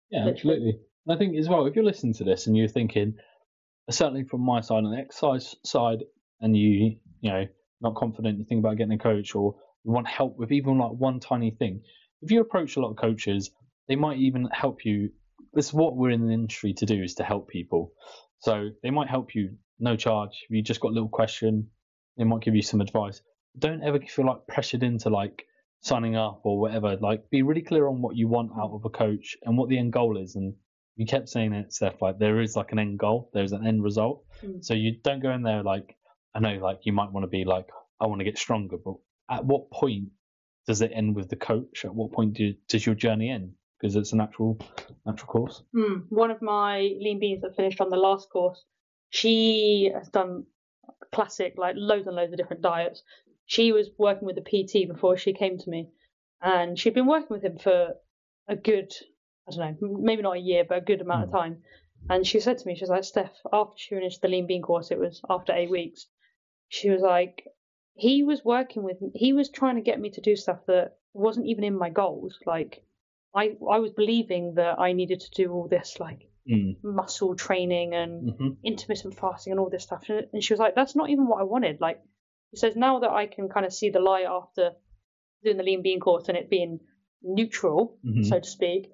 Yeah, 0.09 0.25
Literally. 0.25 0.33
absolutely. 0.33 0.79
And 1.05 1.15
I 1.15 1.17
think 1.17 1.37
as 1.37 1.49
well, 1.49 1.65
if 1.65 1.75
you're 1.75 1.85
listening 1.85 2.13
to 2.15 2.23
this 2.23 2.47
and 2.47 2.55
you're 2.55 2.67
thinking, 2.67 3.15
certainly 3.89 4.23
from 4.23 4.41
my 4.41 4.61
side 4.61 4.83
on 4.83 4.91
the 4.91 4.97
exercise 4.97 5.55
side, 5.65 5.99
and 6.41 6.55
you 6.57 6.97
you 7.21 7.31
know 7.31 7.45
not 7.81 7.95
confident, 7.95 8.39
you 8.39 8.45
think 8.45 8.59
about 8.59 8.77
getting 8.77 8.93
a 8.93 8.97
coach 8.97 9.35
or 9.35 9.55
you 9.83 9.91
want 9.91 10.07
help 10.07 10.37
with 10.37 10.51
even 10.51 10.77
like 10.77 10.91
one 10.91 11.19
tiny 11.19 11.51
thing. 11.51 11.81
If 12.21 12.31
you 12.31 12.39
approach 12.41 12.77
a 12.77 12.79
lot 12.79 12.91
of 12.91 12.97
coaches, 12.97 13.51
they 13.87 13.95
might 13.95 14.17
even 14.17 14.47
help 14.51 14.85
you. 14.85 15.09
This 15.53 15.67
is 15.67 15.73
what 15.73 15.95
we're 15.97 16.11
in 16.11 16.25
the 16.25 16.33
industry 16.33 16.73
to 16.75 16.85
do 16.85 17.03
is 17.03 17.15
to 17.15 17.23
help 17.23 17.49
people. 17.49 17.91
So 18.39 18.69
they 18.81 18.89
might 18.89 19.09
help 19.09 19.35
you 19.35 19.57
no 19.79 19.95
charge. 19.95 20.31
If 20.49 20.55
you 20.55 20.61
just 20.63 20.79
got 20.79 20.89
a 20.89 20.93
little 20.93 21.09
question, 21.09 21.69
they 22.17 22.23
might 22.23 22.41
give 22.41 22.55
you 22.55 22.61
some 22.61 22.81
advice. 22.81 23.21
Don't 23.57 23.83
ever 23.83 23.99
feel 23.99 24.25
like 24.25 24.47
pressured 24.47 24.83
into 24.83 25.09
like 25.09 25.45
signing 25.83 26.15
up 26.15 26.41
or 26.43 26.59
whatever. 26.59 26.97
Like 26.97 27.29
be 27.29 27.43
really 27.43 27.61
clear 27.61 27.87
on 27.87 28.01
what 28.01 28.15
you 28.15 28.27
want 28.27 28.51
out 28.57 28.71
of 28.71 28.85
a 28.85 28.89
coach 28.89 29.37
and 29.43 29.57
what 29.57 29.69
the 29.69 29.77
end 29.77 29.93
goal 29.93 30.17
is. 30.17 30.35
And 30.35 30.53
you 30.95 31.05
kept 31.05 31.29
saying 31.29 31.53
it, 31.53 31.73
Steph, 31.73 32.01
like 32.01 32.17
there 32.17 32.41
is 32.41 32.55
like 32.55 32.71
an 32.71 32.79
end 32.79 32.99
goal, 32.99 33.29
there's 33.33 33.51
an 33.51 33.67
end 33.67 33.83
result. 33.83 34.23
Mm. 34.43 34.63
So 34.63 34.73
you 34.73 34.97
don't 35.03 35.21
go 35.21 35.31
in 35.31 35.43
there 35.43 35.61
like 35.61 35.95
I 36.33 36.39
know 36.39 36.57
like 36.61 36.79
you 36.83 36.93
might 36.93 37.11
want 37.11 37.25
to 37.25 37.29
be 37.29 37.43
like, 37.43 37.67
I 37.99 38.07
want 38.07 38.19
to 38.19 38.25
get 38.25 38.37
stronger, 38.37 38.77
but 38.83 38.95
at 39.29 39.45
what 39.45 39.69
point 39.71 40.09
does 40.65 40.81
it 40.81 40.91
end 40.93 41.15
with 41.15 41.29
the 41.29 41.35
coach? 41.35 41.85
At 41.85 41.93
what 41.93 42.11
point 42.11 42.33
do, 42.33 42.53
does 42.69 42.85
your 42.85 42.95
journey 42.95 43.29
end? 43.29 43.51
Because 43.79 43.95
it's 43.97 44.13
a 44.13 44.15
natural 44.15 44.57
natural 45.05 45.27
course. 45.27 45.63
Mm, 45.75 46.05
one 46.09 46.31
of 46.31 46.41
my 46.41 46.79
lean 46.79 47.19
beans 47.19 47.41
that 47.41 47.57
finished 47.57 47.81
on 47.81 47.89
the 47.89 47.97
last 47.97 48.29
course, 48.29 48.63
she 49.09 49.91
has 49.93 50.07
done 50.07 50.45
classic, 51.13 51.55
like 51.57 51.75
loads 51.77 52.07
and 52.07 52.15
loads 52.15 52.31
of 52.31 52.37
different 52.37 52.61
diets. 52.61 53.03
She 53.45 53.71
was 53.71 53.89
working 53.97 54.25
with 54.25 54.37
a 54.37 54.41
PT 54.41 54.87
before 54.87 55.17
she 55.17 55.33
came 55.33 55.57
to 55.57 55.69
me, 55.69 55.89
and 56.41 56.77
she'd 56.79 56.93
been 56.93 57.07
working 57.07 57.29
with 57.29 57.43
him 57.43 57.57
for 57.57 57.95
a 58.47 58.55
good, 58.55 58.91
I 59.47 59.55
don't 59.55 59.81
know, 59.81 59.97
maybe 59.99 60.21
not 60.21 60.37
a 60.37 60.39
year, 60.39 60.63
but 60.63 60.77
a 60.77 60.81
good 60.81 61.01
amount 61.01 61.23
of 61.23 61.29
Mm. 61.29 61.39
time. 61.39 61.63
And 62.09 62.27
she 62.27 62.39
said 62.39 62.57
to 62.57 62.67
me, 62.67 62.75
she 62.75 62.83
was 62.83 62.89
like, 62.89 63.03
Steph, 63.03 63.37
after 63.51 63.77
she 63.77 63.95
finished 63.95 64.21
the 64.21 64.27
lean 64.27 64.45
bean 64.47 64.61
course, 64.61 64.91
it 64.91 64.99
was 64.99 65.21
after 65.29 65.53
eight 65.53 65.69
weeks, 65.69 66.07
she 66.67 66.89
was 66.89 67.01
like, 67.01 67.47
he 67.95 68.23
was 68.23 68.43
working 68.43 68.83
with 68.83 68.99
me, 69.01 69.11
he 69.13 69.33
was 69.33 69.49
trying 69.49 69.75
to 69.75 69.81
get 69.81 69.99
me 69.99 70.09
to 70.11 70.21
do 70.21 70.35
stuff 70.35 70.65
that 70.65 70.97
wasn't 71.13 71.45
even 71.47 71.63
in 71.63 71.77
my 71.77 71.89
goals. 71.89 72.39
Like, 72.45 72.83
I, 73.35 73.55
I 73.69 73.79
was 73.79 73.91
believing 73.91 74.55
that 74.55 74.79
I 74.79 74.93
needed 74.93 75.21
to 75.21 75.31
do 75.31 75.51
all 75.51 75.67
this, 75.67 75.99
like, 75.99 76.29
Mm. 76.45 76.75
muscle 76.83 77.35
training 77.37 77.93
and 77.93 78.31
hmm 78.31 78.49
intermittent 78.63 79.15
fasting 79.17 79.51
and 79.51 79.59
all 79.61 79.69
this 79.69 79.83
stuff. 79.83 80.09
And 80.09 80.43
she 80.43 80.53
was 80.53 80.59
like, 80.59 80.75
that's 80.75 80.95
not 80.95 81.09
even 81.09 81.27
what 81.27 81.39
I 81.39 81.43
wanted. 81.43 81.79
Like, 81.79 82.01
she 82.53 82.57
says, 82.59 82.75
now 82.75 82.99
that 82.99 83.09
I 83.11 83.25
can 83.25 83.49
kind 83.49 83.65
of 83.65 83.73
see 83.73 83.89
the 83.89 83.99
light 83.99 84.25
after 84.25 84.71
doing 85.43 85.57
the 85.57 85.63
lean 85.63 85.81
bean 85.81 85.99
course 85.99 86.27
and 86.29 86.37
it 86.37 86.49
being 86.49 86.79
neutral, 87.21 87.97
Mhm. 88.05 88.25
so 88.25 88.39
to 88.39 88.47
speak, 88.47 88.91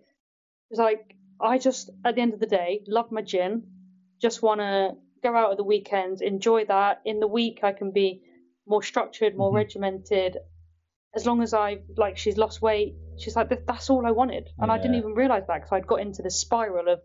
it's 0.70 0.80
like, 0.80 1.16
I 1.42 1.58
just, 1.58 1.90
at 2.06 2.16
the 2.16 2.22
end 2.22 2.34
of 2.34 2.40
the 2.40 2.48
day, 2.48 2.84
love 2.88 3.12
my 3.12 3.22
gym, 3.22 3.64
just 4.22 4.42
want 4.42 4.62
to 4.62 4.96
go 5.22 5.36
out 5.36 5.52
at 5.52 5.58
the 5.58 5.64
weekends, 5.64 6.22
enjoy 6.22 6.66
that. 6.66 7.02
In 7.06 7.20
the 7.20 7.28
week, 7.28 7.64
I 7.64 7.74
can 7.74 7.92
be 7.92 8.24
more 8.66 8.84
structured, 8.84 9.36
more 9.36 9.52
Mhm. 9.52 9.56
regimented. 9.56 10.38
As 11.14 11.26
long 11.26 11.42
as 11.42 11.54
I, 11.54 11.80
like, 11.98 12.18
she's 12.18 12.38
lost 12.38 12.62
weight, 12.62 12.96
she's 13.18 13.36
like, 13.36 13.50
that's 13.66 13.90
all 13.90 14.06
I 14.06 14.12
wanted. 14.12 14.50
And 14.60 14.72
I 14.72 14.78
didn't 14.78 14.96
even 14.96 15.16
realize 15.16 15.46
that 15.48 15.56
because 15.56 15.72
I'd 15.72 15.88
got 15.88 16.02
into 16.02 16.22
this 16.22 16.40
spiral 16.40 16.88
of 16.88 17.02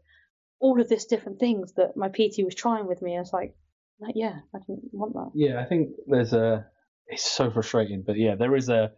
all 0.60 0.80
of 0.80 0.88
this 0.88 1.06
different 1.06 1.40
things 1.40 1.72
that 1.74 1.96
my 1.96 2.08
PT 2.08 2.44
was 2.44 2.54
trying 2.54 2.86
with 2.86 3.02
me. 3.02 3.16
I 3.16 3.20
was 3.20 3.32
like, 3.32 3.56
"No, 4.00 4.08
yeah, 4.14 4.40
I 4.54 4.58
didn't 4.58 4.90
want 4.92 5.14
that. 5.14 5.30
Yeah, 5.34 5.60
I 5.60 5.64
think 5.66 5.90
there's 6.06 6.32
a. 6.32 6.66
It's 7.06 7.22
so 7.30 7.50
frustrating, 7.50 8.02
but 8.06 8.16
yeah, 8.16 8.34
there 8.34 8.56
is 8.56 8.68
a 8.68 8.92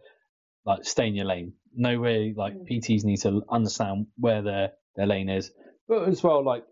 like 0.65 0.83
stay 0.85 1.07
in 1.07 1.15
your 1.15 1.25
lane. 1.25 1.53
No 1.73 1.99
way. 1.99 2.33
Like 2.35 2.53
Mm. 2.55 2.67
PTs 2.69 3.03
need 3.03 3.17
to 3.21 3.43
understand 3.49 4.07
where 4.17 4.41
their 4.41 4.71
their 4.95 5.05
lane 5.07 5.29
is, 5.29 5.51
but 5.87 6.07
as 6.07 6.23
well, 6.23 6.43
like 6.43 6.63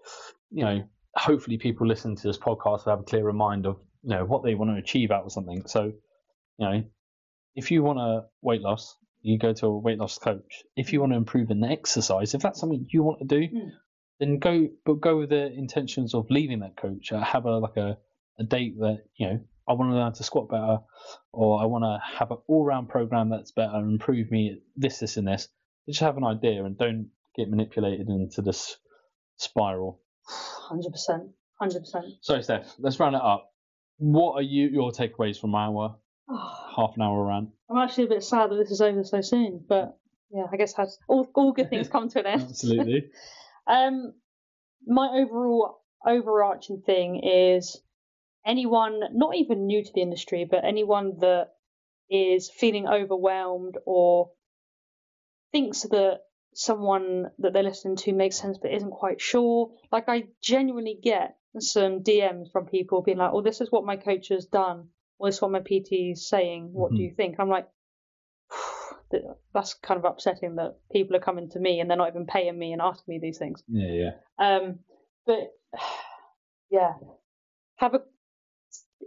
you 0.52 0.64
know, 0.64 0.84
hopefully 1.16 1.58
people 1.58 1.88
listen 1.88 2.16
to 2.16 2.28
this 2.28 2.38
podcast 2.38 2.86
will 2.86 2.92
have 2.94 3.00
a 3.02 3.04
clearer 3.04 3.34
mind 3.34 3.66
of 3.66 3.78
you 4.04 4.10
know 4.16 4.26
what 4.26 4.44
they 4.44 4.56
want 4.56 4.72
to 4.72 4.78
achieve 4.78 5.12
out 5.12 5.26
of 5.26 5.32
something. 5.32 5.64
So, 5.68 5.84
you 6.58 6.66
know, 6.66 6.84
if 7.56 7.70
you 7.72 7.84
want 7.84 8.00
to 8.00 8.26
weight 8.42 8.62
loss, 8.62 8.98
you 9.22 9.38
go 9.38 9.54
to 9.54 9.66
a 9.68 9.78
weight 9.80 9.98
loss 10.00 10.18
coach. 10.18 10.64
If 10.76 10.94
you 10.94 11.00
want 11.02 11.12
to 11.14 11.18
improve 11.18 11.52
in 11.52 11.64
exercise, 11.64 12.34
if 12.34 12.42
that's 12.42 12.60
something 12.60 12.86
you 12.90 13.04
want 13.04 13.20
to 13.20 13.26
do, 13.26 13.42
Mm. 13.48 13.72
then 14.20 14.40
go, 14.40 14.70
but 14.86 15.02
go 15.02 15.18
with 15.18 15.30
the 15.30 15.52
intentions 15.52 16.14
of 16.14 16.28
leaving 16.30 16.60
that 16.62 16.78
coach. 16.78 17.12
Uh, 17.12 17.22
have 17.22 17.46
a 17.46 17.58
like 17.58 17.76
a, 17.78 17.98
a 18.40 18.44
date 18.44 18.78
that 18.80 19.04
you 19.18 19.28
know 19.28 19.40
I 19.68 19.74
want 19.74 19.92
to 19.92 19.96
learn 19.96 20.14
to 20.14 20.24
squat 20.24 20.50
better, 20.50 20.80
or 21.32 21.62
I 21.62 21.66
want 21.66 21.84
to 21.84 22.00
have 22.20 22.32
an 22.32 22.38
all-round 22.48 22.90
program 22.90 23.30
that's 23.30 23.52
better, 23.52 23.76
and 23.76 23.92
improve 23.92 24.30
me 24.30 24.62
this, 24.76 25.00
this, 25.00 25.18
and 25.18 25.28
this. 25.28 25.48
Just 25.88 26.02
have 26.02 26.18
an 26.18 26.24
idea 26.24 26.64
and 26.64 26.78
don't 26.78 27.10
get 27.36 27.50
manipulated 27.50 28.08
into 28.10 28.42
this 28.42 28.78
spiral. 29.38 30.02
100%. 30.70 31.30
100%. 31.62 31.78
So, 32.22 32.42
Steph, 32.42 32.76
let's 32.80 33.00
round 33.00 33.16
it 33.16 33.22
up. 33.22 33.52
What 33.98 34.34
are 34.34 34.42
you 34.42 34.68
your 34.68 34.92
takeaways 34.92 35.40
from 35.40 35.56
our 35.56 35.96
half 36.76 36.96
an 36.96 37.02
hour 37.02 37.26
rant? 37.26 37.50
I'm 37.70 37.78
actually 37.78 38.06
a 38.06 38.10
bit 38.10 38.24
sad 38.24 38.52
that 38.52 38.56
this 38.56 38.72
is 38.72 38.82
over 38.82 39.04
so 39.04 39.22
soon, 39.22 39.64
but 39.68 39.98
yeah, 40.32 40.44
I 40.52 40.58
guess 40.58 40.74
has 40.74 40.98
all, 41.08 41.30
all 41.34 41.54
good 41.54 41.70
things 41.70 41.88
come 41.88 42.10
to 42.10 42.20
an 42.20 42.26
end. 42.26 42.42
Absolutely. 42.50 43.06
Um, 43.68 44.14
my 44.86 45.08
overall 45.24 45.80
overarching 46.06 46.84
thing 46.86 47.20
is 47.24 47.82
anyone, 48.46 49.02
not 49.14 49.36
even 49.36 49.66
new 49.68 49.84
to 49.84 49.92
the 49.94 50.02
industry, 50.02 50.46
but 50.50 50.64
anyone 50.64 51.18
that 51.20 51.50
is 52.10 52.50
feeling 52.50 52.88
overwhelmed 52.88 53.78
or 53.86 54.32
thinks 55.52 55.84
that 55.84 56.22
someone 56.54 57.26
that 57.40 57.54
they're 57.54 57.64
listening 57.64 57.96
to 57.98 58.14
makes 58.14 58.38
sense 58.38 58.58
but 58.62 58.72
isn't 58.72 58.92
quite 58.92 59.20
sure. 59.20 59.72
Like 59.92 60.06
I 60.08 60.28
genuinely 60.42 60.98
get 61.02 61.38
some 61.60 62.04
DMs 62.04 62.52
from 62.52 62.66
people 62.66 63.02
being 63.02 63.18
like, 63.18 63.32
"Oh, 63.34 63.42
this 63.42 63.62
is 63.62 63.72
what 63.72 63.86
my 63.86 63.96
coach 63.96 64.30
has 64.30 64.46
done, 64.46 64.90
or 65.18 65.28
this 65.28 65.36
is 65.36 65.42
what 65.42 65.52
my 65.52 65.62
PT 65.62 66.12
is 66.12 66.28
saying. 66.28 66.72
What 66.74 66.92
do 66.92 66.98
Mhm. 66.98 67.02
you 67.10 67.12
think?" 67.16 67.40
I'm 67.40 67.50
like, 67.50 67.68
that's 69.54 69.74
kind 69.76 69.98
of 69.98 70.06
upsetting 70.06 70.56
that 70.56 70.78
people 70.92 71.16
are 71.16 71.22
coming 71.22 71.50
to 71.50 71.60
me 71.60 71.80
and 71.80 71.90
they're 71.90 71.98
not 71.98 72.10
even 72.10 72.26
paying 72.26 72.58
me 72.58 72.74
and 72.74 72.82
asking 72.82 73.14
me 73.14 73.20
these 73.20 73.38
things. 73.38 73.64
Yeah, 73.68 73.92
yeah. 73.92 74.12
Um, 74.38 74.80
but 75.26 75.54
yeah, 76.70 76.94
have 77.78 77.94
a 77.94 78.04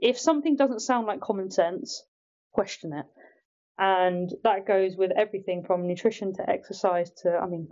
if 0.02 0.18
something 0.18 0.56
doesn't 0.56 0.80
sound 0.80 1.06
like 1.06 1.20
common 1.20 1.50
sense, 1.50 2.04
question 2.52 2.92
it, 2.92 3.06
and 3.78 4.32
that 4.44 4.66
goes 4.66 4.96
with 4.96 5.12
everything 5.16 5.64
from 5.64 5.86
nutrition 5.86 6.34
to 6.34 6.48
exercise 6.50 7.10
to 7.22 7.36
I 7.36 7.46
mean, 7.46 7.68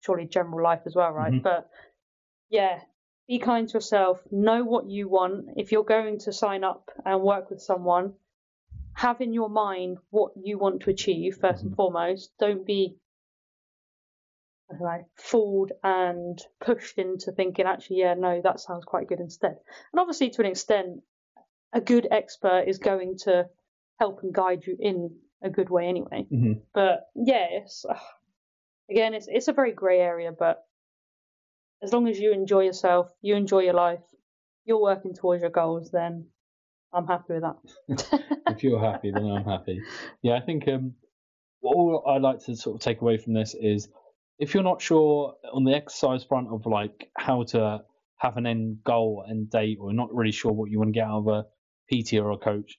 surely 0.00 0.26
general 0.26 0.62
life 0.62 0.82
as 0.86 0.94
well, 0.94 1.10
right? 1.12 1.32
Mhm. 1.32 1.42
But 1.42 1.68
yeah, 2.50 2.80
be 3.26 3.38
kind 3.38 3.68
to 3.68 3.74
yourself. 3.74 4.22
Know 4.30 4.64
what 4.64 4.86
you 4.86 5.08
want. 5.08 5.50
If 5.56 5.72
you're 5.72 5.84
going 5.84 6.18
to 6.20 6.32
sign 6.32 6.64
up 6.64 6.90
and 7.04 7.22
work 7.22 7.50
with 7.50 7.60
someone, 7.60 8.14
have 8.94 9.20
in 9.20 9.32
your 9.32 9.48
mind 9.50 9.98
what 10.10 10.32
you 10.36 10.58
want 10.58 10.82
to 10.82 10.90
achieve 10.90 11.36
1st 11.36 11.62
and 11.62 11.72
Mhm. 11.72 11.76
foremost. 11.76 12.32
Don't 12.38 12.64
be 12.66 12.98
I 14.70 14.74
don't 14.74 14.82
know, 14.82 15.04
fooled 15.14 15.72
and 15.82 16.38
pushed 16.60 16.98
into 16.98 17.32
thinking, 17.32 17.64
actually, 17.64 18.00
yeah, 18.00 18.12
no, 18.12 18.42
that 18.42 18.60
sounds 18.60 18.84
quite 18.84 19.06
good 19.08 19.18
instead. 19.20 19.58
And 19.92 19.98
obviously, 20.00 20.28
to 20.28 20.42
an 20.42 20.46
extent, 20.48 21.02
a 21.72 21.80
good 21.80 22.08
expert 22.10 22.64
is 22.66 22.78
going 22.78 23.18
to 23.24 23.46
help 23.98 24.22
and 24.22 24.32
guide 24.34 24.66
you 24.66 24.76
in 24.78 25.16
a 25.42 25.50
good 25.50 25.70
way 25.70 25.86
anyway. 25.86 26.26
hmm 26.28 26.52
But 26.74 27.08
yeah, 27.14 27.46
it's, 27.50 27.84
uh, 27.84 27.98
again, 28.90 29.14
it's 29.14 29.28
it's 29.28 29.48
a 29.48 29.52
very 29.52 29.72
grey 29.72 30.00
area. 30.00 30.32
But 30.36 30.64
as 31.82 31.92
long 31.92 32.08
as 32.08 32.18
you 32.18 32.32
enjoy 32.32 32.62
yourself, 32.62 33.10
you 33.22 33.36
enjoy 33.36 33.60
your 33.60 33.74
life, 33.74 34.00
you're 34.64 34.80
working 34.80 35.14
towards 35.14 35.42
your 35.42 35.50
goals, 35.50 35.90
then 35.90 36.26
I'm 36.92 37.06
happy 37.06 37.34
with 37.34 37.42
that. 37.42 38.22
if 38.48 38.62
you're 38.62 38.80
happy, 38.80 39.10
then 39.10 39.26
I'm 39.26 39.44
happy. 39.44 39.82
Yeah, 40.22 40.34
I 40.34 40.40
think 40.40 40.66
um, 40.68 40.94
all 41.62 42.02
I'd 42.06 42.22
like 42.22 42.40
to 42.46 42.56
sort 42.56 42.76
of 42.76 42.80
take 42.80 43.00
away 43.00 43.18
from 43.18 43.34
this 43.34 43.54
is 43.54 43.88
if 44.38 44.54
you're 44.54 44.62
not 44.62 44.80
sure 44.80 45.34
on 45.52 45.64
the 45.64 45.74
exercise 45.74 46.24
front 46.24 46.48
of 46.48 46.66
like 46.66 47.10
how 47.16 47.42
to 47.44 47.82
have 48.16 48.36
an 48.36 48.46
end 48.46 48.78
goal, 48.84 49.24
and 49.26 49.48
date, 49.48 49.78
or 49.80 49.92
not 49.92 50.12
really 50.12 50.32
sure 50.32 50.50
what 50.50 50.70
you 50.70 50.78
want 50.78 50.88
to 50.88 50.92
get 50.92 51.06
out 51.06 51.18
of 51.18 51.28
a 51.28 51.46
PT 51.90 52.14
or 52.14 52.30
a 52.30 52.38
coach, 52.38 52.78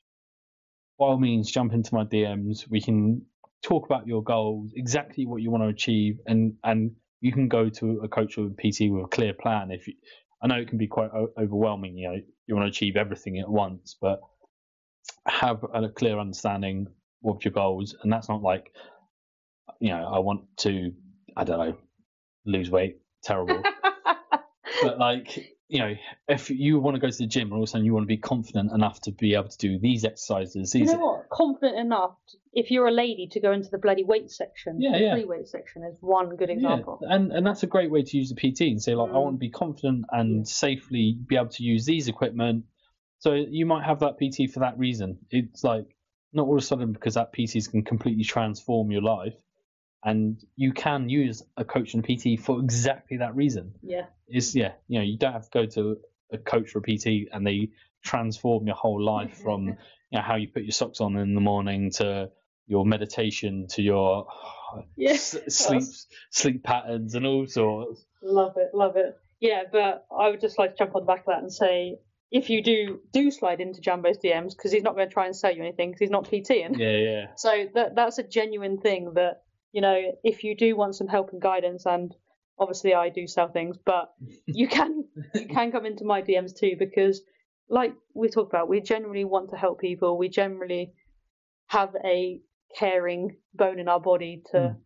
by 0.97 1.05
all 1.05 1.19
means, 1.19 1.51
jump 1.51 1.73
into 1.73 1.95
my 1.95 2.03
DMs. 2.03 2.69
We 2.69 2.81
can 2.81 3.25
talk 3.63 3.85
about 3.85 4.07
your 4.07 4.23
goals, 4.23 4.71
exactly 4.75 5.25
what 5.25 5.41
you 5.41 5.51
want 5.51 5.63
to 5.63 5.69
achieve, 5.69 6.19
and 6.25 6.55
and 6.63 6.91
you 7.21 7.31
can 7.31 7.47
go 7.47 7.69
to 7.69 8.01
a 8.03 8.07
coach 8.07 8.37
or 8.37 8.47
a 8.47 8.49
PT 8.49 8.91
with 8.91 9.05
a 9.05 9.07
clear 9.07 9.33
plan. 9.33 9.71
If 9.71 9.87
you, 9.87 9.93
I 10.41 10.47
know 10.47 10.55
it 10.55 10.67
can 10.67 10.77
be 10.77 10.87
quite 10.87 11.11
o- 11.11 11.33
overwhelming, 11.37 11.97
you 11.97 12.07
know, 12.09 12.19
you 12.47 12.55
want 12.55 12.65
to 12.65 12.69
achieve 12.69 12.95
everything 12.95 13.39
at 13.39 13.49
once, 13.49 13.97
but 13.99 14.21
have 15.25 15.63
a 15.73 15.89
clear 15.89 16.19
understanding 16.19 16.87
of 17.25 17.43
your 17.43 17.51
goals, 17.51 17.95
and 18.01 18.11
that's 18.11 18.29
not 18.29 18.41
like, 18.41 18.71
you 19.79 19.89
know, 19.89 20.05
I 20.05 20.19
want 20.19 20.41
to, 20.57 20.93
I 21.35 21.43
don't 21.43 21.59
know, 21.59 21.77
lose 22.45 22.69
weight, 22.69 22.99
terrible, 23.23 23.61
but 24.81 24.97
like 24.97 25.55
you 25.69 25.77
know, 25.79 25.93
if 26.27 26.49
you 26.49 26.79
want 26.79 26.95
to 26.95 26.99
go 26.99 27.09
to 27.09 27.17
the 27.17 27.27
gym 27.27 27.43
and 27.43 27.53
all 27.53 27.59
of 27.59 27.63
a 27.65 27.67
sudden 27.67 27.85
you 27.85 27.93
want 27.93 28.03
to 28.03 28.07
be 28.07 28.17
confident 28.17 28.71
enough 28.71 28.99
to 29.01 29.11
be 29.11 29.35
able 29.35 29.49
to 29.49 29.57
do 29.57 29.77
these 29.79 30.03
exercises, 30.03 30.73
You 30.73 30.81
these 30.81 30.93
know 30.93 30.99
what? 30.99 31.29
Confident 31.29 31.77
enough, 31.77 32.15
if 32.53 32.71
you're 32.71 32.87
a 32.87 32.91
lady, 32.91 33.27
to 33.33 33.39
go 33.39 33.51
into 33.51 33.69
the 33.69 33.77
bloody 33.77 34.03
weight 34.03 34.31
section. 34.31 34.81
Yeah, 34.81 34.93
the 34.93 35.03
yeah. 35.03 35.13
free 35.13 35.25
weight 35.25 35.47
section 35.47 35.83
is 35.83 35.95
one 36.01 36.35
good 36.35 36.49
example. 36.49 36.99
Yeah, 37.03 37.13
and 37.15 37.31
and 37.31 37.45
that's 37.45 37.61
a 37.61 37.67
great 37.67 37.91
way 37.91 38.01
to 38.01 38.17
use 38.17 38.33
the 38.33 38.35
PT 38.35 38.61
and 38.61 38.81
say 38.81 38.95
like 38.95 39.11
I 39.11 39.13
Mm. 39.13 39.23
want 39.23 39.35
to 39.35 39.39
be 39.39 39.51
confident 39.51 40.05
and 40.11 40.47
safely 40.47 41.15
be 41.27 41.35
able 41.35 41.49
to 41.49 41.63
use 41.63 41.85
these 41.85 42.07
equipment. 42.07 42.65
So 43.19 43.33
you 43.33 43.67
might 43.67 43.85
have 43.85 43.99
that 43.99 44.17
PT 44.17 44.51
for 44.51 44.61
that 44.61 44.77
reason. 44.79 45.19
It's 45.29 45.63
like 45.63 45.85
not 46.33 46.47
all 46.47 46.57
of 46.57 46.63
a 46.63 46.65
sudden 46.65 46.93
because 46.93 47.13
that 47.13 47.31
PT 47.31 47.69
can 47.69 47.83
completely 47.83 48.23
transform 48.23 48.89
your 48.89 49.03
life, 49.03 49.35
and 50.03 50.41
you 50.55 50.71
can 50.71 51.09
use 51.09 51.43
a 51.57 51.65
coach 51.65 51.93
and 51.93 52.05
a 52.07 52.15
PT 52.15 52.39
for 52.41 52.59
exactly 52.59 53.17
that 53.17 53.35
reason. 53.35 53.73
Yeah. 53.81 54.05
It's 54.27 54.55
yeah, 54.55 54.73
you 54.87 54.99
know 54.99 55.05
you 55.05 55.17
don't 55.17 55.33
have 55.33 55.49
to 55.49 55.51
go 55.51 55.65
to 55.65 55.97
a 56.31 56.37
coach 56.37 56.75
or 56.75 56.79
a 56.79 56.81
PT 56.83 57.27
and 57.31 57.45
they 57.45 57.69
transform 58.03 58.65
your 58.67 58.75
whole 58.75 59.01
life 59.01 59.37
from 59.43 59.67
you 59.67 59.75
know 60.13 60.21
how 60.21 60.35
you 60.35 60.47
put 60.47 60.63
your 60.63 60.71
socks 60.71 61.01
on 61.01 61.17
in 61.17 61.35
the 61.35 61.41
morning 61.41 61.91
to 61.91 62.29
your 62.67 62.85
meditation 62.85 63.67
to 63.69 63.81
your 63.81 64.27
Yeah. 64.95 65.11
s- 65.13 65.35
sleep 65.49 65.83
sleep 66.29 66.63
patterns 66.63 67.15
and 67.15 67.25
all 67.25 67.47
sorts. 67.47 68.05
Love 68.21 68.53
it, 68.57 68.69
love 68.73 68.95
it. 68.97 69.17
Yeah, 69.39 69.63
but 69.71 70.05
I 70.15 70.29
would 70.29 70.41
just 70.41 70.59
like 70.59 70.71
to 70.71 70.77
jump 70.77 70.95
on 70.95 71.01
the 71.03 71.07
back 71.07 71.21
of 71.21 71.25
that 71.27 71.39
and 71.41 71.51
say, 71.51 71.95
if 72.31 72.49
you 72.51 72.61
do 72.61 72.99
do 73.11 73.31
slide 73.31 73.61
into 73.61 73.81
Jambo's 73.81 74.17
DMs, 74.19 74.49
because 74.55 74.71
he's 74.71 74.83
not 74.83 74.95
going 74.95 75.07
to 75.07 75.13
try 75.13 75.25
and 75.25 75.35
sell 75.35 75.51
you 75.55 75.63
anything, 75.63 75.89
because 75.89 76.01
he's 76.01 76.09
not 76.11 76.25
PTing. 76.25 76.77
Yeah, 76.77 76.97
yeah. 76.97 77.25
So 77.37 77.65
that 77.73 77.95
that's 77.95 78.19
a 78.19 78.23
genuine 78.23 78.77
thing 78.79 79.13
that 79.15 79.41
you 79.71 79.81
know, 79.81 79.99
if 80.23 80.43
you 80.43 80.55
do 80.55 80.75
want 80.75 80.95
some 80.95 81.07
help 81.07 81.31
and 81.31 81.41
guidance, 81.41 81.85
and 81.85 82.15
obviously 82.57 82.93
I 82.93 83.09
do 83.09 83.27
sell 83.27 83.47
things, 83.49 83.77
but 83.85 84.11
you 84.47 84.67
can 84.67 85.05
you 85.33 85.47
can 85.47 85.71
come 85.71 85.85
into 85.85 86.03
my 86.05 86.21
DMs 86.21 86.55
too 86.57 86.75
because, 86.77 87.21
like 87.69 87.93
we 88.13 88.29
talked 88.29 88.51
about, 88.51 88.67
we 88.69 88.81
generally 88.81 89.25
want 89.25 89.49
to 89.51 89.57
help 89.57 89.79
people. 89.79 90.17
We 90.17 90.29
generally 90.29 90.93
have 91.67 91.95
a 92.03 92.41
caring 92.77 93.37
bone 93.53 93.79
in 93.79 93.87
our 93.87 93.99
body 93.99 94.43
to 94.51 94.57
Mm. 94.57 94.77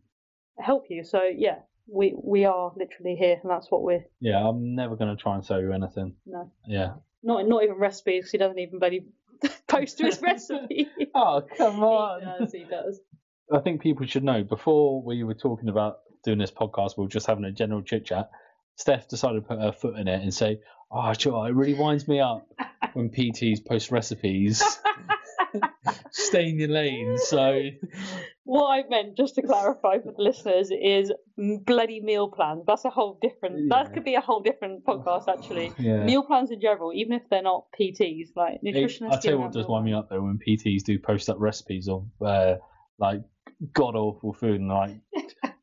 help 0.58 0.84
you. 0.90 1.02
So 1.04 1.22
yeah, 1.24 1.60
we 1.86 2.14
we 2.22 2.44
are 2.44 2.72
literally 2.76 3.16
here, 3.16 3.38
and 3.42 3.50
that's 3.50 3.70
what 3.70 3.82
we're 3.82 4.04
Yeah, 4.20 4.46
I'm 4.46 4.74
never 4.74 4.96
going 4.96 5.14
to 5.16 5.22
try 5.22 5.34
and 5.34 5.44
sell 5.44 5.60
you 5.60 5.72
anything. 5.72 6.14
no 6.26 6.50
Yeah. 6.66 6.94
not 7.22 7.46
not 7.48 7.62
even 7.64 7.76
recipes. 7.76 8.24
'cause 8.24 8.32
He 8.32 8.38
doesn't 8.38 8.58
even 8.58 8.78
bloody 8.78 9.06
post 9.68 9.98
his 9.98 10.20
recipe. 10.30 10.88
Oh, 11.14 11.42
come 11.56 11.82
on. 11.82 12.20
he 12.20 12.26
does. 12.26 12.52
He 12.52 12.64
does. 12.64 13.00
I 13.52 13.60
think 13.60 13.82
people 13.82 14.06
should 14.06 14.24
know 14.24 14.42
before 14.42 15.02
we 15.02 15.22
were 15.24 15.34
talking 15.34 15.68
about 15.68 15.98
doing 16.24 16.38
this 16.38 16.50
podcast, 16.50 16.96
we 16.96 17.04
were 17.04 17.10
just 17.10 17.26
having 17.26 17.44
a 17.44 17.52
general 17.52 17.82
chit 17.82 18.06
chat. 18.06 18.30
Steph 18.76 19.08
decided 19.08 19.42
to 19.42 19.48
put 19.48 19.60
her 19.60 19.72
foot 19.72 19.96
in 19.98 20.08
it 20.08 20.22
and 20.22 20.32
say, 20.32 20.60
Oh, 20.90 21.12
sure, 21.12 21.48
it 21.48 21.54
really 21.54 21.74
winds 21.74 22.06
me 22.06 22.20
up 22.20 22.46
when 22.92 23.10
PTs 23.10 23.64
post 23.64 23.90
recipes. 23.90 24.62
Stay 26.10 26.48
in 26.48 26.58
your 26.58 26.68
lane. 26.68 27.16
So, 27.18 27.62
What 28.44 28.66
I 28.68 28.88
meant, 28.88 29.16
just 29.16 29.34
to 29.36 29.42
clarify 29.42 29.98
for 29.98 30.12
the 30.16 30.22
listeners, 30.22 30.70
is 30.70 31.12
bloody 31.36 32.00
meal 32.00 32.28
plans. 32.28 32.64
That's 32.66 32.84
a 32.84 32.90
whole 32.90 33.18
different. 33.20 33.56
Yeah. 33.68 33.82
That 33.82 33.92
could 33.94 34.04
be 34.04 34.14
a 34.14 34.20
whole 34.20 34.40
different 34.40 34.84
podcast, 34.84 35.28
actually. 35.28 35.72
yeah. 35.78 36.04
Meal 36.04 36.22
plans 36.22 36.50
in 36.50 36.60
general, 36.60 36.92
even 36.94 37.14
if 37.14 37.22
they're 37.30 37.42
not 37.42 37.66
PTs, 37.78 38.28
like 38.36 38.60
It- 38.62 38.74
nutritionists. 38.74 39.12
I'll 39.12 39.20
tell 39.20 39.32
you 39.32 39.40
what 39.40 39.52
does 39.52 39.66
wind 39.66 39.84
me 39.84 39.94
up 39.94 40.08
though 40.10 40.22
when 40.22 40.38
PTs 40.38 40.82
do 40.84 40.98
post 40.98 41.28
up 41.28 41.36
recipes 41.40 41.88
of 41.88 42.06
uh, 42.24 42.54
like 42.98 43.22
god 43.72 43.94
awful 43.96 44.32
food 44.32 44.60
and 44.60 44.68
like 44.68 44.96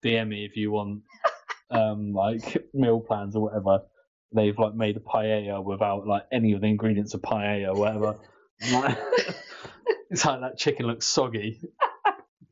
DM 0.04 0.28
me 0.30 0.46
if 0.46 0.56
you 0.58 0.72
want 0.72 1.02
um 1.70 2.14
like 2.14 2.70
meal 2.74 3.00
plans 3.00 3.36
or 3.36 3.44
whatever. 3.44 3.84
They've 4.34 4.58
like 4.58 4.76
made 4.76 4.96
a 4.96 5.02
paella 5.02 5.64
without 5.64 6.08
like 6.08 6.24
any 6.32 6.54
of 6.54 6.62
the 6.62 6.68
ingredients 6.68 7.14
of 7.14 7.22
paella 7.22 7.76
or 7.76 7.80
whatever. 7.80 8.18
It's 10.12 10.26
like 10.26 10.42
that 10.42 10.58
chicken 10.58 10.88
looks 10.88 11.08
soggy. 11.08 11.62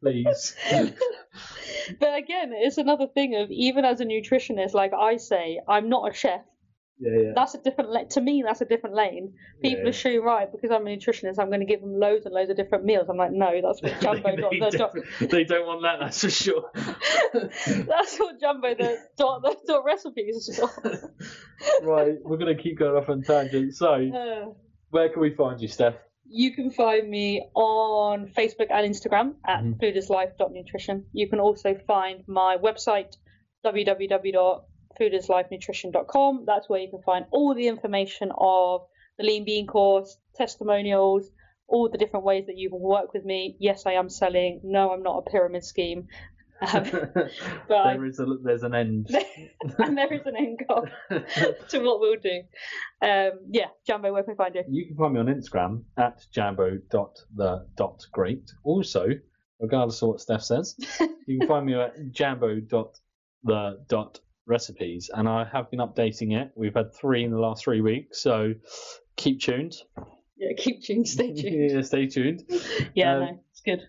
Please. 0.01 0.55
but 0.71 2.17
again, 2.17 2.53
it's 2.53 2.77
another 2.77 3.07
thing 3.07 3.35
of 3.35 3.51
even 3.51 3.83
as 3.83 3.99
a 3.99 4.05
nutritionist, 4.05 4.73
like 4.73 4.93
I 4.97 5.17
say, 5.17 5.59
I'm 5.67 5.89
not 5.89 6.09
a 6.09 6.13
chef. 6.13 6.41
Yeah, 7.01 7.17
yeah. 7.17 7.31
That's 7.33 7.55
a 7.55 7.59
different. 7.59 7.91
La- 7.91 8.03
to 8.03 8.19
me, 8.21 8.43
that's 8.45 8.59
a 8.59 8.65
different 8.65 8.93
lane. 8.95 9.33
People 9.61 9.83
Yeah. 9.85 9.89
assume, 9.89 10.25
right, 10.25 10.51
because 10.51 10.69
I'm 10.69 10.85
a 10.85 10.89
nutritionist, 10.89 11.39
I'm 11.39 11.47
going 11.47 11.61
to 11.61 11.65
give 11.65 11.79
them 11.79 11.97
loads 11.97 12.25
and 12.25 12.35
loads 12.35 12.49
of 12.49 12.57
different 12.57 12.83
meals. 12.83 13.07
I'm 13.09 13.15
like, 13.17 13.31
no, 13.31 13.61
that's 13.61 13.81
what 13.81 13.99
Jambo 14.01 14.35
they, 14.35 14.59
the 14.59 14.77
don't, 14.77 15.31
they 15.31 15.43
don't 15.45 15.65
want 15.65 15.81
that, 15.83 15.99
that's 16.01 16.21
for 16.21 16.29
sure. 16.29 16.69
That's 17.33 18.17
what 18.17 18.39
Jambo 18.39 18.75
the 18.75 18.97
dot 19.17 19.41
the 19.43 19.55
dot 19.65 19.83
recipes 19.85 20.59
right, 21.83 22.15
we're 22.23 22.37
gonna 22.37 22.55
keep 22.55 22.79
going 22.79 22.95
off 23.01 23.09
on 23.09 23.21
tangents. 23.23 23.77
So, 23.79 23.93
Uh, 23.93 24.53
where 24.89 25.09
can 25.09 25.21
we 25.21 25.33
find 25.35 25.61
you, 25.61 25.67
Steph? 25.67 25.95
You 26.27 26.53
can 26.53 26.69
find 26.69 27.09
me 27.09 27.47
on 27.55 28.27
Facebook 28.27 28.67
and 28.71 28.93
Instagram 28.93 29.35
at 29.47 29.63
Mhm. 29.63 29.79
foodislife.nutrition. 29.79 31.05
You 31.13 31.27
can 31.29 31.39
also 31.39 31.75
find 31.87 32.23
my 32.27 32.57
website, 32.57 33.15
www.foodislifenutrition.com. 34.99 36.43
That's 36.45 36.69
where 36.69 36.79
you 36.79 36.89
can 36.89 37.01
find 37.01 37.25
all 37.31 37.53
the 37.55 37.67
information 37.67 38.31
of 38.37 38.81
the 39.17 39.23
Lean 39.25 39.43
Bean 39.45 39.65
course, 39.67 40.17
testimonials, 40.35 41.29
all 41.67 41.89
the 41.89 41.97
different 41.97 42.25
ways 42.25 42.45
that 42.47 42.57
you 42.57 42.69
can 42.69 42.79
work 42.79 43.13
with 43.13 43.23
me. 43.25 43.55
Yes, 43.59 43.85
I 43.85 43.91
am 43.93 44.09
selling. 44.09 44.59
No, 44.63 44.91
I'm 44.91 45.03
not 45.03 45.23
a 45.25 45.29
pyramid 45.29 45.63
scheme. 45.63 46.07
Um, 46.61 46.83
I- 46.83 47.29
there 47.93 48.03
is 48.05 48.19
a 48.19 48.25
there's 48.43 48.63
an 48.63 48.75
end. 48.75 49.07
and 49.77 49.97
there 49.97 50.11
is 50.11 50.25
an 50.25 50.35
end 50.35 50.59
goal 50.67 50.85
to 51.09 51.79
what 51.79 52.01
we'll 52.01 52.17
do. 52.19 52.41
Um, 53.01 53.31
yeah, 53.49 53.67
Jambo, 53.87 54.11
where 54.11 54.23
can 54.23 54.33
we 54.33 54.35
find 54.35 54.55
you? 54.55 54.65
you 54.67 54.87
can 54.87 54.97
find 54.97 55.13
me 55.13 55.21
on 55.21 55.27
Instagram 55.27 55.83
at 55.95 56.19
jambo.the.great. 56.33 58.51
Also, 58.65 59.07
regardless 59.61 60.01
of 60.01 60.09
what 60.09 60.19
Steph 60.19 60.41
says, 60.41 60.75
you 61.27 61.39
can 61.39 61.47
find 61.47 61.65
me 61.65 61.75
at 61.75 61.93
jambo.the.recipes, 64.49 65.09
and 65.13 65.27
I 65.27 65.45
have 65.51 65.69
been 65.69 65.79
updating 65.79 66.39
it. 66.39 66.51
We've 66.55 66.73
had 66.73 66.93
three 66.93 67.23
in 67.23 67.31
the 67.31 67.39
last 67.39 67.63
three 67.63 67.81
weeks, 67.81 68.21
so 68.21 68.53
keep 69.15 69.39
tuned. 69.41 69.75
Yeah, 70.37 70.49
keep 70.57 70.83
tuned, 70.83 71.07
stay 71.07 71.33
tuned. 71.33 71.71
yeah, 71.71 71.81
stay 71.81 72.07
tuned. 72.07 72.43
Yeah, 72.95 73.15
Um, 73.15 73.19
no, 73.21 73.39
it's 73.51 73.61
good. 73.61 73.81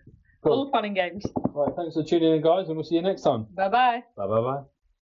Cool. 0.43 0.53
All 0.53 0.71
fun 0.71 0.85
and 0.87 0.95
games. 0.97 1.25
Right, 1.53 1.73
thanks 1.77 1.95
for 1.95 2.03
tuning 2.03 2.33
in, 2.35 2.43
guys, 2.43 2.67
and 2.69 2.77
we'll 2.77 2.85
see 2.85 2.95
you 2.97 3.03
next 3.03 3.23
time. 3.23 3.47
Bye 3.55 3.69
bye. 3.69 4.03
Bye 4.17 4.27
bye 4.27 4.41
bye. 4.41 4.63